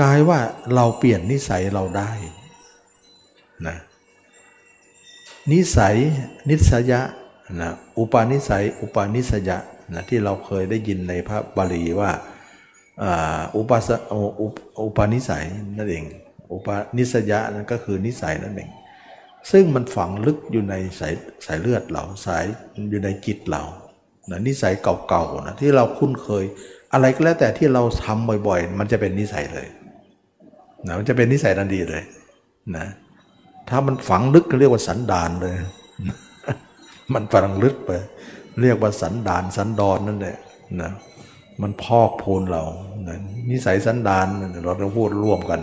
[0.00, 0.40] กลายว่า
[0.74, 2.10] เราเปลี่ยนนิสัยเราได้
[3.66, 3.76] นะ
[5.52, 5.96] นิสัย
[6.48, 7.00] นิสยะ
[7.60, 9.58] นะอุปาณิสัย อุปาณิสยะ
[9.94, 12.10] นะที่เราเคยได้ยินในพระบาลีว่า
[13.56, 13.88] อุปาส
[14.84, 15.44] อุปาณิสัย
[15.78, 16.04] นั่นเอง
[16.52, 18.70] อุปาณิสยะนั่นก็คือนิสัยนั่นเอง
[19.50, 21.14] ซึ่งมันฝังลึกอยู่ในสาย
[21.46, 22.44] สายเลือดเราสาย
[22.90, 23.62] อยู่ในจิตเรา
[24.30, 26.44] นะนิสัยเก่าๆนะที่เราคุ้นเคย
[26.92, 29.66] อะไรก็แล้วแต่ที่เราทำบ่อยๆ มันจะเป็นนิสัยเลย
[30.86, 32.02] นะมันจะเป็นนิสัยทันทีเลย
[32.76, 32.86] นะ
[33.68, 35.54] ถ้ามันฝังลึกก็เรียกว่าสันดานเลย
[37.14, 37.90] มันฝังลึกไป
[38.62, 40.36] เรียกว่าสันดานสันดอนนั่นแหละ
[40.80, 40.90] นะ
[41.62, 42.64] มันพอกพูนเรา
[43.08, 43.16] นะ
[43.50, 44.26] นิสัยสันดาน
[44.64, 45.60] เราต้องพูดร่วมกัน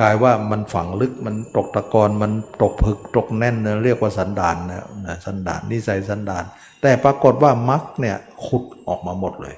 [0.00, 2.32] กลายว่ามันฝังลึกมันตกตะกอนมัน
[2.62, 6.44] ตกผึกตกแน่นนะเรียกว่าสันดานนะนะสันดานนิสัยสันดาน
[6.82, 8.16] แต่ปรากฏว่ามักเนี่ย
[8.46, 9.56] ขุดออกมาหมดเลย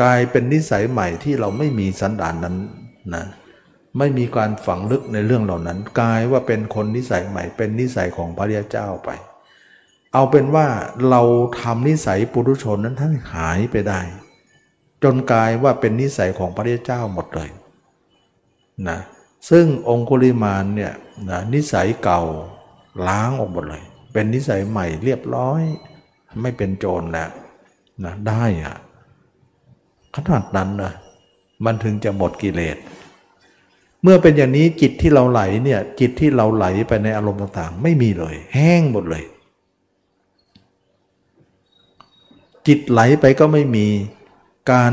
[0.00, 2.56] กลายเป็นนิสัยใหม่ที่เราไม่มีสันดานนั้น
[3.14, 3.24] นะ
[3.98, 9.10] ไม่มีการฝังลึกในเรื่องเหล่านั้น กลายว่าเป็นคนนิสัยใหม่ เป็นนิสัยของพระริยเจ้าไป
[10.14, 10.66] เอาเป็นว่า
[11.10, 11.22] เรา
[11.60, 14.00] ทำนิสัยปุถุชนนั้นทั้งหายไปได้
[15.02, 17.50] จนกลายว่าเป็นนิสัยของพระเจ้าหมดเลย
[18.88, 18.98] นะ
[19.50, 20.92] ซึ่งองคุลิมานเนี่ย
[21.30, 22.22] นะนิสัยเก่า
[23.08, 23.82] ล้างออกหมดเลย
[24.12, 25.62] เป็นนิสัยใหม่เรียบร้อย
[26.42, 27.30] ไม่เป็นโจรแล้ว
[28.04, 28.76] นะได้อะ
[30.14, 30.92] ขนาดนั้นนะ
[31.64, 32.76] มันถึงจะหมดกิเลส
[34.02, 39.24] เมื่อเป็นอย่างนี้จิตที่เราไหลเนี่ยจิตที่เราไหลไปในอารมณ์ต่างๆ ไม่มีเลย แห้งหมดเลย
[42.68, 43.86] จิตไหลไปก็ไม่มี
[44.72, 44.92] การ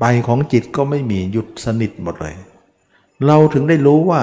[0.00, 2.36] ไปของจิตก็ไม่มีหยุดสนิทหมดเลย
[3.26, 4.22] เราถึงได้รู้ว่า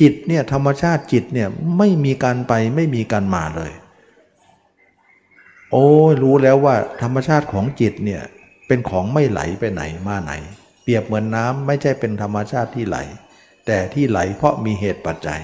[0.00, 1.48] จิตเนี่ยธรรมชาติจิตเนี่ย
[1.78, 3.72] ไม่มีการไปไม่มีการมาเลย
[5.70, 5.86] โอ้
[6.22, 8.22] รู้แล้วว่าธรรมชาติของจิตเนี่ย
[8.66, 10.32] เป็นของไม่ไหลไปไหนมาไหน
[10.82, 12.98] เปรียบเหมือนน้ำไม่ใช่เป็นธรรมชาติที่ไหล
[13.66, 15.40] แต่ที่ไหลเพราะมีเหตุปัจจัย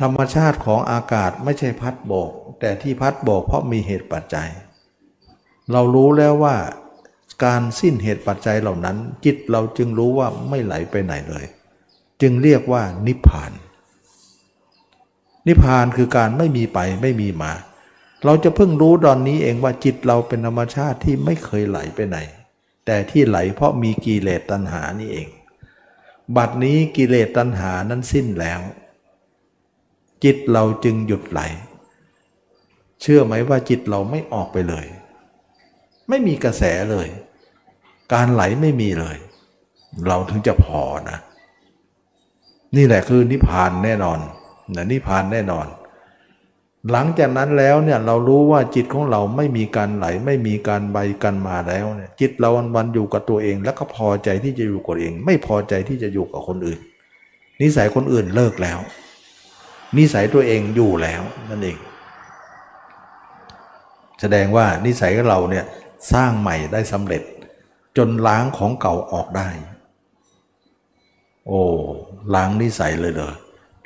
[0.00, 2.30] ธรรมชาติของอากาศไม่ใช่พัดโบก
[2.60, 4.48] แต่ที่พัดโบกเพราะมีเหตุปัจจัย
[5.72, 6.56] เรารู้แล้วว่า
[7.44, 11.44] การสิ้นเหตุปัจจัยเหล่านั้น จิตเราจึงรู้ว่าไม่ไหลไปไหนเลย
[12.22, 13.52] จึงเรียกว่านิพพาน
[15.46, 17.52] นิพพานคือการไม่มีไปไม่มีมา
[18.24, 22.18] เราจะเพิ่งรู้ตอนนี้เองว่าจิตเราเป็นธรรมชาติที่ไม่เคยไหลไปไหน
[22.86, 25.28] แต่ที่ไหลเพราะมีกิเลสตัณหานี่เอง
[26.36, 28.60] บัดนี้กิเลสตัณหานั้นสิ้นแล้ว
[30.24, 31.40] จิตเราจึงหยุดไหล
[33.00, 34.86] เชื่อไหมว่าจิตเราไม่ออกไปเลย
[36.08, 37.08] ไม่มีกระแสเลย
[38.12, 39.16] การไหลไม่มีเลย
[40.06, 41.18] เราถึงจะพอนะ
[42.76, 44.18] นี่แหละคือนิพพานแน่นอน
[44.76, 45.66] นะนิพพานแน่นอน
[46.90, 56.80] หลังจากนั้นแล้วเนี่ยเรารู้ว่าจิตของเราไม่มีการไหล ไม่มีการใบกันมาแล้วเนี่ยจิตเราวันวันอยู่กับตัวเอง แล้วก็พอใจที่จะอยู่กับเอง ไม่พอใจที่จะอยู่กับคนอื่น
[57.60, 58.78] นิสัยคนอื่นเลิกแล้ว
[59.98, 61.76] นิสัยตัวเองอยู่แล้วนั่นเอง
[64.20, 65.64] แสดงว่านิสัยของเราเนี่ย
[66.12, 67.22] สร้างใหม่ได้สำเร็จ
[67.96, 69.48] จนล้างของเก่าออกได้
[71.46, 71.62] โอ้
[72.34, 73.34] ล้างนิสัยเลยเลย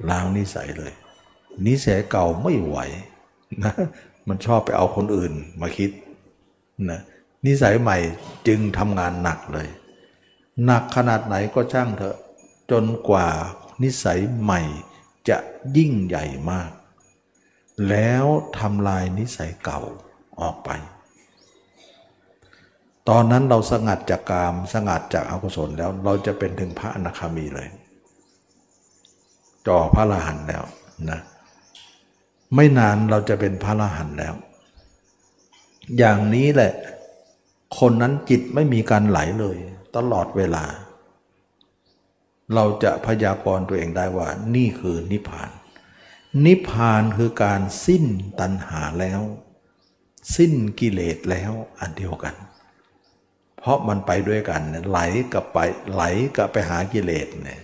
[0.09, 0.93] ล้างนิสัยเลย
[1.66, 2.78] นิสัยเก่าไม่ไหว
[3.64, 3.74] นะ
[4.28, 5.90] มันชอบไปเอาคนอื่นมาคิด
[6.90, 7.01] นะ
[7.47, 7.98] นิสัยใหม่
[8.47, 9.68] จึงทำงานหนักเลย
[10.64, 12.16] หนักขนาดไหนก็ช่างเถอะ
[12.70, 13.26] จนกว่า
[13.82, 14.60] นิสัยใหม่
[15.29, 15.39] จะ
[15.77, 16.71] ยิ่งใหญ่มาก
[17.89, 18.25] แล้ว
[18.59, 19.81] ทำลายนิสัยเก่า
[20.41, 20.71] ออกไป
[23.09, 27.69] ตอนนั้นเราสงัดจากกามสงัดจากอากุศลแล้วเราจะเป็นถึงพระอนาคามีเลย
[29.67, 30.63] จ่อพระอรหันแล้ว
[31.11, 31.21] นะ
[32.55, 34.35] ไม่นานเราจะเป็นพระอรหันแล้ว
[35.99, 36.73] อย่างนี้แหละ
[37.79, 39.57] คนนั้นจิตไม่มีการไหลเลย
[39.97, 40.65] ตลอดเวลา
[42.55, 45.51] เราจะพยากรณ์ตัวเองได้ว่า นี่คือนิพพาน
[46.47, 48.05] นิพพานคือการสิ้น
[48.41, 49.20] ตัณหาแล้ว
[50.37, 52.35] สิ้นกิเลสแล้วอันเดียวกัน
[53.59, 55.01] เพราะมันไปด้วยกันไหล
[55.33, 55.59] กับไป
[55.93, 56.03] ไหล
[56.37, 57.62] กับไปหากิเลสเนี่ย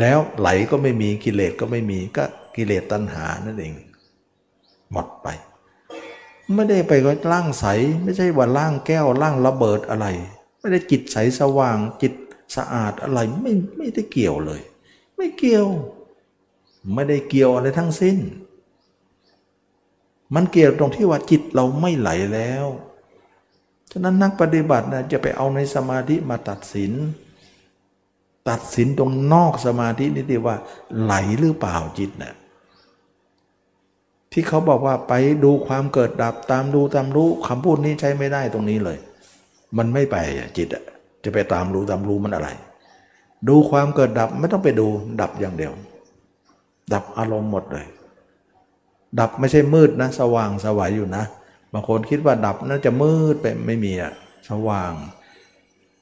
[0.00, 2.24] แล้วไหลก็ไม่มีกิเลสก็ไม่มีก็
[2.56, 3.74] กิเลสตัณหานั่นเอง
[4.92, 5.28] หมดไป
[6.54, 7.66] ไม่ได้ไปก็ร่างใส
[8.02, 10.06] ไม่ใช่ว่าร่างแก้วร่างระเบิดอะไร
[10.58, 12.12] ไม่ได้จิตใสสว่างจิต
[12.56, 14.60] สะอาดอะไรไม่ไม่ได้เกี่ยวเลย
[15.16, 15.66] ไม่เกี่ยว
[16.94, 18.18] ไม่ได้เกี่ยวอะไรทั้งสิ้น
[20.34, 22.66] มันเกี่ยวตรงที่ว่าจิตเราไม่ไหลแล้ว
[23.90, 26.92] ฉะนั้นนักปฏิบัตินะจะไปเอาในสมาธิมาตัดสิน
[28.48, 30.56] ตัดสินตรงนอกสมาธินี่ดีว่า
[31.02, 32.34] ไหลหรือเปล่าจิตนะ่ะ
[34.32, 35.12] ที่เขาบอกว่าไป
[35.44, 38.98] ดูความเกิดดับตามดูตามรู้คำพูดนี้ใช้ไม่ได้ตรงนี้เลย
[39.76, 40.16] มันไม่ไป
[40.56, 40.84] จิตอะ
[41.26, 42.48] จะไปตามรู้ตามรู้มันอะไร
[43.48, 44.86] ดูความเกิดดับไม่ต้องไปดู
[45.20, 45.72] ดับอย่างเดียว
[46.92, 47.86] ดับอารมณ์หมดเลย
[49.20, 51.24] ดับไม่ใช่มืดนะ สว่างสวัยอยู่นะ
[51.72, 54.12] บางคนคิดว่าดับน่าจะมืดไปไม่มีอะ
[54.48, 54.92] สว่าง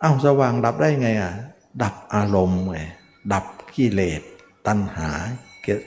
[0.02, 1.32] อ้าวสว่างดับได้ไงอะ
[1.82, 2.80] ดับอารมณ์ไง
[3.32, 3.44] ดับ
[3.76, 4.22] กิเลส
[4.66, 5.08] ตัณหา
[5.62, 5.80] เกิด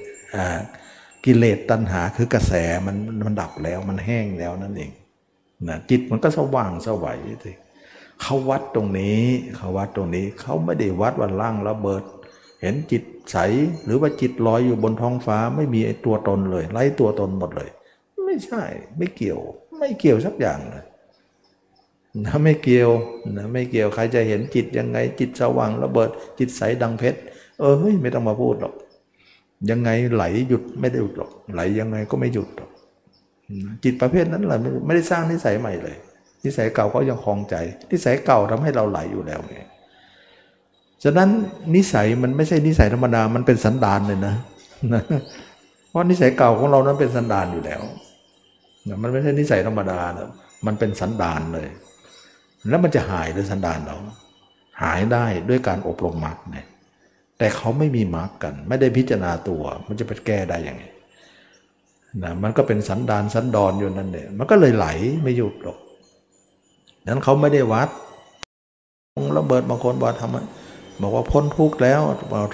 [1.26, 2.54] กิเลสตัณหาคือกระแส
[2.86, 2.96] มัน
[3.26, 4.92] มันดับแล้วมันแห้งแล้วนั่นเอง
[5.68, 7.52] นะจิตมันก็สว่างสวัยสิ
[8.22, 9.23] เขาวัดตรงนี้
[9.56, 12.03] เขาวัดตรงนี้เขาไม่ได้วัดวันล่างระเบิด
[12.61, 13.38] เห็นจิตใส
[13.85, 17.69] หรือว่าจิตลอยอยู่บนท้องฟ้าไม่มีไอตัวตนเลยไร้ตัวตนหมดเลย
[18.26, 18.64] ไม่ใช่
[18.98, 19.39] ไม่เกี่ยว
[19.77, 20.84] ไม่เกี่ยวสักอย่างเลย
[22.26, 22.89] นะไม่เกี่ยว
[23.38, 27.19] นะไม่เกี่ยวใครจะเห็นจิตยังไงจิตสว่างระเบิด จิตใสดังเพชร
[27.60, 28.73] เออเฮ้ยไม่ต้องมาพูดหรอก
[29.69, 32.69] ยังไงไหลหยุดไม่ได้หยุดหรอกไหลยังไงก็ไม่หยุดหรอก
[33.84, 35.95] จิตประเภทนั้นแหละไม่ได้สร้างนิสัยใหม่เลย
[36.44, 37.56] นิสัยเก่าก็ยังคลองใจ
[37.92, 39.58] นิสัยเก่าทำให้เราไหลอยู่แล้วไง
[41.04, 41.30] ฉะนั้น
[41.76, 44.36] นิสัยมันไม่ใช่นิสัยธรรมดา มันเป็นสันดานเลยนะ
[45.90, 47.82] เพราะนิสัยเก่าของเรานั้นเป็นสันดานอยู่แล้ว
[49.02, 50.30] มันไม่ใช่นิสัยธรรมดานะ
[50.66, 51.68] มันเป็นสันดานเลย
[52.70, 53.98] แล้วมันจะหายหรือสันดานเรา
[54.82, 56.68] หายได้ด้วยการอบรมมรรคเนี่ย
[57.38, 60.84] แต่เขาไม่มีมรรคกัน ไม่ได้พิจารณาตัว มันจะไปแก้ได้ยังไง
[62.24, 64.88] นะมันก็เป็นสันดานสันดอนอยู่นั่นเนี่ยมันก็เลยไหล
[65.24, 65.78] ไม่หยุดหรอก
[67.08, 67.90] นั้นเขาไม่ได้วัด
[69.38, 72.02] ระเบิดบางคนบอกทำบอกว่าพ้นทุกข์แล้ว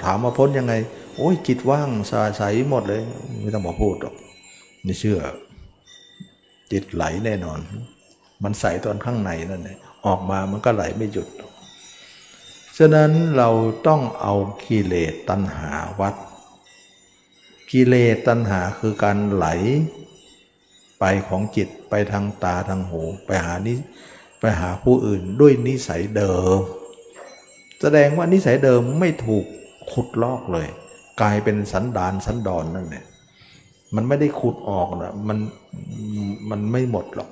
[0.03, 0.73] ถามว่าพ้นยังไง
[1.17, 1.89] โอ้ยจิตว่าง
[2.37, 3.01] ใสหมดเลย
[3.41, 4.15] ไม่ต้องบอกพูดหรอก
[4.85, 5.19] นี่เชื่อ
[6.71, 7.59] จิตไหลแน่นอน
[8.43, 11.27] มันใสตอนข้างในนั่นเองออกมามันก็ไหลไม่หยุด
[12.77, 13.49] ฉะนั้นเรา
[13.87, 14.33] ต้องเอา
[14.65, 16.15] กิเลสตัณหาวัด
[17.71, 19.47] กิเลสตัณหาคือการไหล
[20.99, 23.75] ไปของจิตไปทางตาทางหู ไปหานิ
[24.45, 26.59] ไปหาผู้อื่นด้วยนิสัยเดิม
[27.81, 29.45] แสดงว่านิสัยเดิมไม่ถูก
[29.91, 30.67] ขุดลอกเลย
[31.21, 33.05] กลายเป็นสันดานสันดอนนั่นเนี่ย
[33.95, 35.37] มันไม่ได้ขุดออกนะมัน
[36.49, 37.29] มันไม่หมดหรอก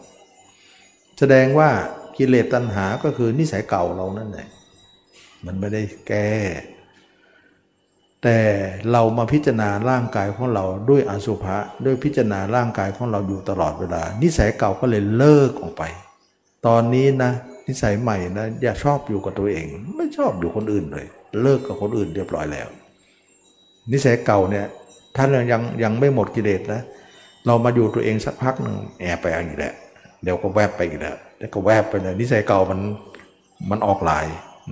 [1.20, 1.70] แสดงว่า
[2.18, 4.48] กิเลสตัณหาก็คือนิสัยเก่าเรานั่นแหละ
[5.46, 6.32] มันไม่ได้แก้
[8.24, 8.40] แต่
[8.92, 15.86] เรามาพิจารณาร่างกายของเราด้วยอสุภะด้วยพิจารณาร่างกายของเราอยู่ตลอดเวลา นิสัยเก่าก็เลยเลิกออกไป
[16.68, 17.32] ตอนนี้นะ
[17.68, 19.66] นิสัยใหม่นะอย่าชอบอยู่กับตัวเอง
[19.98, 21.06] ไม่ชอบอยู่คนอื่นเลย
[21.42, 22.68] เลิกกับคนอื่นเรียบร้อยแล้ว
[23.92, 24.66] นิสัยเก่าเนี่ย
[25.16, 26.82] ท่านยังยังไม่หมดกิเลสนะ
[27.48, 29.74] เรามาอยู่ตัวเองสักพักหนึ่งแอบไปอีกแล้ว
[30.24, 32.80] เดี๋ยวก็แวบไปอีกแล้วแล้วก็แวบไปเลยนิสัยเก่ามัน
[33.72, 34.26] มันออกลาย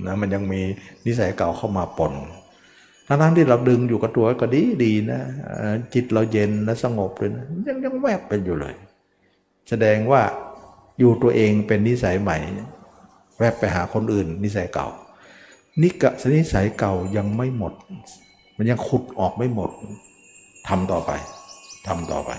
[0.08, 0.62] นะมันยังมี
[1.06, 2.14] นิสัยเก่าเข้ามาปน
[3.08, 5.22] ทั้งที่เราดึงอยู่กับตัวก็ดีดีนะ
[5.94, 8.76] จิตเราเย็นและสงบเลยนะยังยังแวบเป็นอยู่เลย
[9.70, 10.22] แสดงว่า
[11.00, 12.38] อยู่ตัวเองเป็นนิสัยใหม่
[13.40, 14.88] แวบไปหาคนอื่น นิสัยเก่า
[15.82, 17.74] นิกะนิสัยเก่ายังไม่หมด
[18.58, 19.72] มันยังขุดออกไม่หมด
[20.68, 21.12] ทำต่อไป
[21.88, 22.32] ทำต่อไป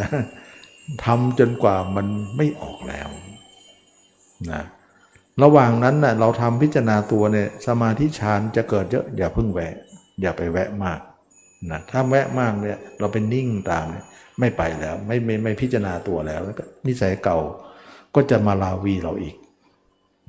[0.00, 0.08] นะ
[1.04, 2.06] ทำจนกว่ามัน
[2.36, 3.08] ไม่ออกแล้ว
[4.52, 4.62] นะ
[5.42, 9.74] ระหว่างนั้นนะ่ะเราทำพิจารณาตัวเนี่ยสมาธิฌานจะเกิดเยอะอย่าเพิ่งแวะ
[10.20, 11.00] อย่าไปแวะมาก
[11.70, 14.04] นะถ้าแวะมากเนี่ยเราเป็นนิ่งตามเนี่ย
[14.40, 17.38] ไม่ไปแล้ว ไม่ไม่ไม่พิจารณาตัวแล้วแล้วก็นิสัยเก่า
[18.18, 19.36] ก็จะมาลาวีเราอีก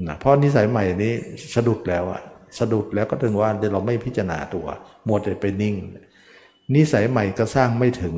[0.07, 1.13] นะเพราะนิสัยใหม่นี้
[1.55, 2.21] สะดุดแล้วอะ
[2.59, 4.65] สะดุดแล้วก็ถึงว่าเราไม่พิจารณาตัว
[5.07, 5.75] มัวแต่ไปนิ่ง
[6.75, 8.15] นิสัยใหม่ก็สร้างไม่ถึง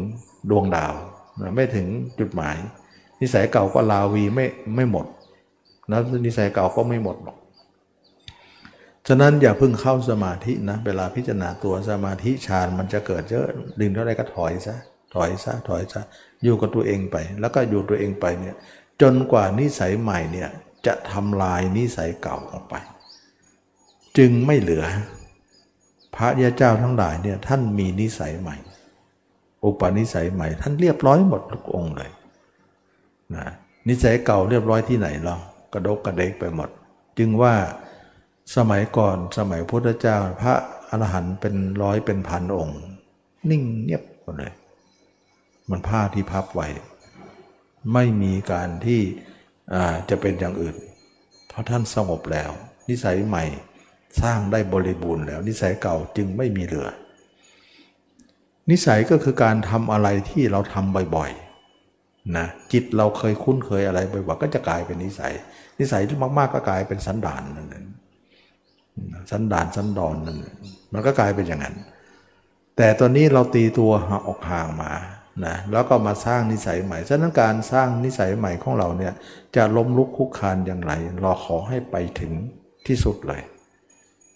[0.50, 0.94] ดวงดาว
[1.42, 1.88] นะไม่ถึง
[2.20, 2.58] จุดหมาย
[3.22, 4.46] นิสัยเก่าก็ลาวีไม่
[4.76, 5.06] ไม่หมด
[5.90, 7.38] แล้วนิสัยเก่าก็ไม่หมดหรอก
[9.08, 13.46] ฉะนั้นอย่าเพิ่งเข้าสมาธินะ เวลาพิจารณาตัวสมาธิฌานมันจะเกิดเยอะ
[13.80, 14.76] ดึงเท่าไรก็ถอยซะ
[15.16, 16.02] ถอยซะถอยซะ
[16.44, 18.56] อยู่กับตัวเองไป แล้วก็อยู่ตัวเองไปเนี่ย
[19.02, 20.50] จนกว่านิสัยใหม่เนี่ย
[20.86, 22.76] จะทำลายนิสัยเก่าออกไป
[24.18, 24.86] จึงไม่เหลือ
[26.16, 28.56] พระยาเจ้าทั้งหลายเนี่ยท่านมีนิสัยใหม่
[29.64, 32.12] อุปนิสัยใหม่ ท่านเรียบร้อยหมดทุกองค์เลย
[33.36, 33.46] นะ
[33.88, 35.36] นิสัยเก่าเรียบร้อยที่ไหนเรา
[35.74, 36.70] กระดกกระเดกไปหมด
[37.18, 37.54] จึงว่า
[38.56, 40.56] สมัยก่อนสมัยพุทธเจ้า พระ
[40.90, 42.80] อรหันต์เป็นร้อยเป็นพันองค์
[43.50, 44.54] นิ่งเงียบหมดเลย
[45.70, 46.68] มันผ้าที่พับไว้
[47.94, 49.02] ไม่มีการที่
[50.10, 50.76] จะเป็นอย่างอื่น
[51.50, 52.52] เพราะท่านสงบแล้ว
[52.90, 53.44] นิสัยใหม่
[54.22, 56.90] สร้างได้บริบูรณ์แล้ว นิสัยเก่าจึงไม่มีเหลือ
[58.72, 65.34] นิสัยก็คือการทำอะไรที่เราทำบ่อยๆนะจิตเราเคยคุ้นเคยอะไรบ่อยๆก็จะกลายเป็นนิสัย
[65.80, 67.86] นิสัยที่มากๆก็กลายเป็นสันดานนั่นเอง
[69.32, 70.38] สันดานสันดอนนั่น
[70.94, 71.76] มันก็กลายเป็นอย่างนั้น
[72.78, 73.92] แต่ตอนนี้เราตีตัว
[74.28, 74.92] ออกห่างมา
[75.46, 79.14] นะแล้วก็มาสร้างนิสัยใหม่ ฉะนั้นการสร้างนิสัยใหม่ของเราเนี่ย
[79.56, 82.32] จะล้มลุกคุกคานอย่างไรเราขอให้ไปถึง
[82.88, 83.42] ที่สุดเลย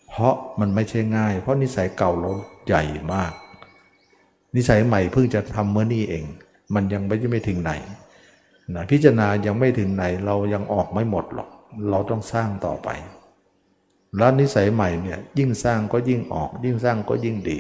[0.10, 2.32] เพราะมันไม่ใช่ง่าย เพราะนิสัยเก่าเรา
[2.68, 2.84] ใหญ่
[3.14, 3.32] มาก
[4.56, 6.26] นิสัยใหม่เพิ่งจะทำเมื่อนี้เอง
[6.76, 7.72] มันยังไม่ไม่ถึงไหน
[8.76, 11.50] นะพิจารณายังไม่ถึงไหนเรายังออกไม่หมดหรอก
[11.90, 12.90] เราต้องสร้างต่อไป
[14.18, 17.58] แล้วนิสัยใหม่เนี่ยยิ่งสร้างก็ยิ่งออก ยิ่งสร้างก็ยิ่งดี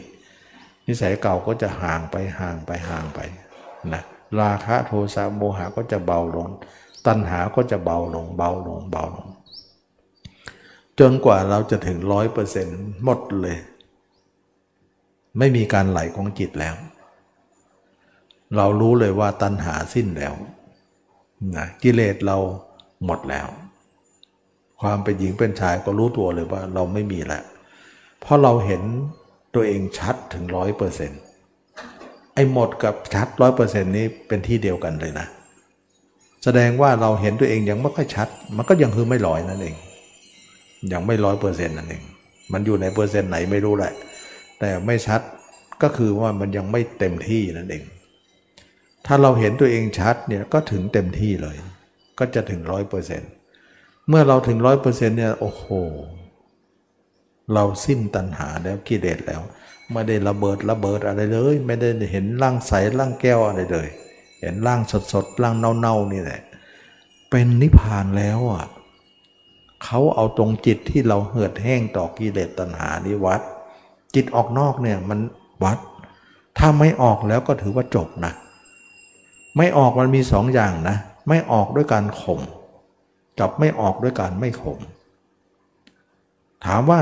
[0.87, 3.19] นิสัยเก่าก็จะห่างไปห่างไปห่างไป
[3.93, 4.03] นะ
[4.39, 6.49] ราคะโทสะโมหะก็จะเบาลง
[7.07, 9.29] ตัณหาก็จะเบาลงเบาลงเบาลง
[10.99, 13.57] จนกว่าเราจะถึงร้อยเปอร์เซ็นต์หมดเลย
[15.37, 16.75] ไม่มีการไหลของจิตแล้ว
[18.55, 20.35] เรารู้เลยว่าตัณหาสิ้นแล้ว
[21.55, 22.37] นะกิเลสเรา
[23.05, 23.47] หมดแล้ว
[24.81, 27.43] ความเป็นหญิงเป็นชายก็รู้ตัวเลยว่าเราไม่มีแล้ว
[28.19, 28.83] เพราะเราเห็น
[29.55, 31.19] ตัวเองชัดถึงร้อยเปอร์เซ็นต์
[32.33, 35.27] ไอ้หมดกับชัดร้อยเปอร์เซ็นต์นี้เป็นที่เดียวกันเลยนะ
[36.43, 38.27] แสดงว่าเราเห็นตัวเองยังไม่ค่อยชัด
[38.57, 39.75] มันก็ยังคือไม่ร้อยนั่นเอง
[40.93, 42.03] ยังไม่ร้อยเปอร์เซ็นต์นั่นเอง
[42.53, 43.93] มันอยู่ในเปอร์เซ็นต์ไหนไม่รู้แหละ
[44.59, 45.21] แต่ไม่ชัด
[45.81, 47.83] ก็คือว่ามันยังไม่เต็มที่นั่นเอง
[49.05, 51.55] ถ้าเราเห็นตัวเองชัดเนี่ยก็ถึงเต็มที่เลย
[52.19, 53.29] ก็จะถึงร้อยเปอร์เซ็นต์
[54.09, 55.65] เมื่อเราถึงร้อยเปอร์เซ็นต์เนี่ยโอ้โห
[57.53, 59.41] เราสิ้นตัณหาแล้วกิเลสแล้ว
[59.91, 63.87] ไม่ได้ระเบิดระเบิดอะไรเลย ไม่ได้เห็นร่างใสร่างแก้วอะไรเลย
[64.41, 66.41] เห็นร่างสดสดร่างเน่าๆนี่แหละ
[67.29, 68.65] เป็นนิพพานแล้วอะ
[69.83, 73.41] เขาเอาตรงจิตที่เราเหือดแห้งต่อกิเลสตัณหานี้วัด
[74.15, 75.19] จิตออกนอกเนี่ยมัน
[75.63, 75.79] วัด
[76.57, 78.33] ถ้าไม่ออกแล้วก็ถือว่าจบนะ
[79.57, 80.95] ไม่ออกมันมีสองอย่างนะ
[81.27, 82.41] ไม่ออกด้วยการข่ม
[83.39, 84.79] กับไม่ออกด้วยการไม่ข่ม
[86.65, 87.01] ถามว่า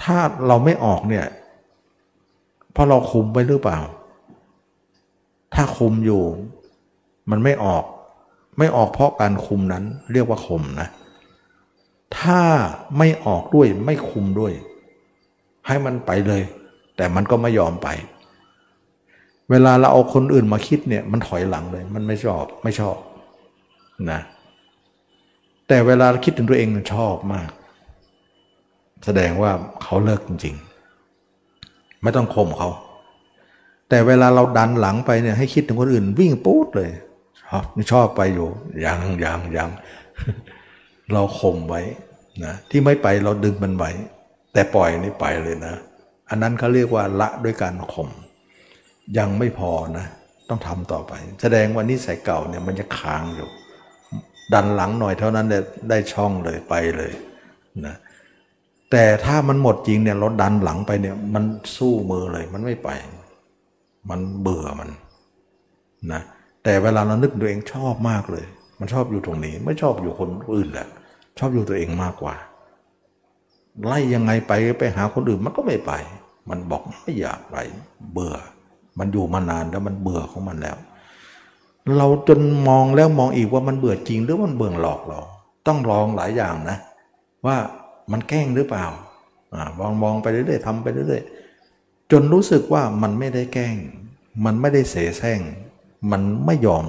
[0.00, 1.26] ถ้าเราไม่ออกเนี่ย
[2.72, 3.78] เพราะเราคุมไว้หรือเปล่า
[5.54, 6.22] ถ้าคุมอยู่
[7.30, 7.84] มันไม่ออก
[8.58, 10.88] ไม่ออกเพราะการคุมนั้น เรียกว่าข่มนะ
[12.18, 12.40] ถ้า
[12.98, 14.52] ไม่ออกด้วยไม่คุมด้วย
[15.66, 16.42] ให้มันไปเลย
[16.96, 17.88] แต่มันก็ไม่ยอมไป
[19.50, 22.96] เวลาเราเอาคนอื่นมาคิดเนี่ย มันถอยหลังเลย มันไม่ชอบไม่ชอบ
[24.10, 24.20] นะ
[25.68, 27.48] แต่เวลาคิดถึงตัวเองมันชอบมาก
[29.04, 29.50] แสดงว่า
[29.82, 30.54] เขาเลิกจริง
[31.28, 32.70] ๆ ไม่ต้องข่มเขา
[33.88, 36.90] แต่เวลาเราดันหลังไปเนี่ยให้คิดถึงคนอื่น วิ่งปุ๊ดเลย
[37.42, 38.48] ชอบไม่ชอบไปอยู่
[38.84, 39.70] ยังยังยัง
[41.12, 41.82] เราข่มไว้
[42.44, 43.90] นะที่ไม่ไปเราดึงมันไว้
[44.52, 45.74] แต่ปล่อยนี่ไปเลยนะ
[46.28, 48.08] อันนั้นเขาเรียกว่าละด้วยการข่ม
[49.18, 50.06] ยังไม่พอนะ
[50.48, 51.12] ต้องทำต่อไป
[51.42, 53.48] แสดงว่านิสัยเก่าเนี่ยมันจะค้างอยู่
[54.54, 55.46] ดันหลังหน่อยเท่านั้น
[55.90, 57.12] ได้ช่องเลยไปเลย
[57.86, 57.94] นะ
[58.90, 61.44] แต่ถ้ามันหมดจริงเนี่ยเราดันหลังไปเนี่ยมัน
[61.76, 62.88] สู้มือเลยมันไม่ไป
[64.10, 64.90] มันเบื่อมัน
[66.12, 66.22] นะ
[66.64, 68.44] แต่เวลาเรานึกตัวเองชอบมากเลย
[68.78, 70.88] มันชอบอยู่ตรงนี้ ไม่ชอบอยู่คนอื่นแหละ
[71.38, 72.34] ชอบอยู่ตัวเองมากกว่า
[73.86, 75.92] ไล่ยังไงไปไปหาคนอื่นมันก็ไม่ไป
[76.50, 77.56] มันบอกไม่อยากไป
[78.12, 78.34] เบื่อ
[78.98, 80.76] มันอยู่มานานแล้วมันเบื่อของมันแล้ว
[81.96, 85.20] เราจนมองแล้วมองอีกว่ามันเบื่อจริงหรือมันเบื่อหลอกเรา
[85.66, 86.76] ต้องลองหลายอย่างนะ
[87.46, 87.56] ว่า
[88.12, 88.86] มันแกล้งหรือเปล่า
[89.78, 93.76] มองมองไปเรื่อยๆทำไปเรื่อยๆ จนรู้สึกว่ามันไม่ได้แกล้ง
[94.44, 95.40] มันไม่ได้เสแสร้ง
[96.10, 96.84] มันไม่ยอม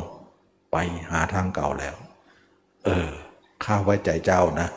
[0.71, 0.77] ไป
[1.09, 1.95] หาทางเก่าแล้ว
[2.85, 3.09] เออ
[3.63, 4.67] ข้าไว้ใจเจ้านะ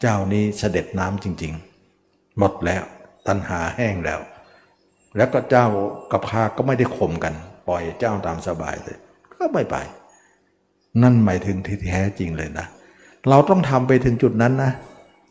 [0.00, 1.52] เจ้านี้เสด็จน้ำจริง
[1.96, 2.82] ๆ หมดแล้ว
[3.26, 4.20] ตันหาแห้งแล้ว
[5.16, 5.66] แล้วก็เจ้า
[6.12, 7.34] กับข้าก็ไม่ได้ข่มกัน
[7.68, 8.98] ปล่อยเจ้าตามสบายเลย
[9.34, 9.76] ก็ไม่ไป
[11.02, 12.66] นั่นหมายถึงที่แท้จริงเลยนะ
[13.28, 14.72] เราต้องทำไปถึงจุดนั้นนะ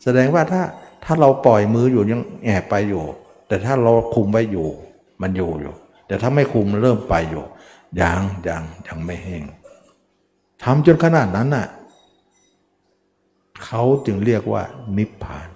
[0.02, 0.62] แสดงว่าถ้า
[1.04, 3.04] ถ้าเราปล่อยมืออยู่ยังแอบไปอยู่
[3.48, 4.68] แต่ถ้าเราคุมไว้อยู่
[5.22, 5.74] มันอยู่อยู่
[6.06, 7.44] แต่ถ้าไม่คุมเริ่มไปอยู่
[8.00, 9.44] ยังยังยังไม่แห้ง
[10.62, 11.66] ทำจนขนาดนั้นน่ะ
[13.64, 14.62] เขาจึงเรียกว่า
[14.98, 15.48] นิพพาน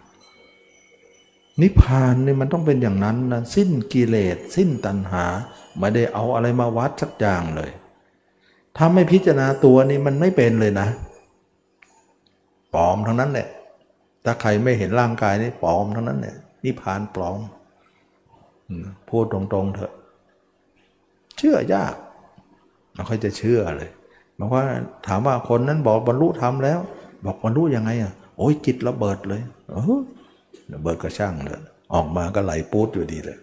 [1.62, 5.24] นิพพานนี่มันต้องเป็นอย่างนั้นนะสิ้นกิเลส สิ้นตัณหา
[5.78, 7.70] ไม่ได้เอาอะไรมาวัดสักอย่างเลย
[8.76, 10.88] ถ้าไม่พิจารณาตัวนี่มันไม่เป็นเลยนะ
[12.74, 13.48] ปลอมทั้งนั้นแหละ
[14.26, 17.38] ถ้าใครไม่เห็นร่างกายนี่ปลอมทั้งนั้นเนี่ยนิพานปลอม
[19.08, 19.92] พูดตรงๆเถอะ
[21.38, 21.94] เชื่อยาก
[22.94, 23.90] เราค่อยจะเชื่อเลย
[24.38, 24.64] บอกว่า
[25.06, 26.78] ถามว่าคนนั้นบอกบรรลุธรรมแล้ว
[27.24, 30.00] บอกบรรลุยังไงอะโอ้ยจิตระเบิดเลยเออ
[30.72, 31.60] ระเบิดก็ช่างเลย
[31.94, 33.38] ออกมาก็ไหลปูดอยู่ดีเลย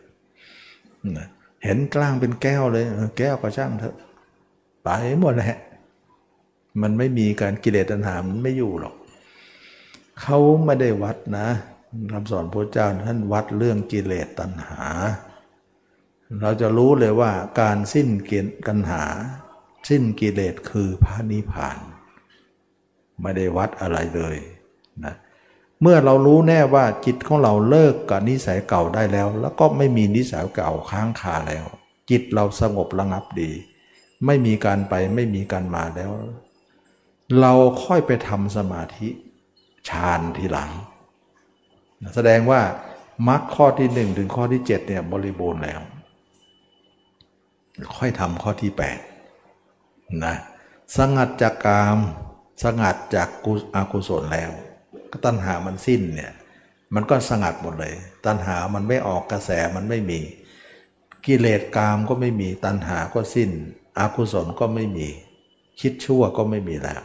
[1.64, 2.86] เห็นกล้างเป็นแก้วเลย
[3.18, 3.96] แก้วก็ช่างเถอะ
[4.84, 4.90] ไป
[5.22, 5.58] หมดแหละ
[6.82, 8.94] มันไม่มีการกิเลสตัณหามันไม่อยู่หรอก
[10.22, 11.48] เขาไม่ได้วัดนะ
[12.12, 14.84] คำสอนพระเจ้าท่านวัดเรื่องกิเลสตัณหา
[16.42, 17.32] เราจะรู้เลยว่า
[17.62, 19.04] การสิ้นกิเกียกันหา
[19.90, 21.78] สิ้นกิเลสคือพระนิพพาน
[23.22, 24.36] ไม่ได้วัดอะไรเลย
[25.06, 25.14] นะ
[25.82, 31.66] เมื่อเรารู้แน่ว่าจิตของเราเลิกกับนิสัยเก่าได้แล้ว แล้วก็ไม่มีนิสัยเก่าค้างคาแล้ว
[32.10, 33.52] จิตเราสงบระงับดี
[34.26, 36.12] ไม่มีการไปไม่มีการมาแล้ว
[37.40, 37.54] เรา
[37.84, 39.10] ค่อยไปทำสมาธิ
[39.90, 40.72] ฌานทีหลัง
[42.16, 42.62] แสดงว่า
[43.28, 45.80] มรรคข้อที่หนึ่งถึงข้อที่เจ็ดเนี่ยบริบูรณ์แล้ว
[47.98, 49.00] ค่อยทำข้อที่แปด
[50.26, 50.36] นะ
[50.98, 51.98] สงัดจากกาม
[52.64, 54.52] สงัดจากกุอกุศลแล้ว
[55.12, 56.32] ก็ตัณหามันสิ้นเนี่ย
[56.96, 57.94] มันก็สงัดหมดเลย
[58.26, 60.20] ตัณหามันไม่ออกกระแสมันไม่มี
[61.26, 63.50] กิเลสกามก็ไม่มี ตัณหาก็สิ้น
[64.00, 65.08] อกุศลก็ไม่มี
[65.80, 67.02] คิดชั่วก็ไม่มีแล้ว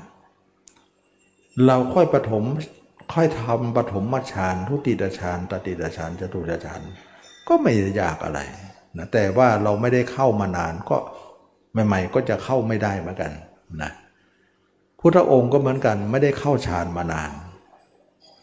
[1.67, 2.45] เราค่อยปฐม
[3.15, 6.81] ค่อยทำปฐมฌานทุติยฌานตติยฌานจตุตฌาน
[7.49, 8.41] ก็ไม่ยากอะไร
[8.97, 10.97] นะแต่ว่าเราไม่ได้เข้ามานานก็
[11.87, 13.33] ใหม่ๆก็จะเข้าไม่ได้เหมือนกัน
[13.83, 13.91] นะ
[15.01, 17.31] พุทธองค์ก็เหมือนกันไม่ได้เข้าฌานมานาน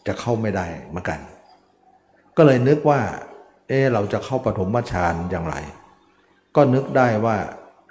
[0.06, 1.20] จะเข้าไม่ได้เหมือนกัน
[2.36, 3.00] ก็เลยนึกว่า
[3.68, 5.56] เออเราจะเข้าปฐมฌานอย่างไร
[6.56, 7.36] ก็นึกได้ว่า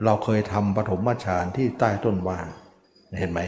[0.06, 2.38] เราเคยทำปฐมฌานที่ใต้ต้นว่า
[3.20, 3.40] เห็นไหม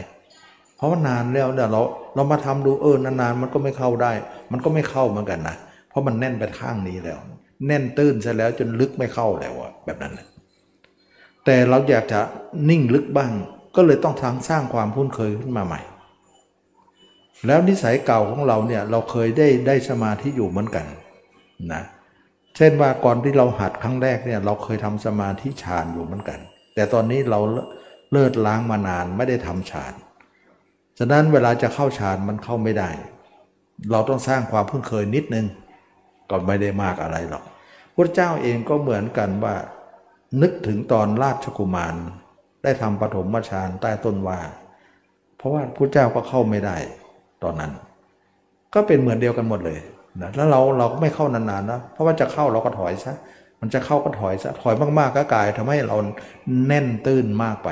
[0.78, 1.82] เพราะว่านานแล้วเนี่ยเรา
[2.14, 4.12] เรามาทำดูเออนานๆมันก็ไม่เข้าได้
[4.52, 5.56] มันก็ไม่เข้าเหมือนกันนะ
[5.88, 7.18] เพราะมันแน่นไปข้างนี้แล้ว
[7.66, 10.18] แน่นตื้นซะแล้วจนลึกไม่เข้าแล้วอะแบบนั้น
[11.44, 12.20] แต่เราอยากจะ
[12.70, 13.32] นิ่งลึกบ้าง
[13.76, 15.80] ก็เลยต้องทางสร้างความคุ้นเคยขึ้นมาใหม่
[17.46, 20.86] แล้วนิสัยเก่าของเราเนี่ยเราเคยได้ได้สมาธิอยู่เหมือนกัน
[21.72, 21.82] นะ
[22.56, 26.38] เช่นว่าก่อนที่เราหัดครั้งแรกเนี่ยเราเคยทำสมาธิฌานอยู่เหมือนกัน
[26.74, 27.40] แต่ตอนนี้เรา
[28.12, 29.92] เลิศล้างมานานไม่ได้ทำฌาน
[30.98, 32.90] ฉะนั้นเวลาจะเข้าฌานมันเข้าไม่ได้
[33.92, 35.46] เราต้องสร้างความพุ่นเคยนิดนึง
[36.30, 37.44] ก็ไม่ได้มากอะไรหรอก
[37.96, 39.54] พระเจ้าเองก็เหมือนกันว่า
[40.42, 41.94] นึกถึงตอนราชกุมาร
[42.62, 44.38] ได้ทำปฐมฌานใต้ต้นว่า
[45.36, 46.76] เพราะว่าพระเจ้าก็เข้าไม่ได้
[47.42, 47.72] ตอนนั้น
[48.74, 49.78] ก็เป็นเหมือนเดียวกันหมดเลย
[50.22, 53.14] นะแล้วเราเราก็ไม่เข้านานๆนะเพราะว่าจะเข้าเราก็ถอยซะ
[53.60, 55.96] มันจะเข้าก็ถอยซะถอยมากๆก็กลายทำให้เรา
[56.66, 57.68] แน่นตื้นมากไป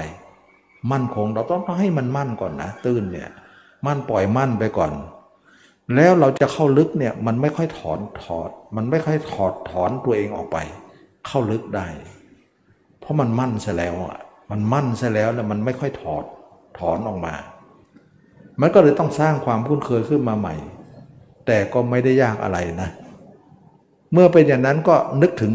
[0.92, 3.30] มั่นคง เราต้องให้มันมั่นก่อนนะตื้นเนี่ย
[3.86, 4.92] มั่นปล่อยมั่นไปก่อน
[5.94, 10.58] แล้วเราจะเข้าลึกเนี่ยมันไม่ค่อยถอนถอด มันไม่ค่อยถอดถอนตัวเองออกไป
[11.26, 11.86] เข้าลึกได้
[13.00, 14.18] เพราะมันมั่นซะแล้วอะ
[14.50, 16.24] มันมั่นซะแล้วแล้วมันไม่ค่อยถอด
[16.78, 17.34] ถอนออกมา
[18.60, 20.54] มันก็เลยต้องสร้างความคุ้นเคยขึ้นมาใหม่
[21.46, 22.90] แต่ก็ไม่ได้ยากอะไรนะ
[24.12, 25.52] เมื่อเป็นอย่างนั้นก็นึกถึง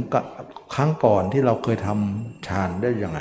[0.76, 3.20] ครั้งก่อนที่เราเคยทำฌานได้ยังไง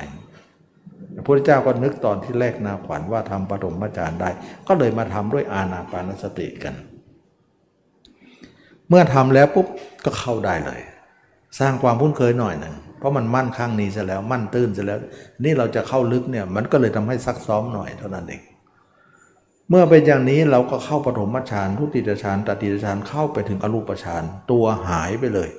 [1.20, 4.30] พระพุทธเจ้าก็นึกตอนที่แรกนาขวัญว่าทำปฐมฌานได้
[4.68, 6.74] ก็เลยมาทำด้วยอาณาปานสติกัน
[8.88, 9.66] เมื่อทำแล้วปุ๊บ
[10.04, 10.80] ก็เข้าได้เลย
[11.58, 14.98] สร้างความคุ้นเคยหน่อยหนึ่งเพราะมันมั่นข้างนี้ซะแล้วมั่นตื้นซะแล้ว
[15.44, 18.42] นี่เราจะเข้าลึกเนี่ยมันก็เลยทำให้ซักซ้อมหน่อยเท่านั้นเอง
[19.68, 25.50] เมื่อเป็นอย่างนี้เราก็เข้าปฐมฌานทุติยฌานตติยฌานเข้าไปถึงอรูปฌานตัวหายไปเลย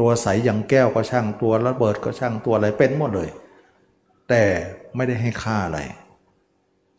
[0.00, 3.28] ตัวใสอย่างแก้วก็ช่างตัวระเบิดก็ช่างตัวอะไรเป็นหมดเลย
[4.32, 4.46] แต่
[4.96, 5.80] ไม่ได้ให้ค่าอะไร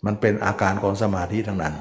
[0.06, 1.76] มันเป็นอาการของสมาธิทั้งนั้น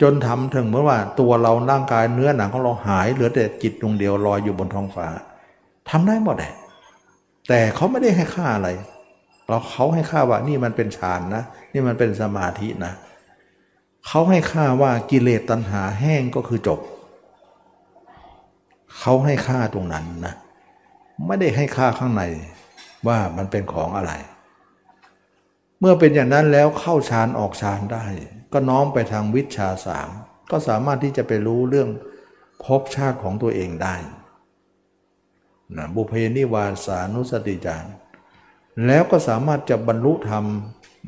[0.00, 5.08] จนทำถึงเมื่อว่าตัวเราร่างกายเนื้อหนังของเราหายเหลือแต่จิตดวงเดียวลอยอยู่บนท้องฟ้า
[5.90, 6.52] ทำได้หมดเลย
[7.48, 8.68] แต่เขาไม่ได้ให้ค่าอะไร
[9.48, 11.42] เราเขาให้ค่าว่านี่มันเป็นฌานนะ
[11.72, 12.92] นี่มันเป็นสมาธินะ
[14.06, 16.80] เขาให้ค่าว่ากิเลสตัณหาแห้งก็คือจบ
[18.98, 20.34] เขาให้ค่าตรงนั้นนะ
[21.26, 22.22] ไม่ได้ให้ค่าข้างใน
[23.08, 24.12] ว่ามันเป็นของอะไร
[25.80, 28.04] เมื่อเป็นอย่างนั้นแล้วเข้าฌานออกฌานได้
[28.52, 30.08] ก็น้อมไปทางวิชาสาม
[30.50, 31.88] ก็สามารถที่จะไปรู้เรื่อง
[32.64, 33.94] ภพชาติของตัวเองได้
[35.76, 37.88] นะบุเพนิวาสานุสติจาร
[38.86, 40.44] แล้วก็สามารถจะบรรลุธรรม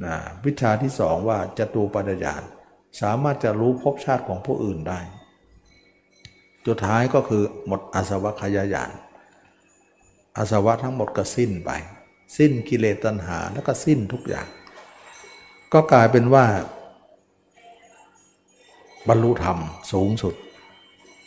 [0.04, 2.34] นะวิชาที่สองว่าจตูปัญญา
[3.00, 5.00] สามารถจะรู้ภพชาติของผู้อื่นได้
[6.66, 8.90] สุดท้ายก็คือหมดอาสวะขยายาน
[10.38, 11.70] อาสวะทั้งหมดก็สิ้นไป
[12.36, 14.46] สิ้นกิเลสตัณหาแล้วก็สิ้นทุกอย่าง
[15.72, 16.46] ก็กลายเป็นว่า
[19.08, 19.58] บรรลุธรรม
[19.92, 20.34] สูงสุด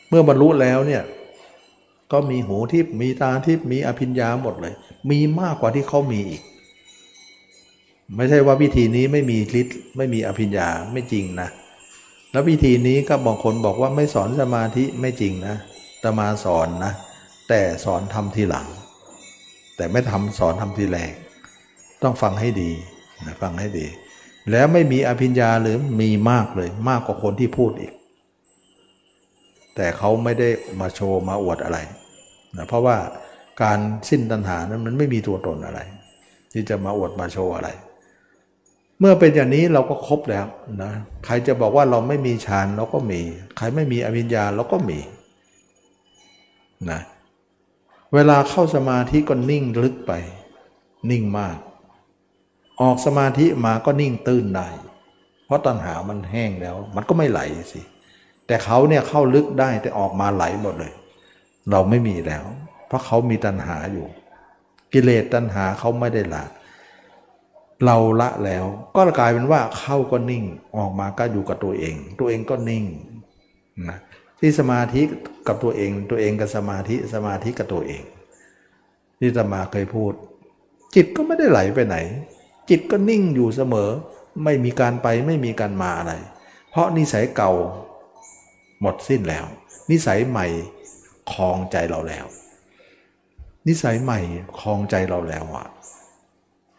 [0.10, 1.04] เมื่อบรรลุแล้วเนี่ย
[2.12, 4.74] ก็มีหูทิพมีตาทิพมีอภิญญาหมดเลย
[5.10, 6.42] มีมากกว่าที่เขามีอีก
[8.16, 11.50] ไม่ใช่ว่าวิธีนี้ไม่มีฤทธิ์ไม่มีอภิญญาไม่จริงนะ
[12.32, 15.56] แล้ววิธีนี้ก็บางคนบอกว่าไม่สอนสมาธิไม่จริงนะ
[16.04, 16.94] ตมาสอนนะ
[17.50, 18.68] แต่สอนทำทีหลัง
[19.82, 21.14] แต่ไม่ทำสอนทำทีแรก
[22.04, 22.72] ต้องฟังให้ดี
[23.26, 23.88] นะฟังให้ดี
[24.52, 27.94] แล้วไม่มีอภิญญาหรือมีมากเลย มากกว่าคนที่พูดอีก
[29.76, 30.50] แต่เขาไม่ได้
[30.80, 31.80] มาโชว์มาอวดอะไร
[32.58, 32.98] นะเพราะว่า
[33.64, 33.80] การ
[34.10, 35.80] สิ้นตัณหานั้นมันไม่มีตัวตนอะไร
[36.52, 37.70] ที่จะมาอวดมาโชว์อะไร
[39.00, 40.46] เมื่อเป็นอย่างนี้เราก็ครบแล้ว
[40.84, 40.92] นะ
[41.26, 43.20] ใครจะบอกว่าเราไม่มีฌานเราก็มี
[43.58, 45.00] ใครไม่มีอภิญญาเราก็มี
[46.92, 47.02] นะ
[48.14, 50.12] เวลาเข้าสมาธิก็นิ่งลึกไป
[51.12, 51.58] นิ่งมาก
[52.82, 54.68] ออกสมาธิมาก็นิ่งตื้นได้
[55.46, 57.42] เพราะตัณหามันแห้งแล้ว มันก็ไม่ไหล
[57.74, 57.82] สิ
[58.48, 60.94] แต่เขาเนี่ยเข้าลึกได้แต่ออกมาไหลหมดเลย
[61.72, 62.44] เราไม่มีแล้ว
[62.88, 64.08] เพราะเขามีตัณหาอยู่
[64.94, 66.44] กิเลสตัณหาเขาไม่ได้ละ
[67.86, 68.66] เราละแล้ว
[68.96, 70.44] ก็กลายเป็นว่าเข้าก็นิ่ง
[70.78, 72.86] ออกมาก็อยู่กับตัวเอง ตัวเองก็นิ่ง
[73.90, 73.98] นะ
[74.42, 75.02] ที่สมาธิ
[75.48, 78.04] กับตัวเอง ตัวเองกับสมาธิสมาธิกับตัวเอง
[79.20, 80.14] ที่ตมาเคยพูด
[80.96, 81.98] จิตก็ไม่ได้ไหลไปไหน
[82.70, 83.90] จิตก็นิ่งอยู่เสมอ
[84.44, 86.14] ไม่มีการไปไม่มีการมาอะไร
[86.70, 87.52] เพราะนิสัยเก่า
[88.82, 89.46] หมดสิ้นแล้ว
[89.92, 90.48] นิสัยใหม่
[91.32, 92.26] คลองใจเราแล้ว
[93.68, 94.20] นิสัยใหม่
[94.60, 95.68] คลองใจเราแล้วอะ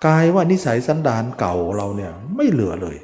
[0.05, 2.97] กลายว่านิสัยสันดานเก่าเราเนี่ยไม่เหลือเลย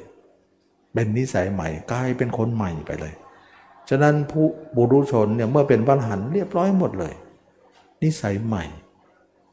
[0.93, 3.13] เป็นนิสัยใหม่กลายเป็นคนใหม่ไปเลย
[3.89, 4.45] ฉะนั้นผู้
[4.75, 7.13] บุรุชนเนี่ยเมื่อเป็นพระหันเรียบร้อยหมดเลย
[8.03, 8.63] นิสัยใหม่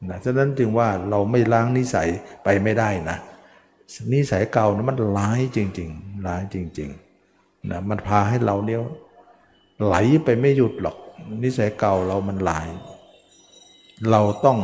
[0.09, 2.07] นะฉะนั้นจึงว่าเราไม่ล้างนิสัย
[2.43, 3.17] ไปไม่ได้นะ
[4.13, 8.81] นิสัยเก่านะมันร้ายจริงๆร้ายจริงๆนะมันพาให้เราเนี่ย
[9.85, 10.97] ไหลไปไม่หยุดหรอก
[11.43, 12.67] นิสัยเก่าเรามันลาย
[14.11, 14.57] เราต้อง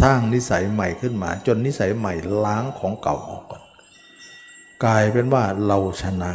[0.00, 3.62] สร้างนิสัยใหม่ขึ้นมา จนนิสัยใหม่ล้างของเก่าออกก่อน
[4.84, 6.32] กลายเป็นว่าเราชนะ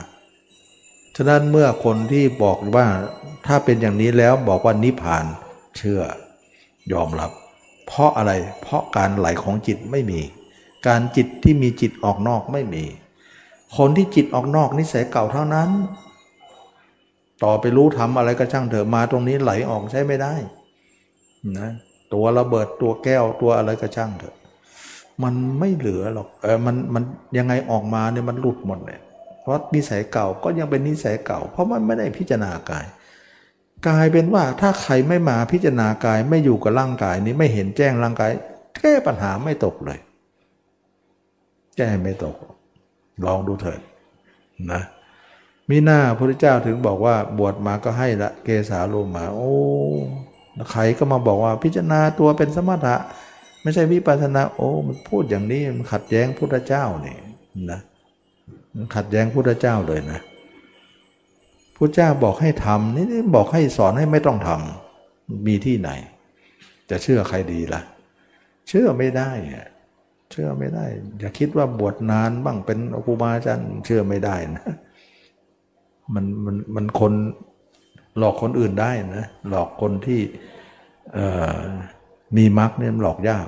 [1.15, 2.87] ฉะนั้นเมื่อคนที่บอกว่า
[3.47, 5.25] ถ้าเป็นอย่างนี้แล้วบอกว่านิพพาน
[5.77, 6.01] เชื่อ
[6.93, 7.31] ยอมรับ
[7.87, 8.31] เพราะอะไร
[8.61, 10.21] เพราะการไหลของจิตไม่มี
[10.87, 12.83] การจิตที่มีจิตออกนอกไม่มี
[13.77, 15.69] คนที่จิตออกนอกนิสัยเก่าเท่านั้น
[17.43, 20.33] ต่อไปรู้ทำอะไรก็ช่างเถอะมาตรงนี้ไหลออกใช้ไม่ได้
[21.59, 21.71] นะ
[22.13, 24.35] ตัวระเบิดตัวแก้วตัวอะไรก็ช่างเถอะ
[25.23, 27.03] มันไม่เหลือหรอกเออมันมัน
[27.37, 28.99] ยังไงออกมาเนี่ยมันหลุดหมดเลย
[29.45, 32.85] เพราะนิสัยเก่าก็ยังเป็นนิสัยเก่า เพราะมันไม่ได้พิจารณากาย
[33.87, 38.31] กลายเป็นว่าถ้าใครไม่มาพิจารณากายไม่อยู่กับร่างกายนี้ไม่เห็นแจ้งร่างกาย
[38.81, 39.99] แก้ปัญหาไม่ตกเลย
[41.77, 42.35] แก้ไม่ตก
[43.25, 43.79] ลองดูเถิด
[44.71, 44.81] นะ
[45.69, 49.53] มีหน้าพระเจ้าถึงบอกว่าบวชมาก็ให้ละเกสาโลมา โอ้
[50.71, 52.95] ใครก็มาบอกว่าพิจารณาตัวเป็นสมถะ
[53.61, 57.17] ไม่ใช่วิปัสสนาโอ้มันพูดอย่างนี้มันขัดแย้งพุทธเจ้านี่
[57.71, 57.79] นะ
[58.95, 60.19] ขัดแย้งพุทธเจ้าเลยนะ
[61.75, 65.89] พุทธเจ้าบอกให้ทำนี่บอกให้สอนให้ไม่ต้องทำมีที่ไหน
[66.89, 67.81] จะเชื่อใครดีละ่ะ
[68.67, 69.31] เชื่อไม่ได้
[70.31, 70.85] เชื่อไม่ได้
[71.19, 74.65] อย่าคิดว่าบวชนานบ้างเป็นครูบาจารย์เชื่อไม่ได้นะ
[76.13, 77.13] มันมันมันคน
[78.17, 80.21] หลอกคนอื่นได้นะหลอกคนที่
[82.37, 83.47] มีมรรคเนี่ยหลอกยาก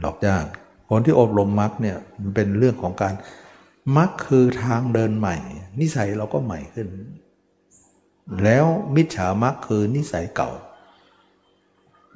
[0.00, 0.44] หลอกยาก
[0.94, 3.14] คนที่อบรมมรรคเนี่ยมันเป็นเรื่องของการ
[3.96, 5.36] มรรคคือทางเดินใหม่
[5.80, 6.88] นิสัยเราก็ใหม่ขึ้น
[8.44, 8.64] แล้ว
[8.96, 10.50] มิจฉามรรคคือนิสัยเก่า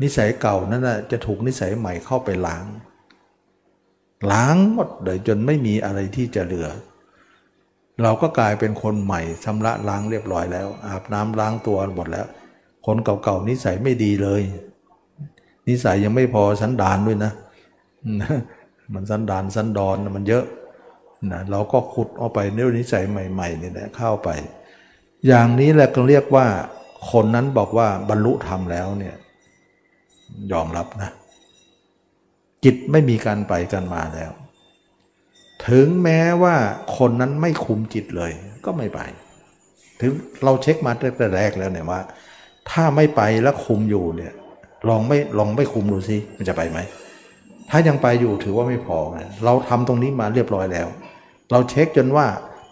[0.03, 2.65] นิสัยเก่านั้นนะจะถูกนิสัยใหม่เข้าไปล้าง
[4.33, 6.69] ล้างหมดเลยจนไม่มีอะไรที่จะเหลือ
[8.03, 12.27] เราก็กลายเป็นคนใหม่ชำระล้างเรียบร้อยแล้ว อาบน้ำล้างตัวหมดแล้ว
[12.87, 14.43] คนเก่าๆนิสัยไม่ดีเลย
[15.69, 17.33] นิสัยยังไม่พอสันดานด้วยนะ
[18.95, 20.45] มันสันดานสันดอนมันเยอะ
[21.33, 24.29] นะเราก็ขุดเอาไปเนื้อนิสัยใหม่ๆนี่แหละเข้าไป
[25.27, 26.47] อย่างนี้แหละก็เรียกว่า
[27.11, 29.15] คนนั้นบอกว่าบรรลุธรรมแล้วเนี่ย
[30.53, 31.11] ยอมรับนะ
[32.65, 34.31] จิตไม่มีการไปกันมาแล้ว
[35.69, 36.57] ถึงแม้ว่า
[36.99, 38.33] คนนั้นไม่คุมจิตเลย
[38.65, 39.01] ก็ไม่ไป
[40.01, 40.13] ถึง
[40.45, 42.01] เราเช็คมาตั้งแต่แรกแล้วเนี่ยว่า
[42.71, 44.33] ถ้าไม่ไปแล้วคุมอยู่เนี่ย
[44.89, 46.79] ลองไม่ลองไม่คุมดูสิมันจะไปไหม
[47.71, 48.99] ถ้ายังไปอยู่ถือว่าไม่พอ
[49.45, 50.89] เราทำตรงนี้มาเรียบร้อยแล้ว
[51.51, 52.27] เราเช็คจนว่า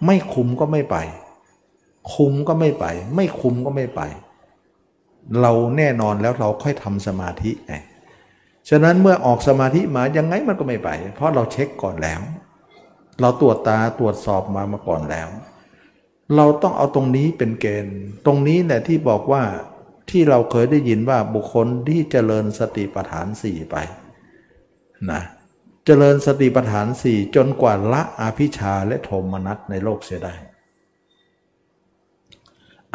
[0.07, 0.97] ไม่คุมก็ไม่ไป
[2.15, 2.85] คุมก็ไม่ไป
[3.17, 4.01] ไม่คุมก็ไม่ไป
[5.43, 7.75] เราแน่นอนแล้วเราค่อยทำสมาธิไง
[8.69, 12.21] ฉะนั้นเมื่อออกสมาธิมายังไงมันก็ไม่ไป เพราะเราเช็คก่อนแล้ว
[13.21, 15.29] เราตรวจตาตรวจสอบมามาก่อนแล้ว
[16.37, 19.43] เราต้องเอาตรงนี้เป็นเกณฑ์ ตรงนี้แหละที่บอกว่า
[20.11, 23.77] ที่เราเคยได้ยินว่าบุคคลที่เจริญสติปัฏฐานสี่ไป
[25.11, 25.23] นะ
[25.85, 30.35] เจริญสติปัฏฐานสี่จนกว่าละอภิชาและโทมนัสในโลกเสียได้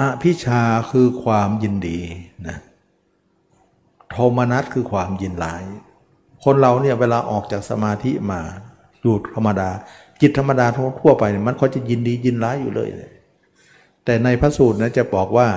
[0.02, 0.62] อภิชา
[0.92, 2.00] คือความยินดี
[2.48, 2.58] นะ
[4.10, 5.64] โทมนัสคือความยินร้าย
[6.44, 8.42] คนเราเนี่ยเวลาออกจากสมาธิมา
[9.02, 9.70] อยู่ธรรมดา
[10.22, 10.66] จิตธรรมดา
[11.02, 12.90] ทั่วไปมันเขาจะยินดียินร้ายอยู่เลย
[14.06, 15.48] แต่ในพระสูตรนะจะบอกว่า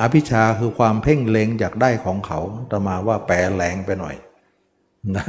[0.00, 2.40] อภิชาคือความเพ่งเล็งอยากได้ของเขา
[2.70, 4.14] ตมาว่าแปลแรงไปหน่อย
[5.16, 5.26] นะ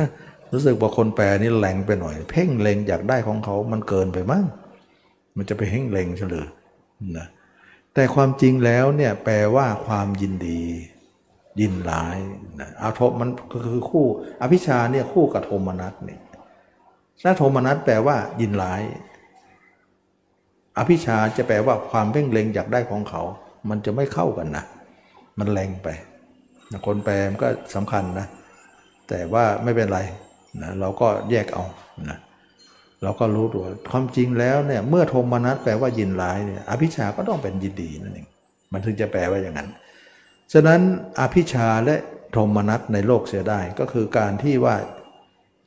[0.53, 4.43] รู้สึกว่าคนแปลนี่แรงไปหน่อย เพ่งเล็งอยากได้ของเขา มันเกินไปมั้ง
[5.37, 6.47] มันจะไปเพ่งเล็งเฉลย
[7.17, 7.27] นะ
[7.93, 10.61] แต่ความจริงแล้วเนี่ยแปลว่าความยินดี
[11.59, 12.17] ยินร้าย
[12.59, 14.05] นะอาทมันก็คือคู่
[14.41, 16.21] อภิชาเนี่ยคู่กับโทมนัสเนี่ย
[17.23, 18.81] ถ้าโทมนัสแปลว่า ยินร้าย
[20.77, 23.21] อภิชาจะแปลว่าความเพ่งเล็งอยากได้ของเขา
[23.69, 24.65] มันจะไม่เข้ากันนะ
[25.39, 25.87] มันแรงไป
[26.85, 28.27] คนแปลมันก็สำคัญนะ
[29.09, 29.99] แต่ว่าไม่เป็นไร
[30.61, 31.63] นะเราก็แยกเอา
[32.09, 32.17] นะ
[33.03, 38.27] เราก็รู้ตัวความจริงแล้วเนี่ยเมื่อโทมนัสแปลว่ายินร้ายเนี่ยอภิชาก็ต้องเป็นยินดีนั่นเอง
[38.71, 39.69] มันถึงจะแปลว่าอย่างนั้น
[40.53, 40.81] ฉะนั้น
[41.19, 41.95] อภิชาและ
[42.31, 44.75] โทมนัสในโลกเสียได้ก็คือการที่ว่า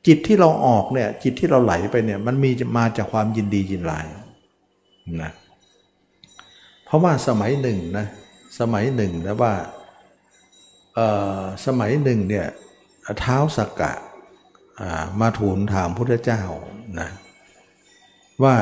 [0.07, 4.05] จิตที่เราออกเนี่ยจิตที่เราไหลไปเนี่ยมันมีมาจากความยินดียินร้าย
[5.21, 5.31] นะ
[6.85, 8.07] เพราะว่าสมัยหนึ่งนะ
[8.59, 9.53] สมัยหนึ่งนะว่า
[11.65, 12.45] สมัยหนึ่งเนี่ย
[13.19, 13.93] เท้าสักกะ
[15.19, 16.41] มาทูลถามพุทธเจ้า
[16.99, 17.09] นะ
[18.43, 18.55] ว่า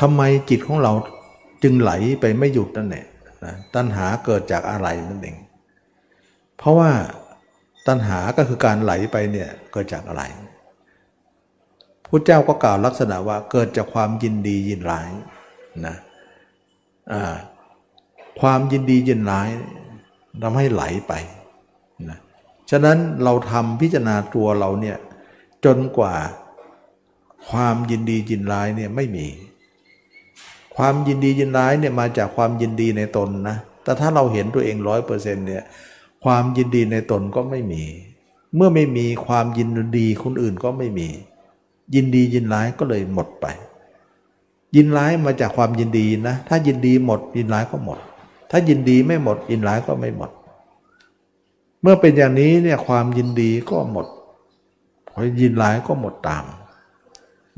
[0.00, 0.92] ทำไมจิตของเรา
[1.62, 3.06] จึงไหลไปไม่หยุดนั่นแหละ
[3.44, 5.36] นะตัณหาเกิดจากอะไรนั่นเอง
[6.58, 6.90] เพราะว่า
[7.86, 10.22] ตัณหาก็คือการไหลไปเนี่ยเกิดจากอะไร
[12.08, 15.10] พระเจ้าก็กล่าวลักษณะว่าเกิดจากความยินดียินร้าย
[15.86, 15.96] นะ
[18.40, 19.48] ความยินดียินร้าย
[20.42, 21.12] ทำให้ไหลไป
[22.70, 24.96] ฉะนั้นเราทำพิจารณาตัวเราเนี่ย
[25.64, 26.14] จนกว่า
[27.48, 29.26] ความยินดียินร้ายเนี่ยไม่มี
[30.76, 35.62] ความยินดียินร้ายเนี่ยมาจากความยินดีในตนนะ แต่ถ้าเราเห็นตัวเองร้อยเปอร์เซ็นต์เนี่ย
[36.24, 37.82] ความยินดีในตนก็ไม่มี
[38.56, 39.68] เมื่อไม่มีความยิน
[39.98, 41.08] ดีคนอื่นก็ไม่มี
[41.94, 43.46] ยินดียินร้ายก็เลยหมดไป
[44.76, 47.98] ยินร้ายมาจากความยินดีนะ ถ้ายินดีหมดยินร้ายก็หมด
[48.50, 50.30] ถ้ายินดีไม่หมดยินร้ายก็ไม่หมด
[51.82, 54.06] เมื่อเป็นอย่างนี้เนี่ยความยินดีก็หมด
[55.08, 56.44] พอยินร้ายก็หมดตาม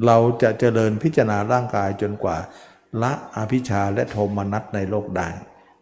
[0.07, 2.37] เราจะเจริญพิจารณาร่างกายจนกว่า
[3.03, 5.29] ละอภิชาและโทมนัสในโลกได้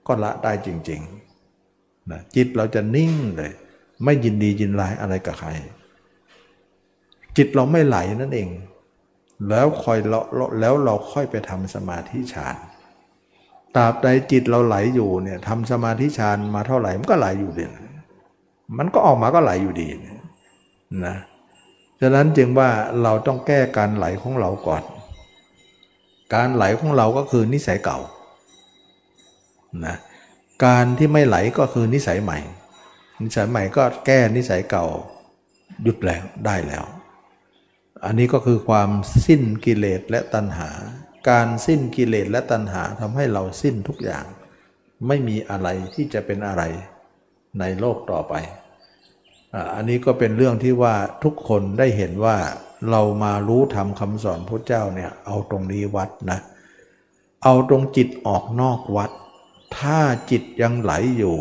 [0.07, 3.53] ก็ละได้จริงๆนะจิตเราจะนิ่งเลย
[4.05, 5.51] ไม่ยินดียินร้ายอะไรกับใคร
[7.37, 8.49] จิตเราไม่ไหลนั่นเอง
[9.49, 10.21] แล้วคอยเรา
[10.61, 12.57] แล้วเราค่อยไปทำสมาธิฌาน
[13.77, 17.73] ตราบใดจิตเราไหลอยู่เนี่ยทำสมาธิฌานมาเท่าไหร่มันก็ไหลอยู่เด่น
[18.79, 19.89] มันก็ออกมาก็ไหลอยู่ดี
[21.07, 21.17] นะ
[22.01, 22.71] ฉะนั้นจึงว่า
[23.03, 24.83] เราต้องแก้การไหลของเราก่อน
[26.35, 27.99] การไหลของเราก็คือนิสัยเก่า
[29.87, 29.97] นะ
[30.65, 32.39] การที่ไม่ไหลก็คือนิสัยใหม่
[33.23, 34.87] นิสัยใหม่ก็แก้นิสัยเก่า
[35.83, 36.85] หยุดแล้วได้แล้ว
[38.05, 38.91] อันนี้ก็คือความ
[39.27, 40.71] สิ้นกิเลสและตัณหา
[41.29, 44.25] การสิ้นกิเลสและตัณหาทำให้เราสิ้นทุกอย่าง
[45.07, 46.63] ไม่มีอะไรที่จะเป็นอะไร
[47.61, 48.35] ในโลกต่อไป
[49.75, 52.37] อันนี้ก็เป็นเรื่องที่ว่าทุกคนได้เห็นว่า
[52.91, 56.39] เรามารู้ทำคำสอนพระเจ้าเนี่ยเอาตรงนี้วัดนะ
[57.45, 59.11] เอาตรงจิตออกนอกวัด
[59.79, 59.99] ถ้า
[60.31, 61.37] จิตยังไหลอยู่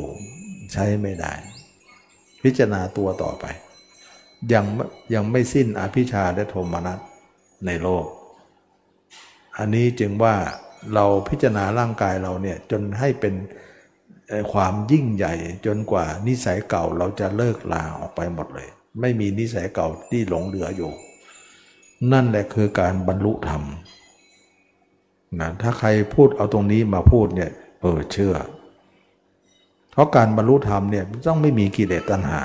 [0.73, 1.33] ใช้ไม่ได้
[2.43, 3.45] พิจารณาตัวต่อไป
[4.53, 4.65] ยัง
[5.13, 6.99] ยังไม่สิ้นอภิชาและโทมนัส
[7.65, 8.05] ในโลก
[9.57, 10.35] อันนี้จึงว่า
[10.93, 13.33] เราพิจารณาร่างกายเราเนี่ยจนให้เป็น
[14.53, 15.33] ความยิ่งใหญ่
[15.65, 18.67] จนกว่านิสัยเก่าเราจะเลิกลาออกไปหมดเลย
[19.01, 20.91] ไม่มีนิสัยเก่าที่หลงเหลืออยู่
[22.11, 23.63] นั่นแหละคือการบรรลุธรรม
[25.39, 28.35] นะถ้าใครพูดเอาตรงนี้มาพูดเนี่ยเออเชื่อ
[29.91, 32.41] เพราะการบรรลุธรรมเนี่ยต้องไม่มีกิเลสตัณหา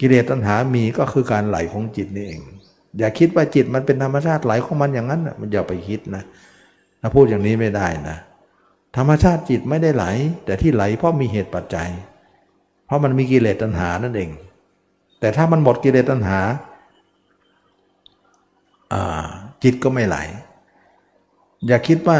[0.00, 2.40] กิเลสตัณหามีก็คือการไหลของจิตนี่เอง
[2.98, 6.24] อย่าคิดว่าจิตมันเป็นธรรมชาติไหลของมันอย่างนั้นมันอย่าไปคิดนะ
[7.00, 8.16] ถ้าพูดอย่างนี้ไม่ได้นะ
[8.96, 10.04] ธรรมชาติจิตไม่ได้ไหล
[10.44, 11.88] แต่ที่ไหลเพราะมีเหตุปัจจัย
[12.86, 14.30] เพราะมันมีกิเลสตัณหานั่นเอง
[15.20, 16.38] แต่ถ้ามันหมดกิเลสตัณหา
[19.62, 20.16] จิตก็ไม่ไหล
[21.66, 22.18] อย่าคิดว่า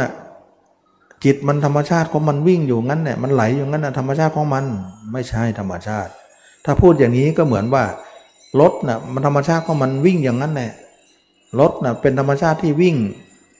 [1.23, 4.65] จิตมันธรรมชาติของมันวิ่งอยู่งั้นเนี่ยมันไหลอยู่งั้นนะธรรมชาติของมัน
[5.11, 6.11] ไม่ใช่ธรรมชาติ
[6.65, 7.83] ถ้าพูดอย่างนี้ก็เหมือนว่า
[8.59, 10.71] รถนะ่ะมันธรรมชาติของมันวิ่งอย่างนั้นแหละ
[11.59, 12.95] รถนะ่ะเป็นธรรมชาติที่วิ่ง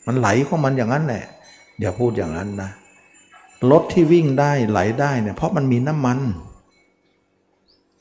[0.08, 1.24] มันไหลของมันอย่างนั้นแหละ
[1.80, 2.70] อย่าพูดอย่างนั้นนะ
[3.72, 6.20] รถที่วิ่งได้ไหลได้เนี่ยเพราะมันมีน้ำมัน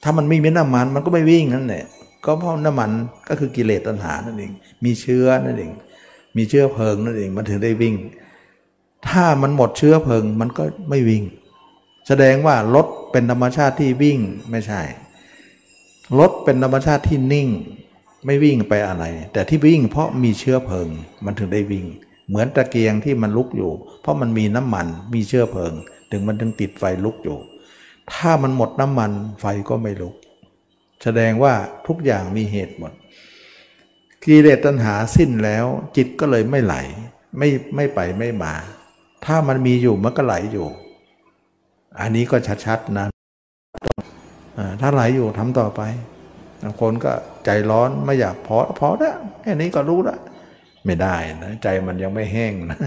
[0.02, 1.84] ถ้ามันไม่มีน้ำมันมันก็ไม่วิ่งนั่นแหละ
[2.24, 2.90] ก็เพราะน้ำมัน
[3.28, 4.52] ก็คือกิเลสตัณหานั่นเอง
[4.84, 5.72] มีเชื้อนั่นเอง
[6.36, 7.94] มีเชื้อเพลิงนั่นเองมันถึงได้วิ่ง
[9.08, 11.24] ถ้ามันหมดเชื้อเพลิงมันก็ไม่วิ่ง
[12.08, 14.18] แสดงว่ารถเป็นธรรมชาติที่วิ่ง
[14.50, 14.82] ไม่ใช่
[16.18, 17.48] รถเป็นธรรมชาติที่นิ่ง
[18.26, 20.88] ไม่วิ่งไปอะไร แต่ที่วิ่งเพราะมีเชื้อเพลิง
[21.24, 21.86] มันถึงได้วิ่ง
[22.28, 25.72] เหมือนตะเกียงที่มันลุกอยู่ เพราะมันมีน้ำมันมีเชื้อเพลิง
[26.10, 27.38] ถึงมันถึงติดไฟลุกอยู่
[28.12, 29.10] ถ้ามันหมดน้ำมัน
[29.40, 30.14] ไฟก็ไม่ลุก
[31.02, 31.52] แสดงว่า
[31.86, 32.92] ทุกอย่างมีเหตุหมด
[34.24, 35.64] กิเลสตัณหาสิ้นแล้ว
[35.96, 36.74] จิตก็เลยไม่ไหล
[37.38, 38.54] ไม่ไม่ไปไม่มา
[39.24, 40.66] ถ้ามันมีอยู่มันก็ไหลอยู่
[42.00, 42.36] อันนี้ก็
[42.66, 43.06] ชัดๆนะ
[44.80, 45.80] ถ้าไหลอยู่ทำต่อไป
[46.62, 47.12] บางคนก็
[47.44, 50.18] ใจร้อนไม่อยากพอพอแล้วแค่นี้ก็รู้แล้ว
[50.88, 52.78] ไม่ได้นะใจมันยังไม่แห้งนะ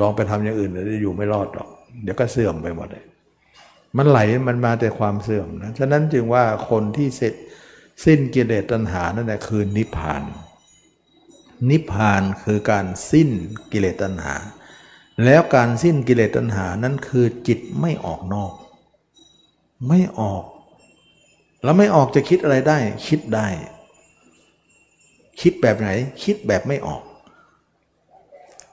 [0.00, 1.68] ลองไปทำอย่างอื่นเดี๋ยวจะอยู่ไม่รอดหรอก
[2.02, 3.04] เดี๋ยวก็เสื่อมไปหมดเลย
[3.96, 4.18] มันไหล
[4.48, 7.34] มันมาแต่ความเสื่อมนะฉะนั้นจึงว่าคนที่เสร็จ
[8.04, 10.22] สิ้นกิเลสตัณหานั่นแหละคือนิพพาน
[11.70, 13.30] นิพพานคือการสิ้น
[13.72, 14.34] กิเลสตัณหา
[15.24, 18.52] แล้วการสิ้นกิเลสตัณหานั้นคือจิตไม่ออกนอก
[19.88, 20.44] ไม่ออก
[21.62, 23.46] แล้วไม่ออกจะคิดอะไรได้ คิดได้
[25.40, 25.88] คิดแบบไหน
[26.22, 27.02] คิดแบบไม่ออก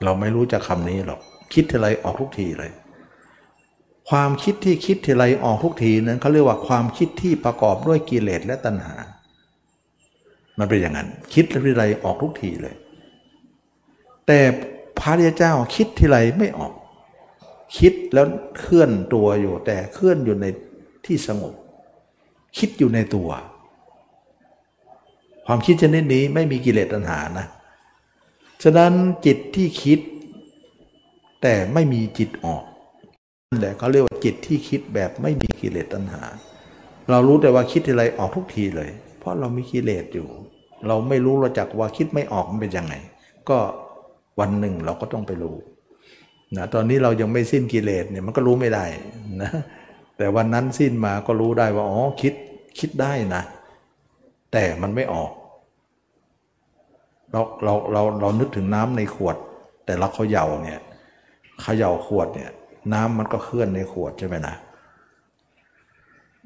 [0.03, 1.19] เราไม่รู้จะคำนี้หรอก
[1.53, 2.71] คิดทีไรออกทุกทีเลย
[4.09, 8.95] ความคิดที่คิดทีไรออกทุกทีนั้นเขาเรียกว่าความคิดที่ประกอบด้วยกิเลสและตัณหา
[10.59, 12.75] มันเป็นอย่างนั้น คิดทีไรออกทุกทีเลย
[14.27, 14.39] แต่
[14.99, 16.73] พระเดียเจ้าคิดทีไรไม่ออก
[17.77, 18.25] คิดแล้ว
[18.59, 20.45] เคลื่อนตัวอยู่แต่เคลื่อนอยู่ใน
[21.05, 21.53] ที่สงบ
[22.57, 23.29] คิดอยู่ในตัว
[25.47, 27.45] ความคิดชนิดนี้ไม่มีกิเลสตัณหานะ
[28.63, 28.93] ฉะนั้น
[29.25, 29.99] จิตที่คิด
[31.41, 32.63] แต่ไม่มีจิตออก
[33.49, 36.21] นั่นแหละเขาเรียกว่าจิตที่คิดแบบไม่มีกิเลสตัณหา
[37.09, 38.89] เรารู้แต่ว่าคิดทีไรออกทุกทีเลย
[39.19, 40.27] เพราะเรามีกิเลสอยู่
[40.87, 42.93] เราไม่รู้เราจักว่าคิดไม่ออกมันเป็นยังไง
[43.49, 43.57] ก็
[44.39, 45.55] วันหนึ่งเราก็ต้องไปรู้
[46.57, 48.85] นะตอนนี้เรายังไม่สิ้นกิเลสเนี่ยมันก็รู้ไม่ได้
[49.41, 49.51] นะ
[50.17, 52.33] แต่วันนั้นสิ้นมาก็รู้ได้ว่าอ๋อคิด
[52.79, 53.43] คิดได้นะ
[54.51, 55.31] แต่มันไม่ออก
[57.31, 59.35] เราเราเราเรานึกถึงน้ำในขวด
[59.85, 60.81] แต่เราเขาเยาเนี่ย
[61.61, 62.51] เขาเยาขวดเนี่ย
[62.93, 64.55] น้ำมันก็เคลื่อนในขวดใช่ไหมนะ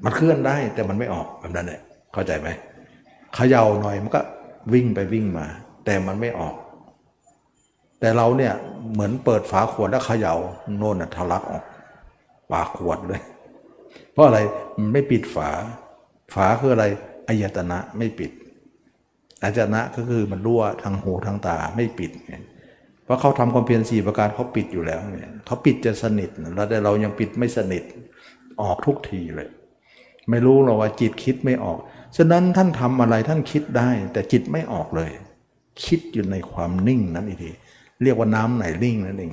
[0.04, 1.80] มันเคลื่อนได้แต่มันไม่ออกแบบนั้นเนี่ย
[2.12, 2.48] เข้าใจไหม
[3.34, 4.20] เขย่าหน่อยมันก็
[4.72, 5.46] วิ่งไปวิ่งมา
[5.84, 6.54] แต่มันไม่ออก
[8.00, 8.52] แต่เราเนี่ย
[8.92, 10.34] เหมือนเปิดฝาขวดแล้วเขย่า
[10.78, 11.64] โน่นทะลักออก
[12.52, 13.20] ปากขวดเลย
[14.12, 14.38] เพราะอะไร
[14.78, 15.48] มันไม่ปิดฝา
[16.34, 16.84] ฝาคืออะไร
[17.28, 18.30] อายตนะไม่ปิด
[19.42, 22.42] อายตนะก็คือมันรั่วทางหูทางตาไม่ปิดเนี่ย
[23.04, 27.84] เพราะเขาทำความเพียรสี่ประการเขาปิดอยู่แล้วเนี่ยเขาปิดจะสนิทแล้วแต่เรายังปิดไม่สนิท
[28.62, 29.48] ออกทุกทีเลย
[30.30, 31.78] ไม่รู้เราว่าจิตคิดไม่ออก
[32.16, 35.10] ฉะนั้นท่านทำอะไรท่านคิดได้ แต่จิตไม่ออกเลย
[35.84, 37.50] คิดอยู่ในความนิ่งนั้นอีกที
[38.02, 39.32] เรียกว่าน้ำไหนนิ่งนั่นเอง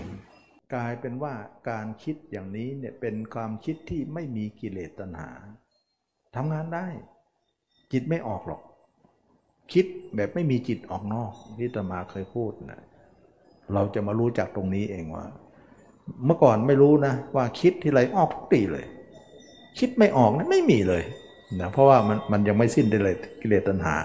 [0.73, 1.33] กลายเป็นว่า
[1.69, 5.31] การคิดอย่างนี้เนี่ยเป็นความคิดที่ไม่มีกิเลสตัณหา
[6.35, 6.87] ทำงานได้
[7.93, 8.61] จิตไม่ออกหรอก
[9.73, 12.81] คิดแบบไม่มีจิตออกนอกที่ตมาเคยพูดนะ
[13.73, 15.25] เราจะมารู้จักตรงนี้เองว่า
[16.25, 18.85] เมื่อก่อนไม่รู้นะว่าคิดที่ไรออกทุกตีเลย
[19.79, 21.03] คิดไม่ออกนะไม่มีเลย
[21.61, 23.95] นะเพราะว่ามันมันยังไม่สิ้นได้เลยกิเลสตัณหา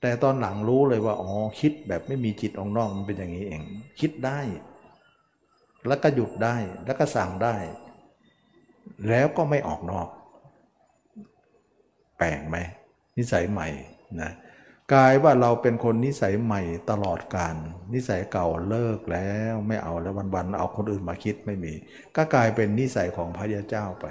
[0.00, 3.60] แต่ตอนหลังรู้เลยว่าอ๋อคิดแบบไม่มีจิตออกนอกมันเป็นอย่างนี้เอง
[4.00, 4.40] คิดได้
[5.86, 6.56] แล้วก็หยุดได้
[6.86, 7.54] แล้วก็สั่งได้
[9.08, 10.08] แล้วก็ไม่ออกนอก
[12.18, 12.56] แปลกไหม
[13.18, 13.68] นิสัยใหม่
[14.20, 14.32] นะ
[14.92, 17.54] กลายว่าเราเป็นคนนิสัยใหม่ตลอดการ
[17.94, 21.72] นิสัยเก่าเลิกแล้วไม่เอาแล้ววันๆเอาคนอื่นมาคิดไม่มี
[22.16, 24.06] ก็กลายเป็นนิสัยของพระยาเจ้าไป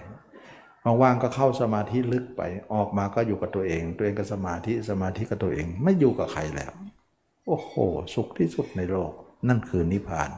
[1.02, 2.42] ว่างๆก็เข้าสมาธิลึกไป
[2.74, 6.74] ออกมาก็อยู่กับตัวเอง ตัวเองก็สมาธิสมาธิกับตัวเองไม่อยู่กับใครแล้ว
[7.48, 7.74] โอ้โห
[8.14, 9.12] สุขที่สุดในโลก
[9.48, 10.30] นั่นคือนิพพาน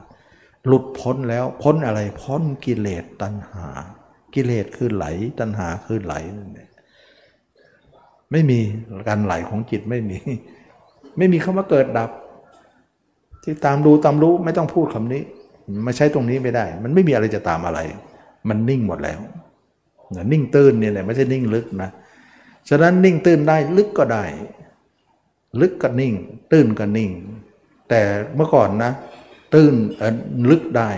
[0.65, 3.67] หลุดพ้นแล้วพ้นอะไรพ้นกิเลสตัณหา
[4.35, 5.05] กิเลสคือไหล
[5.39, 6.70] ตัณหาคือไหลนั่นเอง
[8.31, 8.59] ไม่มี
[9.07, 10.17] การไหลของจิตไม่มี
[11.17, 12.09] ไม่มีคำว่าเกิดดับ
[13.43, 15.23] ที่ตามดูตามรู้ไม่ต้องพูดคำนี้
[15.85, 17.79] มาใช้ตรงนี้ไม่ได้ มันไม่มีอะไรจะตามอะไร
[18.49, 19.19] มันนิ่งหมดแล้ว
[20.31, 21.89] นิ่งตื้นเนี่ยไม่ใช่นิ่งลึกนะ
[22.69, 24.25] ฉะนั้นนิ่งตื้นได้ลึกก็ได้
[25.61, 26.13] ลึกก็นิ่ง
[26.51, 27.11] ตื้นก็นิ่ง
[27.89, 28.01] แต่
[28.35, 28.91] เมื่อก่อนนะ
[29.53, 29.73] ตื้น
[30.51, 30.91] ลึกได้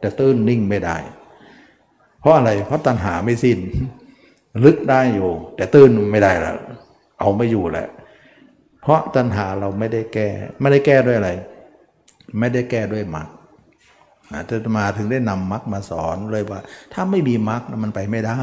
[0.00, 0.96] แต่ตื้นนิ่งไม่ได้
[2.20, 3.58] เพราะอะไรเพราะตัณหาไม่สิน้น
[4.64, 6.56] ลึกได้อยู่ แต่ตื้นไม่ได้แล้ว
[7.18, 7.88] เอาไม่อยู่แล้ว
[8.82, 10.28] เพราะตัณหาเราไม่ได้แก้
[10.60, 11.30] ไม่ได้แก้ด้วยอะไร
[12.38, 13.28] ไม่ได้แก้ด้วยมรรค
[14.32, 16.60] อาจารมาถึงได้นำมรรคมาสอนเลยว่า
[16.92, 18.38] ถ้าไม่มีมรรคมันไปไม่ได้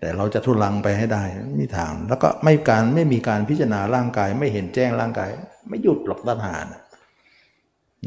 [0.00, 1.24] แต่เราจะทุลังไปให้ได้
[1.58, 5.30] มีทาง แล้วก็ไม่การไม่มีการพิจารณาร่างกาย ไม่เห็นแจ้งร่างกาย
[5.68, 6.82] ไม่หยุดหรอกตัณหานะ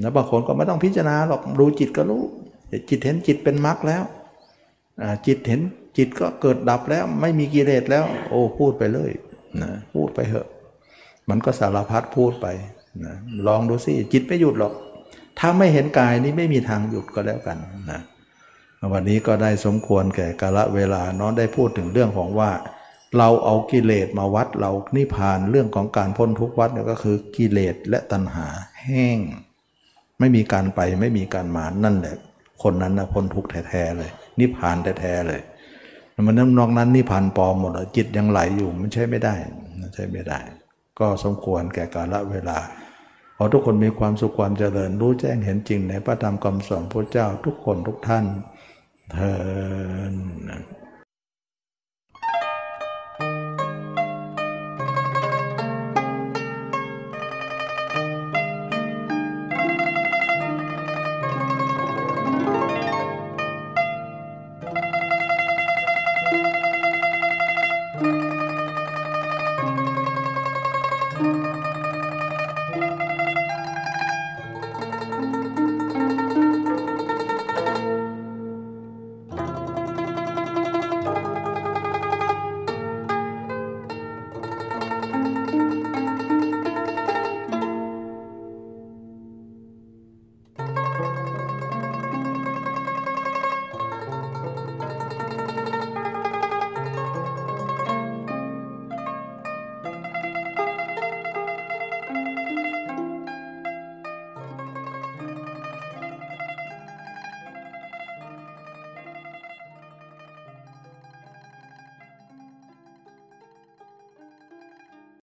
[0.02, 2.24] แล้วบางคนก็ไม่ต้องพิจารณาหรอกรู้จิตก็รู้
[2.90, 4.04] จิตเห็นจิตเป็นมรรคแล้ว
[5.28, 5.62] จิตเห็น
[5.98, 9.12] จิตก็เกิดดับแล้วไม่มีกิเลสแล้ว โอ้พูดไปเลย
[9.62, 10.48] นะพูดไปเถอะ
[11.30, 12.48] มันก็สารพัดพูดไป
[13.06, 13.16] นะ
[13.48, 14.74] ลองดูสิจิตไม่หยุดหรอก
[15.40, 17.58] ถ้าไม่เห็นกายนี้ไม่มีทางหยุดก็แล้วกัน
[17.92, 18.02] นะ
[18.94, 22.52] วันนี้ก็ได้สมควรแก่กาละเวลาเนาะได้พูดถึงเรื่องของว่า
[23.18, 28.48] เราเอากิเลสมาวัดเรานิพานเรื่องของการพ้นทุกวัดเนี่ยก็คือกิเลสและตัณหา
[28.84, 29.20] แห้ง
[30.20, 32.16] ไม่มีการไปไม่มีการมานั่นแหละ
[32.64, 35.42] คนนั้นนะพ้นทุกแท้ๆเลย นิพานแท้ๆเลย
[36.28, 39.36] มันน้ำนอกนั้นนิพพานปลอมหมดเลยจิตยังไหลอยู่มันใช่ไม่ได้
[39.94, 40.40] ใช่ไม่ได้
[41.00, 42.58] ก็สมควรแก่กาลเวลา
[43.38, 48.26] ขอทุกคนมีความสุขความเจริญรู้แจ้งเห็นจริงในพระธรรมคำสอนพระเจ้าทุกคนทุกท่าน
[49.12, 50.79] เทอ